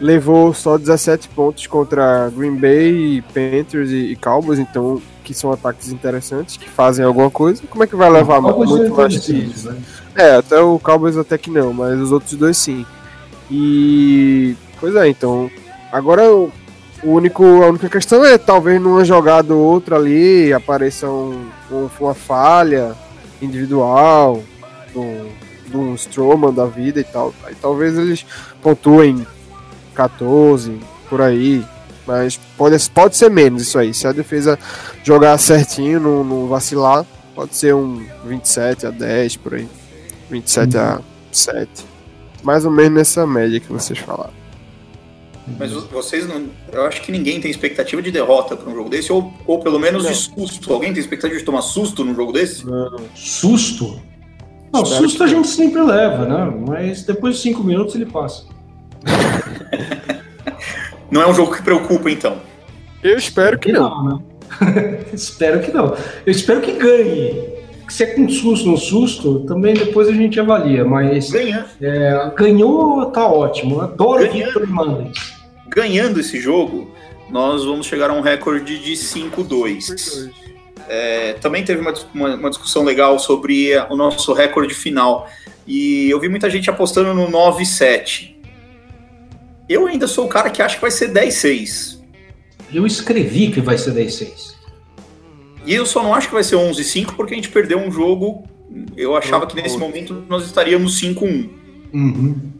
levou 0.00 0.54
só 0.54 0.78
17 0.78 1.28
pontos 1.28 1.66
contra 1.66 2.30
Green 2.30 2.56
Bay, 2.56 3.22
Panthers 3.34 3.90
e, 3.90 4.16
Cowboys, 4.16 4.58
então 4.58 5.00
que 5.22 5.34
são 5.34 5.52
ataques 5.52 5.92
interessantes, 5.92 6.56
que 6.56 6.68
fazem 6.68 7.04
alguma 7.04 7.30
coisa. 7.30 7.62
Como 7.68 7.84
é 7.84 7.86
que 7.86 7.94
vai 7.94 8.10
levar 8.10 8.40
muito 8.40 8.94
mais 8.94 9.18
que 9.18 9.32
isso? 9.32 9.70
Né? 9.70 9.80
É, 10.16 10.36
até 10.36 10.58
o 10.58 10.78
Cowboys 10.78 11.16
até 11.16 11.38
que 11.38 11.50
não, 11.50 11.72
mas 11.72 12.00
os 12.00 12.10
outros 12.10 12.32
dois 12.34 12.56
sim. 12.56 12.84
E 13.50 14.56
pois 14.80 14.94
é, 14.96 15.08
então 15.08 15.50
agora 15.92 16.22
o 17.02 17.12
único, 17.12 17.44
a 17.44 17.68
única 17.68 17.88
questão 17.88 18.24
é 18.24 18.36
talvez 18.36 18.80
numa 18.80 19.04
jogada 19.04 19.54
ou 19.54 19.60
outra 19.60 19.96
ali 19.96 20.52
apareça 20.52 21.08
um, 21.08 21.48
um, 21.70 21.88
uma 21.98 22.14
falha 22.14 22.94
individual 23.40 24.42
do, 24.92 25.28
do 25.68 25.94
Strowman 25.94 26.52
da 26.52 26.66
vida 26.66 27.00
e 27.00 27.04
tal. 27.04 27.32
Aí 27.44 27.54
talvez 27.54 27.96
eles 27.96 28.26
pontuem 28.62 29.26
14, 29.94 30.78
por 31.08 31.22
aí. 31.22 31.64
Mas 32.06 32.38
pode, 32.56 32.90
pode 32.90 33.16
ser 33.16 33.30
menos 33.30 33.62
isso 33.62 33.78
aí. 33.78 33.94
Se 33.94 34.06
a 34.06 34.12
defesa 34.12 34.58
jogar 35.02 35.36
certinho, 35.38 36.00
não, 36.00 36.24
não 36.24 36.48
vacilar, 36.48 37.04
pode 37.34 37.56
ser 37.56 37.74
um 37.74 38.04
27 38.24 38.86
a 38.86 38.90
10 38.90 39.36
por 39.36 39.54
aí. 39.54 39.68
27 40.30 40.76
uhum. 40.76 40.82
a 40.82 41.00
7. 41.32 41.68
Mais 42.42 42.64
ou 42.64 42.70
menos 42.70 42.92
nessa 42.92 43.26
média 43.26 43.60
que 43.60 43.72
vocês 43.72 43.98
falaram. 43.98 44.39
Mas 45.58 45.72
vocês 45.72 46.26
não. 46.26 46.48
Eu 46.72 46.84
acho 46.84 47.02
que 47.02 47.12
ninguém 47.12 47.40
tem 47.40 47.50
expectativa 47.50 48.00
de 48.00 48.10
derrota 48.10 48.56
para 48.56 48.70
um 48.70 48.74
jogo 48.74 48.88
desse, 48.88 49.12
ou, 49.12 49.32
ou 49.46 49.60
pelo 49.60 49.78
menos 49.78 50.04
não. 50.04 50.10
de 50.10 50.16
susto. 50.16 50.72
Alguém 50.72 50.92
tem 50.92 51.00
expectativa 51.00 51.38
de 51.38 51.44
tomar 51.44 51.62
susto 51.62 52.04
num 52.04 52.14
jogo 52.14 52.32
desse? 52.32 52.66
Não. 52.66 52.98
Susto? 53.14 54.00
Não, 54.72 54.82
Espero 54.82 55.02
susto 55.02 55.24
a 55.24 55.26
gente 55.26 55.48
sempre 55.48 55.82
leva, 55.82 56.26
né? 56.26 56.54
Mas 56.68 57.02
depois 57.02 57.36
de 57.36 57.42
5 57.42 57.64
minutos 57.64 57.94
ele 57.94 58.06
passa. 58.06 58.44
não 61.10 61.22
é 61.22 61.26
um 61.26 61.34
jogo 61.34 61.54
que 61.54 61.62
preocupa, 61.62 62.10
então. 62.10 62.38
Eu 63.02 63.16
espero 63.16 63.58
que 63.58 63.72
não. 63.72 64.04
não 64.04 64.16
né? 64.16 65.04
espero 65.12 65.60
que 65.60 65.72
não. 65.72 65.96
Eu 66.24 66.30
espero 66.30 66.60
que 66.60 66.72
ganhe. 66.72 67.60
Se 67.88 68.04
é 68.04 68.06
com 68.06 68.28
susto 68.28 68.68
no 68.68 68.76
susto, 68.76 69.40
também 69.40 69.74
depois 69.74 70.08
a 70.08 70.12
gente 70.12 70.38
avalia. 70.38 70.84
Mas 70.84 71.30
Ganha. 71.30 71.66
É, 71.82 72.30
ganhou, 72.36 73.06
tá 73.06 73.26
ótimo. 73.26 73.80
Adoro 73.80 74.20
Ganhando, 74.20 74.32
Victor 74.32 74.68
Mendes. 74.68 75.39
Ganhando 75.70 76.18
esse 76.18 76.40
jogo, 76.40 76.92
nós 77.30 77.64
vamos 77.64 77.86
chegar 77.86 78.10
a 78.10 78.12
um 78.12 78.20
recorde 78.20 78.78
de 78.78 78.92
5-2. 78.92 80.30
É, 80.88 81.34
também 81.34 81.64
teve 81.64 81.80
uma, 81.80 81.94
uma, 82.12 82.34
uma, 82.34 82.50
discussão 82.50 82.82
legal 82.82 83.18
sobre 83.20 83.70
o 83.88 83.96
nosso 83.96 84.32
recorde 84.32 84.74
final. 84.74 85.30
E 85.66 86.10
eu 86.10 86.18
vi 86.18 86.28
muita 86.28 86.50
gente 86.50 86.68
apostando 86.68 87.14
no 87.14 87.28
9-7. 87.28 88.34
Eu 89.68 89.86
ainda 89.86 90.08
sou 90.08 90.26
o 90.26 90.28
cara 90.28 90.50
que 90.50 90.60
acha 90.60 90.74
que 90.74 90.80
vai 90.80 90.90
ser 90.90 91.12
10-6. 91.12 92.00
Eu 92.74 92.84
escrevi 92.84 93.52
que 93.52 93.60
vai 93.60 93.78
ser 93.78 93.94
10-6. 93.94 94.54
E 95.64 95.72
eu 95.72 95.86
só 95.86 96.02
não 96.02 96.12
acho 96.12 96.26
que 96.26 96.34
vai 96.34 96.42
ser 96.42 96.56
11-5 96.56 97.14
porque 97.14 97.34
a 97.34 97.36
gente 97.36 97.50
perdeu 97.50 97.78
um 97.78 97.92
jogo. 97.92 98.42
Eu 98.96 99.14
achava 99.16 99.46
que 99.46 99.54
nesse 99.54 99.78
momento 99.78 100.24
nós 100.28 100.44
estaríamos 100.44 101.00
5-1. 101.00 101.48
Uhum. 101.92 102.59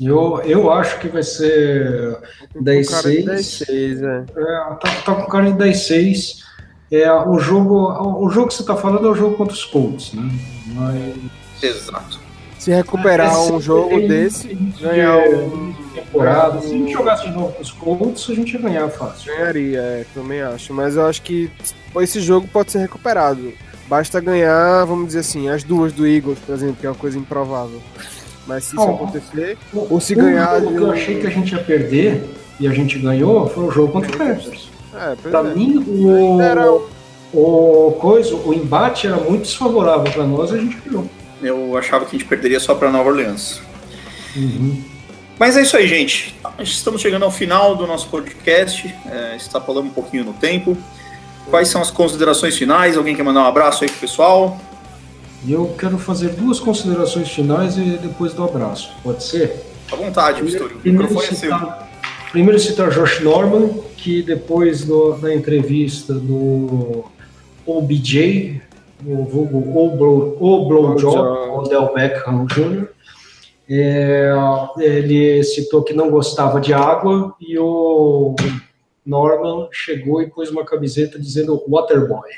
Eu, 0.00 0.40
eu 0.44 0.70
acho 0.70 0.98
que 0.98 1.08
vai 1.08 1.22
ser 1.22 2.18
10-6. 2.54 3.24
10-6, 3.24 4.02
é. 4.02 4.24
é. 4.36 4.74
tá, 4.74 5.02
tá 5.04 5.14
com 5.14 5.26
cara 5.26 5.52
de 5.52 5.58
10-6. 5.58 6.44
É, 6.90 7.12
o, 7.12 7.38
jogo, 7.38 8.24
o 8.24 8.30
jogo 8.30 8.48
que 8.48 8.54
você 8.54 8.62
está 8.62 8.76
falando 8.76 9.06
é 9.06 9.10
o 9.10 9.14
jogo 9.14 9.36
contra 9.36 9.54
os 9.54 9.64
Colts, 9.64 10.12
né? 10.12 10.30
Mas... 10.74 11.16
Exato 11.62 12.26
se 12.66 12.72
recuperar 12.72 13.40
um 13.42 13.60
jogo 13.60 14.08
desse, 14.08 14.52
ganhar 14.80 15.18
um. 15.18 15.72
Temporada. 15.94 16.60
Se 16.60 16.66
a 16.66 16.70
gente 16.70 16.92
jogasse 16.92 17.28
de 17.28 17.30
novo 17.30 17.52
com 17.52 17.62
os 17.62 17.70
Colts, 17.70 18.28
a 18.28 18.34
gente 18.34 18.54
ia 18.54 18.60
ganhar 18.60 18.88
fácil. 18.88 19.32
Ganharia, 19.32 19.78
é, 19.78 20.06
também 20.12 20.42
acho. 20.42 20.74
Mas 20.74 20.96
eu 20.96 21.06
acho 21.06 21.22
que 21.22 21.48
esse 22.00 22.20
jogo 22.20 22.48
pode 22.48 22.72
ser 22.72 22.80
recuperado. 22.80 23.52
Basta 23.86 24.18
ganhar, 24.18 24.84
vamos 24.84 25.06
dizer 25.06 25.20
assim, 25.20 25.48
as 25.48 25.62
duas 25.62 25.92
do 25.92 26.04
Eagles, 26.04 26.40
por 26.40 26.56
exemplo, 26.56 26.76
que 26.80 26.86
é 26.86 26.90
uma 26.90 26.96
coisa 26.96 27.16
improvável. 27.16 27.80
Mas 28.46 28.64
se 28.64 28.76
isso 28.76 28.86
Oh. 28.86 28.94
acontecer, 28.94 29.58
O- 29.72 29.86
ou 29.94 30.00
se 30.00 30.14
o 30.14 30.16
ganhar. 30.16 30.60
jogo 30.60 30.72
que 30.76 30.82
eu 30.82 30.90
achei 30.92 31.18
que 31.20 31.26
a 31.26 31.30
gente 31.30 31.52
ia 31.52 31.58
perder 31.62 32.24
e 32.60 32.66
a 32.68 32.72
gente 32.72 32.98
ganhou 32.98 33.48
foi 33.48 33.64
o 33.64 33.70
jogo 33.70 33.92
contra 33.92 34.10
o 34.14 34.16
Panthers. 34.16 34.68
É, 34.94 35.14
Pra 35.28 35.40
é. 35.40 35.42
mim, 35.54 35.84
o, 35.86 36.40
Era 36.40 36.70
o- 36.72 36.88
o, 37.34 37.92
coisa, 37.98 38.34
o 38.36 38.54
embate 38.54 39.06
era 39.06 39.16
muito 39.16 39.42
desfavorável 39.42 40.10
pra 40.12 40.24
nós 40.24 40.50
e 40.50 40.54
a 40.54 40.58
gente 40.58 40.76
ganhou. 40.86 41.08
Eu 41.42 41.76
achava 41.76 42.04
que 42.06 42.16
a 42.16 42.18
gente 42.18 42.28
perderia 42.28 42.58
só 42.60 42.74
para 42.74 42.90
Nova 42.90 43.10
Orleans. 43.10 43.60
Uhum. 44.34 44.82
Mas 45.38 45.54
é 45.56 45.62
isso 45.62 45.76
aí, 45.76 45.86
gente. 45.86 46.34
Estamos 46.60 47.00
chegando 47.02 47.24
ao 47.24 47.30
final 47.30 47.74
do 47.76 47.86
nosso 47.86 48.08
podcast. 48.08 48.94
É, 49.10 49.36
está 49.36 49.60
falando 49.60 49.86
um 49.86 49.90
pouquinho 49.90 50.24
no 50.24 50.32
tempo. 50.32 50.76
Quais 51.50 51.68
são 51.68 51.82
as 51.82 51.90
considerações 51.90 52.56
finais? 52.56 52.96
Alguém 52.96 53.14
quer 53.14 53.22
mandar 53.22 53.40
um 53.42 53.46
abraço 53.46 53.84
aí 53.84 53.90
pro 53.90 54.00
pessoal? 54.00 54.58
E 55.44 55.52
eu 55.52 55.74
quero 55.78 55.98
fazer 55.98 56.30
duas 56.30 56.58
considerações 56.58 57.30
finais 57.30 57.76
e 57.76 57.82
depois 57.98 58.32
do 58.34 58.42
abraço. 58.44 58.90
Pode 59.02 59.22
ser? 59.22 59.64
À 59.92 59.96
vontade, 59.96 60.42
Mistura. 60.42 60.74
O 60.74 60.78
microfone 60.88 61.20
é 61.20 61.28
seu. 61.28 61.36
citar, 61.36 61.88
primeiro 62.32 62.58
citar 62.58 62.90
Josh 62.90 63.20
Norman, 63.20 63.68
que 63.96 64.22
depois 64.22 64.84
do- 64.84 65.12
da 65.12 65.32
entrevista 65.32 66.12
do 66.14 67.04
OBJ, 67.64 68.60
o 69.06 69.24
vulgo 69.24 69.58
O 70.38 71.58
Odell 71.60 71.92
Beckham 71.94 72.46
Jr., 72.46 72.88
é, 73.68 74.32
ele 74.78 75.42
citou 75.44 75.82
que 75.82 75.92
não 75.92 76.10
gostava 76.10 76.60
de 76.60 76.72
água 76.72 77.34
e 77.40 77.58
o 77.58 78.34
Norman 79.04 79.68
chegou 79.72 80.22
e 80.22 80.28
pôs 80.28 80.50
uma 80.50 80.64
camiseta 80.64 81.18
dizendo 81.18 81.62
Waterboy. 81.68 82.28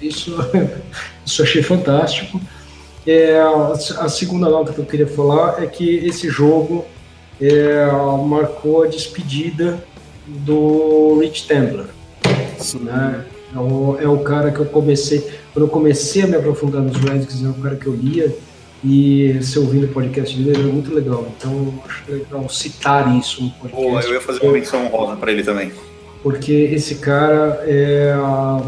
Isso, 0.00 0.36
isso 1.24 1.42
achei 1.42 1.62
fantástico. 1.62 2.40
É, 3.06 3.38
a 3.38 4.08
segunda 4.08 4.48
nota 4.48 4.72
que 4.72 4.78
eu 4.78 4.84
queria 4.84 5.06
falar 5.06 5.62
é 5.62 5.66
que 5.66 5.96
esse 5.98 6.28
jogo 6.28 6.84
é, 7.40 7.86
marcou 8.26 8.82
a 8.82 8.86
despedida 8.86 9.84
do 10.26 11.18
Rich 11.20 11.46
Tambler. 11.46 11.86
Sim. 12.58 12.80
Né? 12.80 13.24
É, 13.54 13.58
o, 13.58 13.96
é 14.00 14.08
o 14.08 14.18
cara 14.18 14.50
que 14.50 14.58
eu 14.58 14.66
comecei, 14.66 15.20
quando 15.52 15.66
eu 15.66 15.68
comecei 15.68 16.22
a 16.22 16.26
me 16.26 16.36
aprofundar 16.36 16.82
nos 16.82 16.96
Redskins, 16.96 17.44
é 17.44 17.48
o 17.48 17.54
cara 17.54 17.76
que 17.76 17.86
eu 17.86 17.94
lia 17.94 18.36
e 18.84 19.38
se 19.40 19.58
ouvindo 19.58 19.84
o 19.84 19.88
podcast 19.88 20.36
dele 20.36 20.58
era 20.58 20.68
muito 20.68 20.92
legal. 20.92 21.26
Então 21.36 21.82
acho 21.86 22.02
legal 22.10 22.48
citar 22.48 23.16
isso 23.16 23.42
no 23.42 23.50
Boa, 23.68 23.70
podcast. 23.70 24.06
eu 24.08 24.14
ia 24.14 24.20
fazer 24.20 24.42
uma 24.42 24.52
menção 24.52 24.86
honrosa 24.86 25.16
para 25.16 25.30
ele 25.30 25.42
também. 25.42 25.72
Porque 26.26 26.52
esse 26.52 26.96
cara 26.96 27.62
é, 27.68 28.12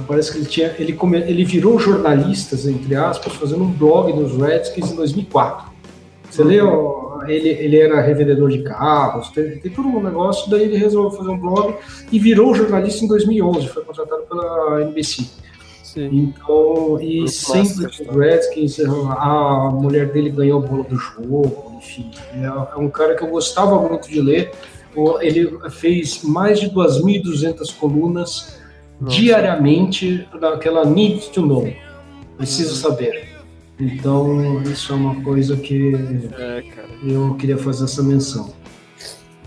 parece 0.06 0.30
que 0.30 0.38
ele 0.38 0.46
tinha 0.46 0.72
ele 0.78 0.92
come, 0.92 1.18
ele 1.18 1.44
virou 1.44 1.76
jornalista 1.76 2.54
entre 2.70 2.94
aspas 2.94 3.32
fazendo 3.32 3.64
um 3.64 3.72
blog 3.72 4.12
dos 4.12 4.36
Redskins 4.40 4.92
em 4.92 4.94
2004 4.94 5.66
você 6.30 6.44
leu 6.44 7.18
ele 7.26 7.48
ele 7.48 7.76
era 7.76 8.00
revendedor 8.00 8.48
de 8.48 8.62
carros 8.62 9.30
tem, 9.30 9.58
todo 9.74 9.88
um 9.88 10.00
negócio 10.00 10.48
daí 10.48 10.62
ele 10.62 10.76
resolveu 10.76 11.18
fazer 11.18 11.30
um 11.30 11.36
blog 11.36 11.74
e 12.12 12.18
virou 12.20 12.54
jornalista 12.54 13.04
em 13.04 13.08
2011 13.08 13.66
foi 13.66 13.82
contratado 13.82 14.22
pela 14.28 14.82
NBC 14.82 15.24
Sim. 15.82 16.08
então 16.12 17.00
e 17.00 17.18
Muito 17.18 17.30
sempre 17.32 17.86
os 17.86 18.16
Redskins 18.16 18.78
a 18.78 19.68
mulher 19.72 20.12
dele 20.12 20.30
ganhou 20.30 20.62
a 20.62 20.64
bola 20.64 20.84
do 20.84 20.94
jogo 20.94 21.72
enfim. 21.78 22.08
É, 22.34 22.44
é 22.46 22.78
um 22.78 22.88
cara 22.88 23.16
que 23.16 23.24
eu 23.24 23.28
gostava 23.28 23.80
muito 23.80 24.08
de 24.08 24.20
ler 24.20 24.52
o- 24.52 24.77
ele 25.20 25.58
fez 25.70 26.22
mais 26.22 26.58
de 26.60 26.70
2.200 26.70 27.74
colunas 27.78 28.58
Nossa. 29.00 29.16
diariamente 29.16 30.26
daquela 30.40 30.84
need 30.84 31.30
to 31.30 31.42
know, 31.42 31.72
preciso 32.36 32.74
saber. 32.74 33.28
Então, 33.80 34.60
isso 34.62 34.92
é 34.92 34.96
uma 34.96 35.22
coisa 35.22 35.56
que 35.56 35.94
É, 36.36 36.64
eu 37.06 37.34
queria 37.36 37.56
fazer 37.56 37.84
essa 37.84 38.02
menção. 38.02 38.52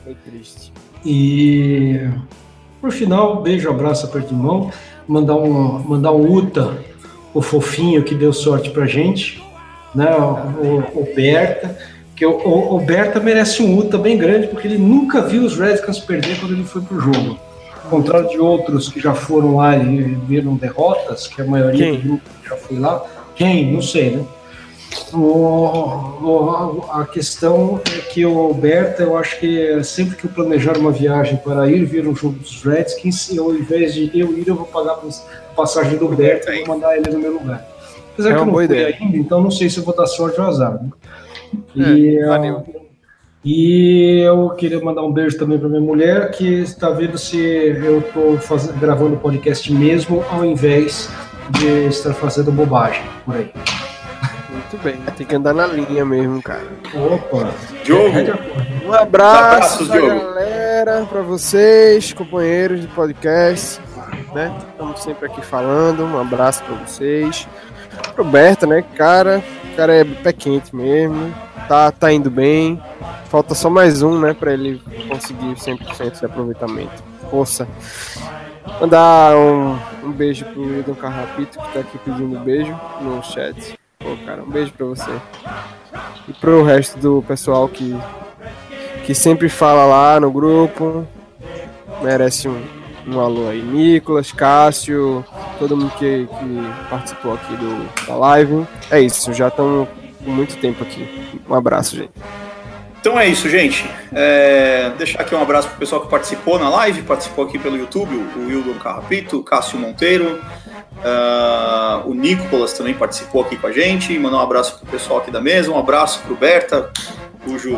foi 0.03 0.15
triste. 0.26 0.72
E, 1.05 1.99
por 2.80 2.91
final, 2.91 3.41
beijo, 3.41 3.69
abraço, 3.69 4.05
aperto 4.05 4.30
de 4.30 4.35
mão, 4.35 4.72
mandar 5.07 5.35
um, 5.35 5.80
mandar 5.84 6.13
um 6.13 6.31
Uta, 6.31 6.77
o 7.34 7.41
fofinho 7.41 8.03
que 8.03 8.15
deu 8.15 8.31
sorte 8.31 8.69
pra 8.69 8.85
gente, 8.85 9.43
né, 9.93 10.15
o, 10.15 10.99
o 11.01 11.13
Berta, 11.13 11.77
que 12.22 12.26
o, 12.27 12.34
o, 12.38 12.76
o 12.76 12.80
Berta 12.80 13.19
merece 13.19 13.64
um 13.64 13.76
Uta 13.80 13.98
bem 13.98 14.15
grande, 14.15 14.45
porque 14.45 14.68
ele 14.68 14.77
nunca 14.77 15.23
viu 15.23 15.41
os 15.43 15.57
Redskins 15.57 15.98
perder 15.98 16.39
quando 16.39 16.53
ele 16.53 16.64
foi 16.64 16.80
pro 16.84 16.99
jogo. 17.02 17.35
Ao 17.84 17.89
contrário 17.89 18.30
de 18.30 18.38
outros 18.38 18.89
que 18.89 18.99
já 18.99 19.15
foram 19.15 19.56
lá 19.56 19.76
e 19.76 20.03
viram 20.27 20.53
derrotas, 20.53 21.26
que 21.26 21.41
a 21.41 21.45
maioria 21.45 21.84
Quem? 21.84 21.95
do 21.99 22.02
grupo 22.07 22.22
já 22.48 22.56
foi 22.57 22.77
lá. 22.77 23.03
Quem? 23.34 23.73
Não 23.73 23.81
sei, 23.81 24.11
né? 24.11 24.23
O- 25.11 25.18
o- 25.18 26.85
a 26.91 27.07
questão 27.07 27.81
é 27.91 27.98
que 28.02 28.23
o 28.23 28.38
Alberto, 28.38 29.02
eu 29.02 29.18
acho 29.18 29.39
que 29.39 29.84
sempre 29.84 30.15
que 30.15 30.26
eu 30.26 30.30
planejar 30.30 30.77
uma 30.77 30.91
viagem 30.91 31.38
para 31.38 31.68
ir 31.72 31.85
ver 31.85 32.07
um 32.07 32.15
jogo 32.15 32.38
dos 32.38 32.61
Redskins, 32.64 33.35
eu, 33.35 33.45
ao 33.45 33.56
invés 33.56 33.95
de 33.95 34.11
eu 34.14 34.38
ir, 34.38 34.48
eu 34.48 34.53
vou 34.56 34.68
pagar 34.68 34.91
a 35.02 35.53
passagem 35.56 35.98
do 35.98 36.06
Alberto 36.06 36.52
e 36.52 36.64
vou 36.65 36.76
mandar 36.76 36.95
ele 36.95 37.10
no 37.10 37.18
meu 37.18 37.34
lugar. 37.34 37.65
Apesar 38.14 38.30
É 38.30 38.34
que 38.35 38.39
eu 38.41 38.45
não 38.45 38.53
fui 38.53 38.65
ideia. 38.65 38.95
ainda, 39.02 39.18
então 39.18 39.41
não 39.41 39.49
sei 39.49 39.72
se 39.72 39.80
eu 39.80 39.84
vou 39.84 39.95
dar 39.95 40.06
sorte 40.06 40.39
ou 40.39 40.45
azar. 40.45 40.73
Né? 40.73 40.89
E, 41.76 42.18
É, 42.18 42.26
valeu. 42.28 42.64
e 43.44 44.22
eu 44.26 44.49
queria 44.52 44.80
mandar 44.80 45.02
um 45.03 45.11
beijo 45.11 45.38
também 45.38 45.57
para 45.57 45.68
minha 45.69 45.82
mulher, 45.82 46.32
que 46.32 46.45
está 46.61 46.90
vendo 46.90 47.18
se 47.18 47.38
eu 47.40 47.99
estou 47.99 48.38
gravando 48.80 49.15
o 49.15 49.19
podcast 49.19 49.72
mesmo, 49.73 50.23
ao 50.30 50.45
invés 50.45 51.10
de 51.52 51.88
estar 51.88 52.14
fazendo 52.14 52.52
bobagem 52.52 53.02
por 53.26 53.36
aí. 53.36 53.52
Muito 54.52 54.84
bem, 54.84 54.95
tem 55.18 55.26
que 55.28 55.36
andar 55.36 55.53
na 55.53 55.68
linha 55.68 56.06
mesmo, 56.06 56.41
cara. 56.41 56.64
Opa! 56.94 57.52
Diogo, 57.84 58.10
Um 58.86 58.94
abraço 58.94 59.86
pra 59.88 59.98
Diogo. 59.98 60.19
galera, 60.19 61.06
pra 61.10 61.22
vocês, 61.22 62.14
companheiros 62.14 62.80
de 62.82 62.88
podcast, 62.88 63.82
né? 64.34 64.56
Estamos 64.72 65.02
sempre 65.03 65.26
aqui 65.26 65.41
falando. 65.45 66.03
Um 66.06 66.18
abraço 66.19 66.64
pra 66.64 66.76
vocês. 66.86 67.48
Roberta, 68.18 68.65
né, 68.65 68.82
cara? 68.95 69.44
O 69.72 69.76
cara 69.76 69.93
é 69.93 70.03
pé 70.03 70.34
quente 70.34 70.76
mesmo. 70.76 71.34
Tá, 71.68 71.91
tá 71.91 72.11
indo 72.11 72.30
bem. 72.30 72.81
Falta 73.30 73.56
só 73.56 73.69
mais 73.69 74.02
um, 74.02 74.19
né, 74.19 74.34
pra 74.34 74.53
ele 74.53 74.81
conseguir 75.07 75.56
100% 75.56 76.19
de 76.19 76.26
aproveitamento. 76.26 77.03
Força. 77.30 77.68
Mandar 78.80 79.38
um, 79.38 79.77
um 80.03 80.11
beijo 80.11 80.43
pro 80.45 80.80
Idon 80.80 80.95
Carrapito, 80.95 81.60
que 81.60 81.73
tá 81.73 81.80
aqui 81.80 81.98
pedindo 81.99 82.39
beijo 82.39 82.77
no 82.99 83.23
chat. 83.23 83.80
Pô, 83.99 84.18
cara, 84.26 84.43
um 84.43 84.49
beijo 84.49 84.73
pra 84.73 84.85
você. 84.85 85.11
E 86.27 86.34
pro 86.34 86.64
resto 86.64 86.98
do 86.99 87.23
pessoal 87.27 87.69
que, 87.69 87.95
que 89.06 89.15
sempre 89.15 89.48
fala 89.49 89.85
lá 89.85 90.19
no 90.19 90.31
grupo. 90.31 91.07
Merece 92.02 92.49
um, 92.49 92.61
um 93.07 93.19
alô 93.19 93.49
aí. 93.49 93.61
Nicolas, 93.61 94.32
Cássio, 94.32 95.26
todo 95.60 95.76
mundo 95.76 95.91
que, 95.98 96.28
que 96.28 96.90
participou 96.90 97.34
aqui 97.34 97.56
do, 97.56 98.06
da 98.06 98.15
live. 98.15 98.65
É 98.90 98.99
isso, 98.99 99.34
já 99.34 99.48
estamos 99.48 99.88
com 100.23 100.32
muito 100.32 100.57
tempo 100.57 100.84
aqui. 100.84 101.41
Um 101.49 101.53
abraço, 101.53 101.95
gente. 101.95 102.11
Então 103.02 103.19
é 103.19 103.28
isso, 103.28 103.49
gente. 103.49 103.90
É, 104.14 104.91
deixar 104.95 105.22
aqui 105.22 105.34
um 105.34 105.41
abraço 105.41 105.68
pro 105.69 105.78
pessoal 105.78 106.02
que 106.02 106.07
participou 106.07 106.60
na 106.60 106.69
live, 106.69 107.02
participou 107.02 107.45
aqui 107.45 107.57
pelo 107.57 107.76
YouTube, 107.76 108.15
o 108.15 108.48
Wildon 108.48 108.76
Carrapito, 108.76 109.40
o 109.40 109.44
Cássio 109.44 109.80
Monteiro, 109.80 110.40
ah, 111.03 112.03
o 112.06 112.14
Nicolas 112.14 112.73
também 112.73 112.94
participou 112.94 113.41
aqui 113.41 113.57
com 113.57 113.65
a 113.65 113.72
gente. 113.72 114.18
Mandar 114.19 114.38
um 114.38 114.41
abraço 114.41 114.78
pro 114.78 114.86
pessoal 114.86 115.19
aqui 115.19 115.32
da 115.32 115.41
mesa, 115.41 115.72
um 115.72 115.80
abraço 115.80 116.22
pro 116.22 116.36
Berta, 116.36 116.91
cujo 117.44 117.76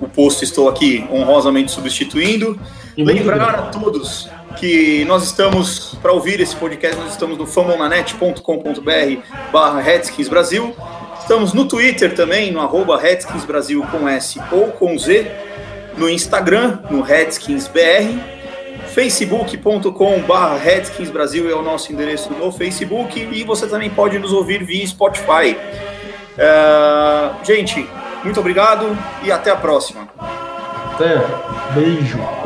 o 0.00 0.08
posto 0.08 0.42
estou 0.42 0.68
aqui 0.68 1.06
honrosamente 1.08 1.70
substituindo. 1.70 2.58
E 2.96 3.04
Lembrar 3.04 3.54
a 3.54 3.62
todos 3.66 4.28
que 4.56 5.04
nós 5.04 5.24
estamos, 5.24 5.94
para 6.00 6.12
ouvir 6.12 6.40
esse 6.40 6.56
podcast, 6.56 6.96
nós 7.00 7.12
estamos 7.12 7.36
no 7.38 7.46
famonanet.com.br 7.46 8.40
barra 9.52 9.80
Redskins 9.80 10.28
Brasil. 10.28 10.74
Estamos 11.20 11.52
no 11.52 11.66
Twitter 11.66 12.14
também, 12.14 12.50
no 12.50 12.60
arroba 12.60 12.98
Redskins 12.98 13.44
Brasil 13.44 13.84
com 13.90 14.08
S 14.08 14.40
ou 14.50 14.68
com 14.68 14.98
Z. 14.98 15.30
No 15.96 16.08
Instagram, 16.08 16.78
no 16.90 17.02
RedskinsBR. 17.02 18.18
facebook.com 18.94 20.20
barra 20.22 20.56
Redskins 20.56 21.10
Brasil 21.10 21.50
é 21.50 21.54
o 21.54 21.62
nosso 21.62 21.92
endereço 21.92 22.32
no 22.32 22.50
Facebook. 22.50 23.18
E 23.20 23.44
você 23.44 23.66
também 23.66 23.90
pode 23.90 24.18
nos 24.18 24.32
ouvir 24.32 24.64
via 24.64 24.86
Spotify. 24.86 25.56
É, 26.38 27.30
gente, 27.44 27.86
muito 28.24 28.38
obrigado 28.38 28.96
e 29.22 29.32
até 29.32 29.50
a 29.50 29.56
próxima. 29.56 30.08
Até. 30.94 31.16
Beijo. 31.74 32.37